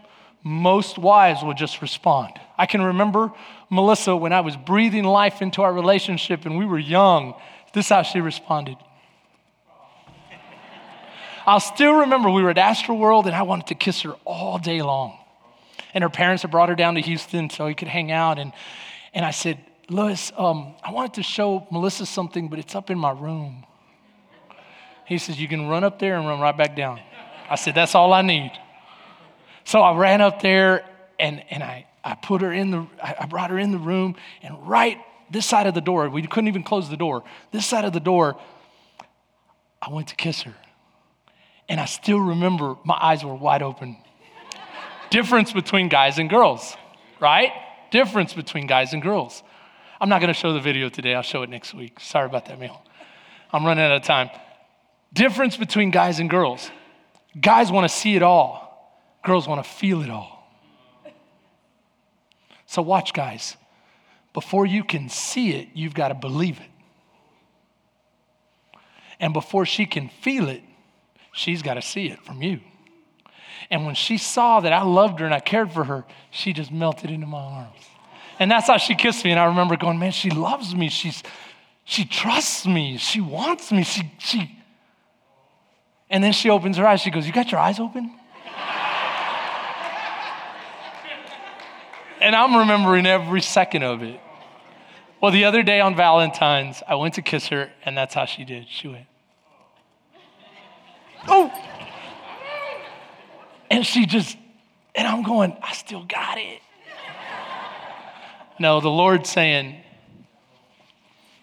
most 0.43 0.97
wives 0.97 1.43
will 1.43 1.53
just 1.53 1.81
respond. 1.81 2.33
I 2.57 2.65
can 2.65 2.81
remember 2.81 3.31
Melissa 3.69 4.15
when 4.15 4.33
I 4.33 4.41
was 4.41 4.55
breathing 4.55 5.03
life 5.03 5.41
into 5.41 5.61
our 5.63 5.73
relationship 5.73 6.45
and 6.45 6.57
we 6.57 6.65
were 6.65 6.79
young. 6.79 7.33
This 7.73 7.85
is 7.85 7.89
how 7.89 8.03
she 8.03 8.19
responded. 8.19 8.77
I'll 11.45 11.59
still 11.59 11.93
remember 12.01 12.29
we 12.29 12.43
were 12.43 12.51
at 12.51 12.57
Astroworld 12.57 13.25
and 13.25 13.35
I 13.35 13.41
wanted 13.41 13.67
to 13.67 13.75
kiss 13.75 14.01
her 14.01 14.13
all 14.25 14.59
day 14.59 14.81
long. 14.81 15.17
And 15.93 16.03
her 16.03 16.09
parents 16.09 16.41
had 16.43 16.51
brought 16.51 16.69
her 16.69 16.75
down 16.75 16.95
to 16.95 17.01
Houston 17.01 17.49
so 17.49 17.65
we 17.65 17.75
could 17.75 17.87
hang 17.87 18.11
out. 18.11 18.39
And, 18.39 18.53
and 19.13 19.25
I 19.25 19.31
said, 19.31 19.59
Lewis, 19.89 20.31
um, 20.37 20.75
I 20.83 20.91
wanted 20.91 21.15
to 21.15 21.23
show 21.23 21.67
Melissa 21.71 22.05
something, 22.05 22.47
but 22.47 22.59
it's 22.59 22.75
up 22.75 22.89
in 22.89 22.97
my 22.97 23.11
room. 23.11 23.65
He 25.05 25.17
says, 25.17 25.39
You 25.39 25.47
can 25.47 25.67
run 25.67 25.83
up 25.83 25.99
there 25.99 26.15
and 26.15 26.27
run 26.27 26.39
right 26.39 26.55
back 26.55 26.75
down. 26.75 26.99
I 27.49 27.55
said, 27.55 27.75
That's 27.75 27.93
all 27.93 28.13
I 28.13 28.21
need. 28.21 28.51
So 29.65 29.81
I 29.81 29.95
ran 29.97 30.21
up 30.21 30.41
there 30.41 30.85
and, 31.19 31.43
and 31.49 31.61
I, 31.61 31.85
I 32.03 32.15
put 32.15 32.41
her 32.41 32.51
in 32.51 32.71
the, 32.71 32.85
I 33.01 33.25
brought 33.27 33.49
her 33.49 33.57
in 33.57 33.71
the 33.71 33.77
room, 33.77 34.15
and 34.41 34.67
right 34.67 34.97
this 35.33 35.45
side 35.45 35.67
of 35.67 35.73
the 35.73 35.81
door, 35.81 36.09
we 36.09 36.21
couldn't 36.21 36.47
even 36.47 36.63
close 36.63 36.89
the 36.89 36.97
door. 36.97 37.23
This 37.51 37.65
side 37.65 37.85
of 37.85 37.93
the 37.93 37.99
door, 37.99 38.39
I 39.81 39.91
went 39.91 40.09
to 40.09 40.15
kiss 40.15 40.43
her. 40.43 40.53
And 41.67 41.79
I 41.79 41.85
still 41.85 42.19
remember 42.19 42.75
my 42.83 42.97
eyes 43.01 43.23
were 43.23 43.33
wide 43.33 43.63
open. 43.63 43.97
Difference 45.09 45.51
between 45.51 45.89
guys 45.89 46.19
and 46.19 46.29
girls, 46.29 46.75
right? 47.19 47.51
Difference 47.91 48.33
between 48.33 48.67
guys 48.67 48.93
and 48.93 49.01
girls. 49.01 49.43
I'm 49.99 50.09
not 50.09 50.21
gonna 50.21 50.33
show 50.33 50.53
the 50.53 50.59
video 50.59 50.89
today, 50.89 51.15
I'll 51.15 51.21
show 51.21 51.43
it 51.43 51.49
next 51.49 51.73
week. 51.73 51.99
Sorry 51.99 52.25
about 52.25 52.45
that, 52.45 52.59
meal. 52.59 52.81
I'm 53.51 53.65
running 53.65 53.83
out 53.83 53.91
of 53.91 54.03
time. 54.03 54.29
Difference 55.13 55.55
between 55.55 55.91
guys 55.91 56.19
and 56.19 56.29
girls. 56.29 56.69
Guys 57.39 57.71
wanna 57.71 57.89
see 57.89 58.15
it 58.15 58.23
all, 58.23 58.99
girls 59.23 59.47
wanna 59.47 59.63
feel 59.63 60.01
it 60.01 60.09
all. 60.09 60.42
So, 62.73 62.81
watch, 62.81 63.13
guys. 63.13 63.55
Before 64.33 64.65
you 64.65 64.83
can 64.83 65.07
see 65.07 65.51
it, 65.51 65.67
you've 65.75 65.93
got 65.93 66.07
to 66.07 66.15
believe 66.15 66.59
it. 66.59 66.71
And 69.19 69.31
before 69.31 69.67
she 69.67 69.85
can 69.85 70.09
feel 70.09 70.49
it, 70.49 70.63
she's 71.33 71.61
got 71.61 71.75
to 71.75 71.83
see 71.83 72.07
it 72.09 72.19
from 72.25 72.41
you. 72.41 72.61
And 73.69 73.85
when 73.85 73.93
she 73.93 74.17
saw 74.17 74.59
that 74.59 74.73
I 74.73 74.81
loved 74.81 75.19
her 75.19 75.25
and 75.27 75.35
I 75.35 75.39
cared 75.39 75.71
for 75.71 75.83
her, 75.83 76.03
she 76.31 76.51
just 76.51 76.71
melted 76.71 77.11
into 77.11 77.27
my 77.27 77.37
arms. 77.37 77.85
And 78.39 78.49
that's 78.49 78.65
how 78.65 78.77
she 78.77 78.95
kissed 78.95 79.23
me. 79.23 79.29
And 79.29 79.39
I 79.39 79.45
remember 79.45 79.77
going, 79.77 79.99
man, 79.99 80.11
she 80.11 80.31
loves 80.31 80.73
me. 80.73 80.89
She's, 80.89 81.21
she 81.83 82.05
trusts 82.05 82.65
me. 82.65 82.97
She 82.97 83.21
wants 83.21 83.71
me. 83.71 83.83
She, 83.83 84.11
she. 84.17 84.59
And 86.09 86.23
then 86.23 86.33
she 86.33 86.49
opens 86.49 86.77
her 86.77 86.87
eyes. 86.87 87.01
She 87.01 87.11
goes, 87.11 87.27
You 87.27 87.33
got 87.33 87.51
your 87.51 87.61
eyes 87.61 87.79
open? 87.79 88.15
And 92.23 92.35
I'm 92.35 92.55
remembering 92.55 93.05
every 93.05 93.41
second 93.41 93.83
of 93.83 94.01
it. 94.01 94.19
Well, 95.21 95.31
the 95.31 95.43
other 95.43 95.61
day 95.61 95.81
on 95.81 95.95
Valentine's, 95.95 96.81
I 96.87 96.95
went 96.95 97.15
to 97.15 97.21
kiss 97.21 97.47
her, 97.47 97.69
and 97.85 97.97
that's 97.97 98.13
how 98.13 98.25
she 98.25 98.45
did. 98.45 98.67
She 98.69 98.87
went, 98.87 99.05
oh. 101.27 101.51
And 103.69 103.85
she 103.85 104.05
just, 104.05 104.37
and 104.95 105.07
I'm 105.07 105.23
going, 105.23 105.55
I 105.61 105.73
still 105.73 106.05
got 106.05 106.37
it. 106.37 106.61
No, 108.59 108.79
the 108.79 108.89
Lord's 108.89 109.29
saying, 109.29 109.77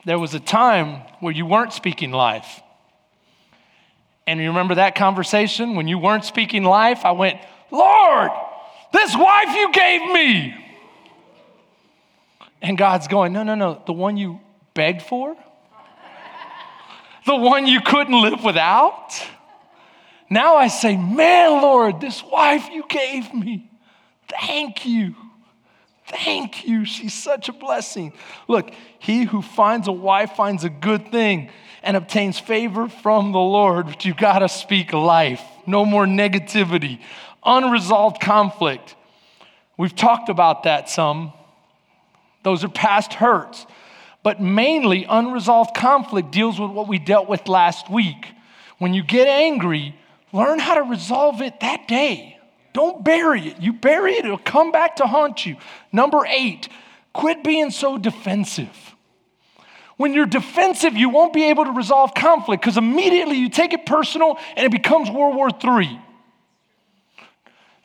there 0.07 0.19
was 0.19 0.33
a 0.35 0.41
time 0.41 1.03
where 1.21 1.33
you 1.33 1.45
weren't 1.45 1.75
speaking 1.75 2.11
life. 2.11 2.61
And 4.27 4.41
you 4.41 4.49
remember 4.49 4.77
that 4.77 4.95
conversation 4.95 5.75
when 5.75 5.89
you 5.89 5.99
weren't 5.99 6.25
speaking 6.25 6.65
life? 6.65 7.05
I 7.05 7.13
went, 7.13 7.39
Lord, 7.71 8.31
this 8.93 9.15
wife 9.15 9.55
you 9.55 9.73
gave 9.73 10.13
me. 10.13 10.60
And 12.63 12.77
God's 12.77 13.09
going, 13.09 13.33
no, 13.33 13.43
no, 13.43 13.55
no, 13.55 13.83
the 13.87 13.93
one 13.93 14.17
you 14.17 14.41
begged 14.75 15.03
for, 15.03 15.37
the 17.27 17.37
one 17.37 17.67
you 17.67 17.81
couldn't 17.81 18.21
live 18.21 18.45
without. 18.45 19.15
Now 20.29 20.57
I 20.57 20.69
say, 20.69 20.97
man, 20.97 21.63
Lord, 21.63 22.01
this 22.01 22.23
wife 22.23 22.69
you 22.71 22.85
gave 22.89 23.33
me, 23.35 23.71
thank 24.29 24.87
you. 24.87 25.15
Thank 26.07 26.67
you. 26.67 26.85
She's 26.85 27.15
such 27.15 27.49
a 27.49 27.53
blessing. 27.53 28.13
Look, 28.49 28.73
he 28.99 29.25
who 29.25 29.43
finds 29.43 29.87
a 29.87 29.93
wife 29.93 30.33
finds 30.33 30.65
a 30.65 30.69
good 30.69 31.13
thing 31.13 31.51
and 31.85 31.97
obtains 31.97 32.39
favor 32.39 32.89
from 32.89 33.31
the 33.33 33.39
Lord. 33.39 33.87
But 33.87 34.05
you've 34.05 34.17
got 34.17 34.41
to 34.41 34.49
speak 34.49 34.93
life. 34.93 35.43
No 35.67 35.85
more 35.85 36.07
negativity, 36.07 37.01
unresolved 37.45 38.21
conflict. 38.21 38.97
We've 39.77 39.95
talked 39.95 40.29
about 40.29 40.65
that 40.65 40.91
some. 40.91 41.33
Those 42.43 42.65
are 42.65 42.69
past 42.69 43.15
hurts. 43.15 43.67
But 44.23 44.41
mainly, 44.41 45.07
unresolved 45.09 45.75
conflict 45.75 46.31
deals 46.31 46.61
with 46.61 46.71
what 46.71 46.89
we 46.89 46.99
dealt 46.99 47.29
with 47.29 47.49
last 47.49 47.91
week. 47.91 48.27
When 48.79 48.95
you 48.95 49.03
get 49.03 49.29
angry, 49.29 49.95
Learn 50.33 50.59
how 50.59 50.75
to 50.75 50.83
resolve 50.83 51.43
it 51.43 51.61
that 51.61 51.89
day. 51.89 52.39
Don't 52.73 53.05
bury 53.05 53.49
it. 53.49 53.61
You 53.61 53.73
bury 53.73 54.15
it, 54.15 54.25
it'll 54.25 54.39
come 54.39 54.71
back 54.71 54.97
to 54.97 55.07
haunt 55.07 55.45
you. 55.45 55.57
Number 55.93 56.25
eight, 56.27 56.69
quit 57.13 57.43
being 57.43 57.71
so 57.71 57.99
defensive. 57.99 58.95
When 59.97 60.15
you're 60.15 60.27
defensive, 60.27 60.95
you 60.97 61.11
won't 61.11 61.33
be 61.33 61.51
able 61.51 61.65
to 61.65 61.73
resolve 61.73 62.15
conflict 62.15 62.63
because 62.63 62.77
immediately 62.77 63.37
you 63.37 63.51
take 63.51 63.73
it 63.73 63.85
personal 63.85 64.39
and 64.57 64.65
it 64.65 64.73
becomes 64.73 65.11
World 65.11 65.35
War 65.35 65.51
III. 65.51 66.01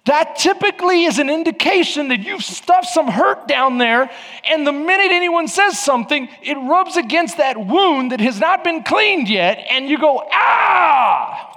That 0.05 0.35
typically 0.35 1.05
is 1.05 1.17
an 1.17 1.29
indication 1.31 2.09
that 2.09 2.19
you've 2.19 2.43
stuffed 2.43 2.89
some 2.89 3.07
hurt 3.07 3.47
down 3.47 3.79
there, 3.79 4.09
and 4.43 4.65
the 4.65 4.71
minute 4.71 5.11
anyone 5.11 5.47
says 5.47 5.79
something, 5.79 6.29
it 6.43 6.55
rubs 6.55 6.95
against 6.95 7.37
that 7.37 7.57
wound 7.57 8.11
that 8.11 8.19
has 8.19 8.39
not 8.39 8.63
been 8.63 8.83
cleaned 8.83 9.27
yet, 9.27 9.57
and 9.69 9.89
you 9.89 9.97
go, 9.97 10.23
ah! 10.31 11.51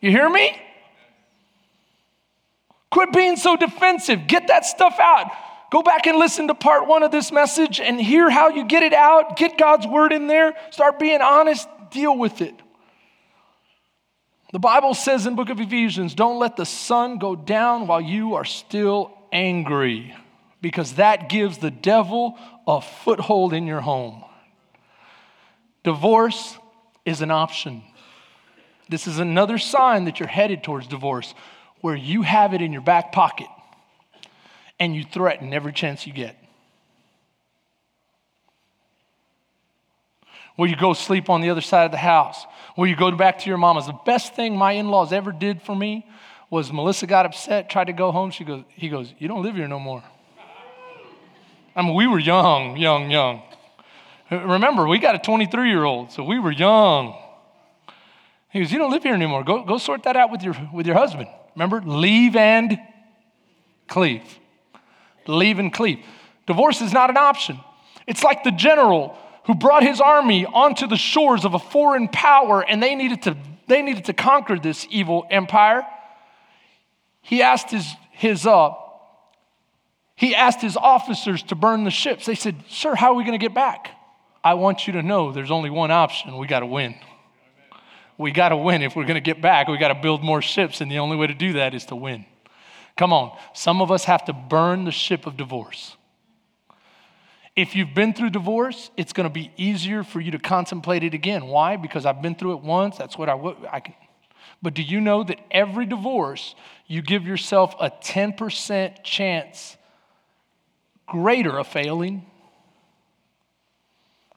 You 0.00 0.10
hear 0.10 0.28
me? 0.28 0.60
Quit 2.90 3.12
being 3.12 3.36
so 3.36 3.56
defensive. 3.56 4.26
Get 4.26 4.48
that 4.48 4.64
stuff 4.64 4.96
out. 5.00 5.30
Go 5.70 5.82
back 5.82 6.06
and 6.06 6.18
listen 6.18 6.48
to 6.48 6.54
part 6.54 6.88
one 6.88 7.02
of 7.02 7.10
this 7.10 7.30
message 7.30 7.78
and 7.80 8.00
hear 8.00 8.30
how 8.30 8.48
you 8.48 8.64
get 8.64 8.82
it 8.82 8.94
out. 8.94 9.36
Get 9.36 9.58
God's 9.58 9.86
word 9.86 10.12
in 10.12 10.26
there. 10.26 10.54
Start 10.70 10.98
being 10.98 11.20
honest. 11.20 11.68
deal 11.90 12.16
with 12.16 12.40
it. 12.40 12.54
The 14.52 14.58
Bible 14.58 14.94
says 14.94 15.26
in 15.26 15.36
book 15.36 15.50
of 15.50 15.60
Ephesians, 15.60 16.14
don't 16.14 16.38
let 16.38 16.56
the 16.56 16.64
sun 16.64 17.18
go 17.18 17.36
down 17.36 17.86
while 17.86 18.00
you 18.00 18.34
are 18.34 18.46
still 18.46 19.12
angry 19.30 20.14
because 20.62 20.94
that 20.94 21.28
gives 21.28 21.58
the 21.58 21.70
devil 21.70 22.38
a 22.66 22.80
foothold 22.80 23.52
in 23.52 23.66
your 23.66 23.80
home. 23.80 24.24
Divorce 25.84 26.56
is 27.04 27.20
an 27.20 27.30
option. 27.30 27.82
This 28.88 29.06
is 29.06 29.18
another 29.18 29.58
sign 29.58 30.06
that 30.06 30.18
you're 30.18 30.28
headed 30.28 30.62
towards 30.62 30.86
divorce 30.86 31.34
where 31.82 31.94
you 31.94 32.22
have 32.22 32.54
it 32.54 32.62
in 32.62 32.72
your 32.72 32.82
back 32.82 33.12
pocket 33.12 33.48
and 34.80 34.94
you 34.96 35.04
threaten 35.04 35.52
every 35.52 35.72
chance 35.72 36.06
you 36.06 36.12
get. 36.12 36.36
Where 40.58 40.68
you 40.68 40.74
go 40.74 40.92
sleep 40.92 41.30
on 41.30 41.40
the 41.40 41.50
other 41.50 41.60
side 41.60 41.84
of 41.84 41.92
the 41.92 41.98
house, 41.98 42.44
Will 42.76 42.88
you 42.88 42.96
go 42.96 43.12
back 43.12 43.38
to 43.40 43.48
your 43.48 43.58
mama's. 43.58 43.86
The 43.86 43.98
best 44.06 44.34
thing 44.34 44.56
my 44.56 44.72
in 44.72 44.88
laws 44.88 45.12
ever 45.12 45.30
did 45.30 45.62
for 45.62 45.74
me 45.74 46.04
was 46.50 46.72
Melissa 46.72 47.06
got 47.06 47.26
upset, 47.26 47.70
tried 47.70 47.88
to 47.88 47.92
go 47.92 48.10
home. 48.10 48.32
She 48.32 48.42
goes, 48.42 48.64
he 48.68 48.88
goes, 48.88 49.14
You 49.18 49.28
don't 49.28 49.44
live 49.44 49.54
here 49.54 49.68
no 49.68 49.78
more. 49.78 50.02
I 51.76 51.82
mean, 51.82 51.94
we 51.94 52.08
were 52.08 52.18
young, 52.18 52.76
young, 52.76 53.08
young. 53.08 53.42
Remember, 54.32 54.88
we 54.88 54.98
got 54.98 55.14
a 55.14 55.20
23 55.20 55.70
year 55.70 55.84
old, 55.84 56.10
so 56.10 56.24
we 56.24 56.40
were 56.40 56.50
young. 56.50 57.16
He 58.50 58.58
goes, 58.58 58.72
You 58.72 58.78
don't 58.78 58.90
live 58.90 59.04
here 59.04 59.14
anymore. 59.14 59.44
Go, 59.44 59.64
go 59.64 59.78
sort 59.78 60.02
that 60.02 60.16
out 60.16 60.32
with 60.32 60.42
your, 60.42 60.56
with 60.72 60.86
your 60.86 60.96
husband. 60.96 61.28
Remember, 61.54 61.80
leave 61.80 62.34
and 62.34 62.78
cleave. 63.86 64.22
Leave 65.28 65.60
and 65.60 65.72
cleave. 65.72 66.04
Divorce 66.48 66.80
is 66.80 66.92
not 66.92 67.10
an 67.10 67.16
option. 67.16 67.60
It's 68.08 68.24
like 68.24 68.42
the 68.42 68.52
general 68.52 69.18
who 69.48 69.54
brought 69.54 69.82
his 69.82 69.98
army 69.98 70.44
onto 70.44 70.86
the 70.86 70.96
shores 70.96 71.46
of 71.46 71.54
a 71.54 71.58
foreign 71.58 72.06
power 72.06 72.60
and 72.60 72.82
they 72.82 72.94
needed 72.94 73.22
to, 73.22 73.36
they 73.66 73.80
needed 73.80 74.04
to 74.04 74.12
conquer 74.12 74.58
this 74.58 74.86
evil 74.90 75.26
empire. 75.30 75.84
He 77.22 77.42
asked 77.42 77.70
his, 77.70 77.86
his, 78.12 78.46
uh, 78.46 78.74
he 80.16 80.34
asked 80.34 80.60
his 80.60 80.76
officers 80.76 81.42
to 81.44 81.54
burn 81.54 81.84
the 81.84 81.90
ships. 81.90 82.26
They 82.26 82.34
said, 82.34 82.56
Sir, 82.68 82.94
how 82.94 83.12
are 83.12 83.14
we 83.14 83.24
going 83.24 83.38
to 83.38 83.42
get 83.42 83.54
back? 83.54 83.90
I 84.44 84.52
want 84.54 84.86
you 84.86 84.92
to 84.92 85.02
know 85.02 85.32
there's 85.32 85.50
only 85.50 85.70
one 85.70 85.90
option. 85.90 86.36
We 86.36 86.46
got 86.46 86.60
to 86.60 86.66
win. 86.66 86.94
We 88.18 88.32
got 88.32 88.50
to 88.50 88.56
win. 88.56 88.82
If 88.82 88.96
we're 88.96 89.04
going 89.04 89.14
to 89.14 89.20
get 89.20 89.40
back, 89.40 89.68
we 89.68 89.78
got 89.78 89.88
to 89.88 90.00
build 90.02 90.22
more 90.22 90.42
ships. 90.42 90.82
And 90.82 90.90
the 90.90 90.98
only 90.98 91.16
way 91.16 91.26
to 91.26 91.34
do 91.34 91.54
that 91.54 91.72
is 91.72 91.86
to 91.86 91.96
win. 91.96 92.26
Come 92.98 93.14
on. 93.14 93.34
Some 93.54 93.80
of 93.80 93.90
us 93.90 94.04
have 94.04 94.26
to 94.26 94.34
burn 94.34 94.84
the 94.84 94.90
ship 94.90 95.26
of 95.26 95.38
divorce. 95.38 95.96
If 97.58 97.74
you've 97.74 97.92
been 97.92 98.14
through 98.14 98.30
divorce, 98.30 98.92
it's 98.96 99.12
going 99.12 99.28
to 99.28 99.32
be 99.34 99.50
easier 99.56 100.04
for 100.04 100.20
you 100.20 100.30
to 100.30 100.38
contemplate 100.38 101.02
it 101.02 101.12
again. 101.12 101.48
Why? 101.48 101.74
Because 101.74 102.06
I've 102.06 102.22
been 102.22 102.36
through 102.36 102.52
it 102.52 102.60
once. 102.60 102.96
That's 102.96 103.18
what 103.18 103.28
I, 103.28 103.34
would. 103.34 103.56
I 103.68 103.80
can. 103.80 103.94
But 104.62 104.74
do 104.74 104.82
you 104.82 105.00
know 105.00 105.24
that 105.24 105.40
every 105.50 105.84
divorce, 105.84 106.54
you 106.86 107.02
give 107.02 107.26
yourself 107.26 107.74
a 107.80 107.90
10% 107.90 109.02
chance 109.02 109.76
greater 111.08 111.58
of 111.58 111.66
failing? 111.66 112.26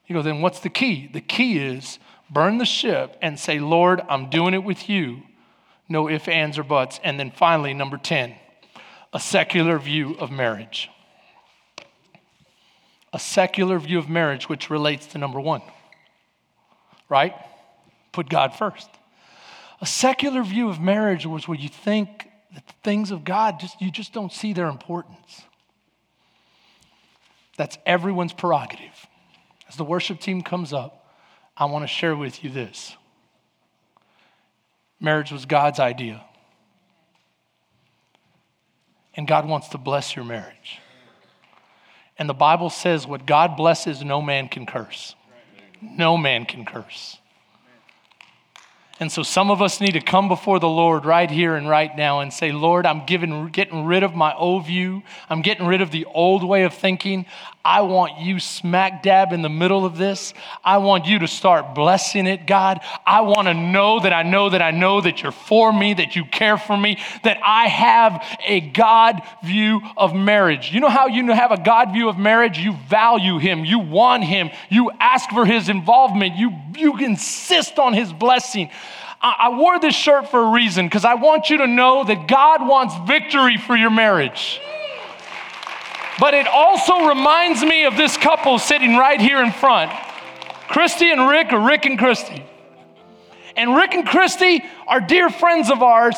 You 0.08 0.16
go, 0.16 0.24
then 0.24 0.42
what's 0.42 0.62
the 0.62 0.72
key? 0.72 1.08
The 1.14 1.22
key 1.22 1.60
is 1.60 2.00
burn 2.28 2.58
the 2.58 2.66
ship 2.66 3.18
and 3.22 3.40
say, 3.40 3.60
Lord, 3.60 4.02
I'm 4.10 4.32
doing 4.32 4.56
it 4.56 4.64
with 4.64 4.90
you. 4.90 5.22
No 5.88 6.10
ifs, 6.10 6.28
ands, 6.28 6.58
or 6.58 6.64
buts. 6.64 7.00
And 7.04 7.20
then 7.20 7.30
finally, 7.30 7.76
number 7.76 7.98
10, 7.98 8.34
a 9.14 9.20
secular 9.20 9.78
view 9.78 10.16
of 10.18 10.32
marriage. 10.32 10.90
A 13.14 13.20
secular 13.20 13.78
view 13.80 14.00
of 14.00 14.10
marriage, 14.10 14.48
which 14.48 14.70
relates 14.70 15.06
to 15.08 15.18
number 15.18 15.40
one, 15.40 15.62
right? 17.10 17.34
Put 18.12 18.30
God 18.30 18.56
first. 18.56 18.90
A 19.82 19.86
secular 19.86 20.44
view 20.44 20.70
of 20.70 20.80
marriage 20.80 21.26
was 21.26 21.48
where 21.48 21.58
you 21.58 21.70
think 21.70 22.30
that 22.54 22.68
the 22.68 22.74
things 22.84 23.12
of 23.12 23.24
God, 23.24 23.60
just, 23.60 23.82
you 23.82 23.92
just 23.92 24.14
don't 24.14 24.32
see 24.32 24.54
their 24.54 24.68
importance. 24.68 25.42
That's 27.58 27.78
everyone's 27.86 28.34
prerogative. 28.34 29.08
As 29.68 29.76
the 29.76 29.84
worship 29.84 30.20
team 30.20 30.42
comes 30.42 30.74
up, 30.74 31.06
I 31.56 31.66
want 31.66 31.84
to 31.84 31.88
share 31.88 32.16
with 32.16 32.44
you 32.44 32.50
this. 32.50 32.96
Marriage 35.00 35.32
was 35.32 35.46
God's 35.46 35.80
idea. 35.80 36.24
And 39.16 39.28
God 39.28 39.48
wants 39.48 39.70
to 39.70 39.78
bless 39.78 40.16
your 40.16 40.24
marriage. 40.24 40.80
And 42.22 42.30
the 42.30 42.36
Bible 42.36 42.70
says, 42.70 43.08
what 43.08 43.26
God 43.26 43.58
blesses, 43.58 44.04
no 44.04 44.22
man 44.22 44.48
can 44.48 44.68
curse. 44.68 45.16
No 45.82 46.18
man 46.18 46.46
can 46.46 46.66
curse. 46.66 47.18
And 49.02 49.12
so 49.12 49.24
some 49.24 49.50
of 49.50 49.64
us 49.64 49.82
need 49.82 49.94
to 49.94 50.00
come 50.00 50.28
before 50.28 50.60
the 50.60 50.70
Lord 50.70 51.06
right 51.06 51.30
here 51.30 51.56
and 51.56 51.68
right 51.68 51.90
now 51.98 52.20
and 52.20 52.32
say, 52.32 52.52
Lord, 52.52 52.86
I'm 52.86 53.08
giving, 53.08 53.48
getting 53.48 53.86
rid 53.86 54.04
of 54.04 54.14
my 54.14 54.32
old 54.36 54.68
view. 54.68 55.02
I'm 55.28 55.42
getting 55.42 55.66
rid 55.66 55.82
of 55.82 55.90
the 55.90 56.06
old 56.06 56.44
way 56.44 56.66
of 56.66 56.76
thinking. 56.76 57.26
I 57.66 57.82
want 57.82 58.20
you 58.20 58.40
smack 58.40 59.02
dab 59.02 59.34
in 59.34 59.42
the 59.42 59.50
middle 59.50 59.86
of 59.86 59.98
this. 59.98 60.36
I 60.64 60.78
want 60.78 61.06
you 61.06 61.20
to 61.20 61.28
start 61.28 61.74
blessing 61.74 62.28
it, 62.28 62.46
God. 62.46 62.80
I 63.06 63.22
want 63.22 63.48
to 63.48 63.56
know 63.56 64.00
that 64.00 64.14
I 64.14 64.22
know 64.22 64.50
that 64.50 64.62
I 64.62 64.70
know 64.70 65.02
that 65.02 65.24
you're 65.24 65.32
for 65.32 65.74
me, 65.74 65.96
that 65.96 66.16
you 66.16 66.26
care 66.26 66.58
for 66.58 66.78
me, 66.78 67.00
that 67.24 67.40
I 67.44 67.68
have 67.68 68.24
a 68.46 68.62
God 68.62 69.22
view 69.44 69.82
of 69.98 70.14
marriage. 70.14 70.72
You 70.72 70.80
know 70.80 70.90
how 70.90 71.08
you 71.08 71.26
have 71.32 71.52
a 71.52 71.62
God 71.62 71.92
view 71.92 72.08
of 72.08 72.18
marriage? 72.18 72.60
You 72.60 72.74
value 72.88 73.38
Him, 73.38 73.66
you 73.66 73.80
want 73.80 74.24
Him, 74.24 74.52
you 74.70 74.92
ask 75.00 75.30
for 75.30 75.46
His 75.46 75.70
involvement, 75.70 76.36
you, 76.36 76.52
you 76.76 76.98
insist 76.98 77.80
on 77.80 77.94
His 77.94 78.14
blessing. 78.14 78.70
I 79.24 79.50
wore 79.50 79.80
this 79.80 79.94
shirt 79.94 80.30
for 80.30 80.40
a 80.40 80.50
reason 80.50 80.88
because 80.88 81.06
I 81.06 81.14
want 81.14 81.52
you 81.52 81.60
to 81.60 81.68
know 81.68 82.04
that 82.04 82.28
God 82.28 82.68
wants 82.68 82.96
victory 83.08 83.58
for 83.58 83.76
your 83.76 83.92
marriage. 83.92 84.60
But 86.20 86.34
it 86.34 86.48
also 86.48 87.08
reminds 87.08 87.62
me 87.62 87.86
of 87.86 87.98
this 87.98 88.18
couple 88.18 88.58
sitting 88.58 88.96
right 88.96 89.22
here 89.22 89.44
in 89.44 89.52
front 89.52 89.92
Christy 90.68 91.12
and 91.12 91.28
Rick, 91.28 91.52
or 91.52 91.60
Rick 91.60 91.86
and 91.86 92.00
Christy. 92.00 92.46
And 93.56 93.76
Rick 93.76 93.94
and 93.94 94.08
Christy 94.08 94.64
are 94.88 95.02
dear 95.02 95.30
friends 95.30 95.70
of 95.70 95.84
ours, 95.84 96.16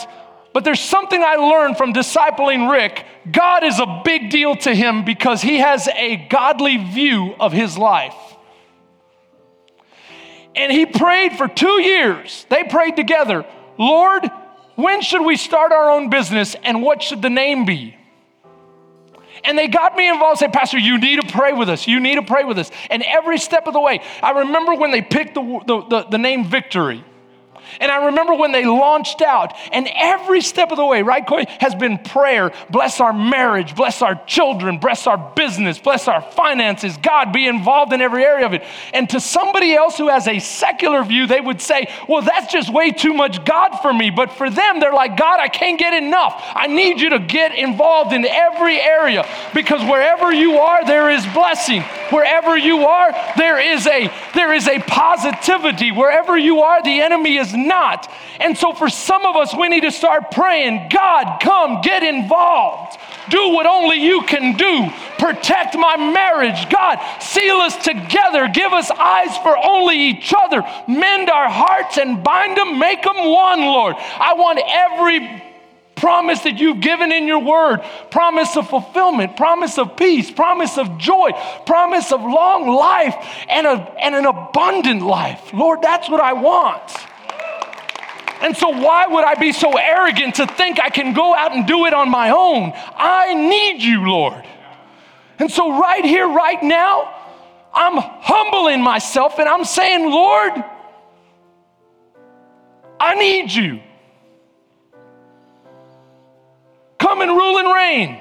but 0.54 0.64
there's 0.64 0.80
something 0.80 1.22
I 1.22 1.36
learned 1.36 1.78
from 1.78 1.94
discipling 1.94 2.72
Rick. 2.72 3.06
God 3.32 3.64
is 3.64 3.80
a 3.80 4.02
big 4.06 4.30
deal 4.30 4.56
to 4.58 4.74
him 4.74 5.04
because 5.04 5.42
he 5.42 5.58
has 5.58 5.88
a 5.88 6.18
godly 6.30 6.78
view 6.78 7.34
of 7.40 7.52
his 7.52 7.78
life. 7.78 8.16
And 10.56 10.72
he 10.72 10.86
prayed 10.86 11.34
for 11.34 11.48
two 11.48 11.82
years. 11.82 12.46
They 12.50 12.64
prayed 12.64 12.96
together 12.96 13.46
Lord, 13.78 14.30
when 14.76 15.02
should 15.02 15.26
we 15.26 15.36
start 15.36 15.72
our 15.72 15.90
own 15.90 16.10
business 16.10 16.56
and 16.64 16.82
what 16.82 17.02
should 17.02 17.22
the 17.22 17.30
name 17.30 17.66
be? 17.66 17.96
And 19.44 19.58
they 19.58 19.68
got 19.68 19.96
me 19.96 20.08
involved, 20.08 20.40
said, 20.40 20.54
Pastor, 20.54 20.78
you 20.78 20.98
need 20.98 21.20
to 21.20 21.28
pray 21.28 21.54
with 21.54 21.70
us. 21.70 21.88
You 21.88 22.00
need 22.00 22.16
to 22.16 22.22
pray 22.22 22.44
with 22.44 22.58
us. 22.58 22.72
And 22.90 23.04
every 23.04 23.38
step 23.38 23.68
of 23.68 23.74
the 23.74 23.80
way, 23.80 24.00
I 24.22 24.32
remember 24.32 24.76
when 24.76 24.92
they 24.92 25.02
picked 25.02 25.36
the, 25.36 25.42
the, 25.66 25.82
the, 25.88 26.04
the 26.12 26.18
name 26.18 26.46
Victory. 26.46 27.04
And 27.80 27.92
I 27.92 28.06
remember 28.06 28.36
when 28.36 28.52
they 28.52 28.66
launched 28.66 29.22
out, 29.22 29.56
and 29.72 29.88
every 29.94 30.42
step 30.42 30.72
of 30.72 30.78
the 30.78 30.86
way, 30.86 31.02
right, 31.04 31.26
Corey, 31.26 31.46
has 31.60 31.76
been 31.76 31.98
prayer. 31.98 32.52
Bless 32.70 33.00
our 33.00 33.14
marriage, 33.14 33.76
bless 33.76 34.02
our 34.02 34.16
children, 34.26 34.78
bless 34.78 35.08
our 35.08 35.18
business, 35.36 35.80
bless 35.80 36.08
our 36.08 36.22
finances. 36.22 36.98
God, 36.98 37.34
be 37.34 37.48
involved 37.48 37.94
in 37.94 38.02
every 38.02 38.24
area 38.24 38.46
of 38.46 38.54
it. 38.54 38.64
And 38.94 39.10
to 39.10 39.20
somebody 39.20 39.74
else 39.74 39.98
who 39.98 40.10
has 40.10 40.28
a 40.28 40.40
secular 40.40 41.04
view, 41.04 41.28
they 41.28 41.42
would 41.42 41.62
say, 41.62 41.88
well, 42.08 42.22
that's 42.22 42.52
just 42.52 42.72
way 42.72 42.92
too 42.92 43.14
much 43.14 43.44
God 43.46 43.78
for 43.82 43.94
me. 43.94 44.10
But 44.10 44.32
for 44.32 44.50
them, 44.50 44.80
they're 44.80 44.94
like, 44.94 45.18
God, 45.18 45.40
I 45.40 45.48
can't 45.48 45.80
get 45.80 45.94
enough. 45.94 46.42
I 46.54 46.68
need 46.68 47.00
you 47.00 47.10
to 47.12 47.20
get 47.20 47.56
involved 47.56 48.14
in 48.14 48.26
every 48.26 48.80
area 48.80 49.26
because 49.54 49.82
wherever 49.82 50.32
you 50.32 50.58
are, 50.58 50.86
there 50.86 51.10
is 51.10 51.26
blessing. 51.28 51.82
Wherever 52.10 52.58
you 52.58 52.86
are, 52.86 53.12
there 53.38 53.60
is 53.60 53.88
a 53.88 54.12
there 54.34 54.54
is 54.54 54.68
a 54.68 54.80
positivity. 54.80 55.92
Wherever 55.92 56.38
you 56.38 56.62
are, 56.62 56.82
the 56.84 57.02
enemy 57.02 57.38
is 57.38 57.54
not. 57.68 58.12
And 58.40 58.58
so, 58.58 58.74
for 58.74 58.90
some 58.90 59.26
of 59.26 59.36
us, 59.36 59.54
we 59.56 59.70
need 59.70 59.82
to 59.82 59.92
start 59.92 60.32
praying 60.32 60.90
God, 60.90 61.40
come 61.42 61.82
get 61.82 62.04
involved. 62.04 63.00
Do 63.30 63.50
what 63.50 63.66
only 63.66 63.98
you 63.98 64.24
can 64.24 64.58
do. 64.58 64.90
Protect 65.18 65.76
my 65.78 65.96
marriage. 65.98 66.70
God, 66.70 67.00
seal 67.22 67.56
us 67.58 67.76
together. 67.84 68.50
Give 68.54 68.74
us 68.74 68.92
eyes 68.92 69.38
for 69.38 69.58
only 69.58 69.98
each 70.10 70.34
other. 70.38 70.62
Mend 70.88 71.30
our 71.30 71.50
hearts 71.50 71.98
and 71.98 72.24
bind 72.24 72.58
them. 72.58 72.80
Make 72.80 73.04
them 73.04 73.16
one, 73.16 73.62
Lord. 73.62 73.96
I 73.98 74.34
want 74.34 74.60
every 74.66 75.42
promise 75.96 76.42
that 76.42 76.60
you've 76.60 76.82
given 76.82 77.14
in 77.14 77.28
your 77.28 77.40
word, 77.40 77.82
promise 78.12 78.58
of 78.58 78.70
fulfillment, 78.70 79.38
promise 79.38 79.78
of 79.78 79.96
peace, 79.96 80.30
promise 80.30 80.78
of 80.78 80.98
joy, 80.98 81.32
promise 81.66 82.12
of 82.12 82.20
long 82.20 82.68
life 82.68 83.16
and, 83.50 83.66
a, 83.66 83.96
and 84.02 84.14
an 84.14 84.26
abundant 84.26 85.02
life. 85.02 85.54
Lord, 85.54 85.82
that's 85.82 86.10
what 86.10 86.20
I 86.20 86.34
want. 86.34 86.82
And 88.44 88.58
so, 88.58 88.68
why 88.68 89.08
would 89.08 89.24
I 89.24 89.36
be 89.36 89.54
so 89.54 89.78
arrogant 89.78 90.36
to 90.36 90.46
think 90.46 90.78
I 90.78 90.90
can 90.90 91.14
go 91.14 91.34
out 91.34 91.54
and 91.54 91.66
do 91.66 91.86
it 91.86 91.94
on 91.94 92.10
my 92.10 92.32
own? 92.32 92.74
I 92.76 93.34
need 93.34 93.82
you, 93.82 94.06
Lord. 94.06 94.44
And 95.40 95.50
so, 95.50 95.80
right 95.80 96.04
here, 96.04 96.28
right 96.28 96.62
now, 96.62 97.10
I'm 97.74 97.94
humbling 97.96 98.82
myself 98.82 99.40
and 99.40 99.48
I'm 99.48 99.64
saying, 99.64 100.12
Lord, 100.12 100.62
I 103.00 103.16
need 103.16 103.50
you. 103.50 103.80
Come 107.00 107.22
and 107.22 107.32
rule 107.32 107.60
and 107.60 107.74
reign. 107.74 108.20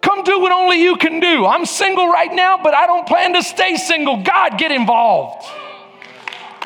Come 0.00 0.24
do 0.24 0.40
what 0.40 0.52
only 0.52 0.82
you 0.82 0.96
can 0.96 1.20
do. 1.20 1.44
I'm 1.44 1.66
single 1.66 2.08
right 2.08 2.32
now, 2.32 2.58
but 2.62 2.72
I 2.72 2.86
don't 2.86 3.06
plan 3.06 3.34
to 3.34 3.42
stay 3.42 3.76
single. 3.76 4.22
God, 4.22 4.56
get 4.56 4.72
involved. 4.72 5.46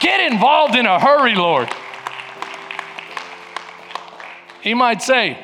Get 0.01 0.33
involved 0.33 0.75
in 0.77 0.87
a 0.87 0.99
hurry, 0.99 1.35
Lord. 1.35 1.69
He 4.63 4.75
might 4.75 5.03
say, 5.03 5.39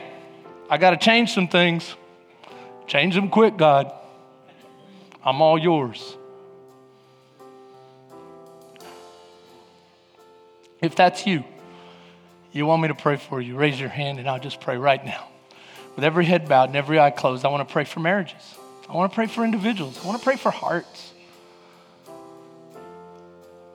I 0.68 0.78
got 0.78 0.90
to 0.90 0.96
change 0.96 1.32
some 1.32 1.48
things. 1.48 1.94
Change 2.86 3.14
them 3.14 3.28
quick, 3.28 3.56
God. 3.56 3.92
I'm 5.22 5.42
all 5.42 5.58
yours. 5.58 6.16
If 10.80 10.94
that's 10.94 11.26
you, 11.26 11.44
you 12.52 12.64
want 12.66 12.82
me 12.82 12.88
to 12.88 12.94
pray 12.94 13.16
for 13.16 13.40
you, 13.40 13.56
raise 13.56 13.78
your 13.78 13.88
hand 13.88 14.18
and 14.18 14.28
I'll 14.28 14.40
just 14.40 14.60
pray 14.60 14.76
right 14.76 15.04
now. 15.04 15.28
With 15.96 16.04
every 16.04 16.26
head 16.26 16.48
bowed 16.48 16.68
and 16.68 16.76
every 16.76 17.00
eye 17.00 17.10
closed, 17.10 17.44
I 17.44 17.48
want 17.48 17.66
to 17.66 17.72
pray 17.72 17.84
for 17.84 18.00
marriages. 18.00 18.54
I 18.88 18.94
want 18.94 19.10
to 19.10 19.14
pray 19.14 19.26
for 19.26 19.44
individuals. 19.44 19.98
I 20.02 20.06
want 20.06 20.18
to 20.18 20.24
pray 20.24 20.36
for 20.36 20.50
hearts. 20.50 21.12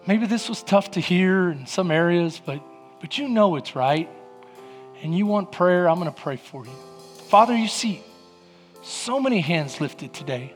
Maybe 0.08 0.26
this 0.26 0.50
was 0.50 0.64
tough 0.64 0.92
to 0.92 1.00
hear 1.00 1.52
in 1.52 1.68
some 1.68 1.92
areas, 1.92 2.42
but, 2.44 2.62
but 3.00 3.18
you 3.18 3.28
know 3.28 3.56
it's 3.56 3.76
right. 3.76 4.10
And 5.04 5.16
you 5.16 5.26
want 5.26 5.52
prayer, 5.52 5.90
I'm 5.90 6.00
going 6.00 6.12
to 6.12 6.22
pray 6.22 6.38
for 6.38 6.66
you. 6.66 6.72
Father, 7.30 7.56
you 7.56 7.68
see 7.68 8.04
so 8.84 9.20
many 9.20 9.42
hands 9.42 9.80
lifted 9.80 10.14
today. 10.14 10.54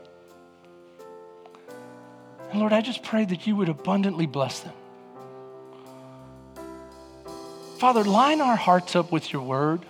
And 2.50 2.60
Lord, 2.60 2.72
I 2.72 2.80
just 2.80 3.02
pray 3.02 3.24
that 3.24 3.46
you 3.46 3.56
would 3.56 3.68
abundantly 3.68 4.26
bless 4.26 4.60
them. 4.60 4.74
Father, 7.78 8.04
line 8.04 8.40
our 8.40 8.56
hearts 8.56 8.96
up 8.96 9.12
with 9.12 9.32
your 9.32 9.42
word. 9.42 9.84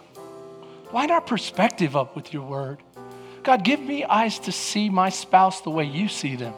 Line 0.93 1.11
our 1.11 1.21
perspective 1.21 1.97
up 1.97 2.17
with 2.17 2.33
your 2.33 2.43
word. 2.43 2.79
God, 3.43 3.65
give 3.65 3.81
me 3.81 4.05
eyes 4.05 4.39
to 4.41 4.53
see 4.53 4.91
my 4.91 5.09
spouse 5.09 5.61
the 5.61 5.71
way 5.71 5.85
you 5.85 6.09
see 6.09 6.37
them. 6.37 6.55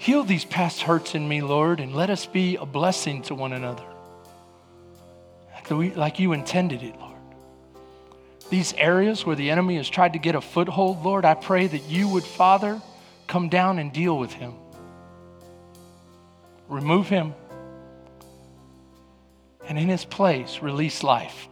Heal 0.00 0.24
these 0.24 0.46
past 0.46 0.80
hurts 0.80 1.14
in 1.14 1.28
me, 1.28 1.42
Lord, 1.42 1.78
and 1.78 1.94
let 1.94 2.08
us 2.08 2.24
be 2.24 2.56
a 2.56 2.64
blessing 2.64 3.20
to 3.24 3.34
one 3.34 3.52
another 3.52 3.84
like 5.70 6.18
you 6.18 6.32
intended 6.32 6.82
it, 6.82 6.98
Lord. 6.98 7.18
These 8.48 8.72
areas 8.78 9.26
where 9.26 9.36
the 9.36 9.50
enemy 9.50 9.76
has 9.76 9.90
tried 9.90 10.14
to 10.14 10.18
get 10.18 10.34
a 10.34 10.40
foothold, 10.40 11.04
Lord, 11.04 11.26
I 11.26 11.34
pray 11.34 11.66
that 11.66 11.84
you 11.84 12.08
would, 12.08 12.24
Father, 12.24 12.80
come 13.26 13.50
down 13.50 13.78
and 13.78 13.92
deal 13.92 14.18
with 14.18 14.32
him. 14.32 14.54
Remove 16.70 17.10
him 17.10 17.34
and 19.68 19.78
in 19.78 19.88
his 19.90 20.06
place, 20.06 20.60
release 20.62 21.02
life. 21.02 21.46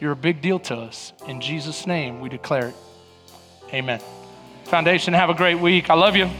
You're 0.00 0.12
a 0.12 0.16
big 0.16 0.40
deal 0.40 0.58
to 0.60 0.76
us. 0.76 1.12
In 1.28 1.42
Jesus' 1.42 1.86
name, 1.86 2.22
we 2.22 2.30
declare 2.30 2.68
it. 2.68 2.74
Amen. 3.74 4.00
Foundation, 4.70 5.12
have 5.14 5.30
a 5.30 5.34
great 5.34 5.58
week. 5.58 5.90
I 5.90 5.94
love 5.94 6.14
you. 6.14 6.30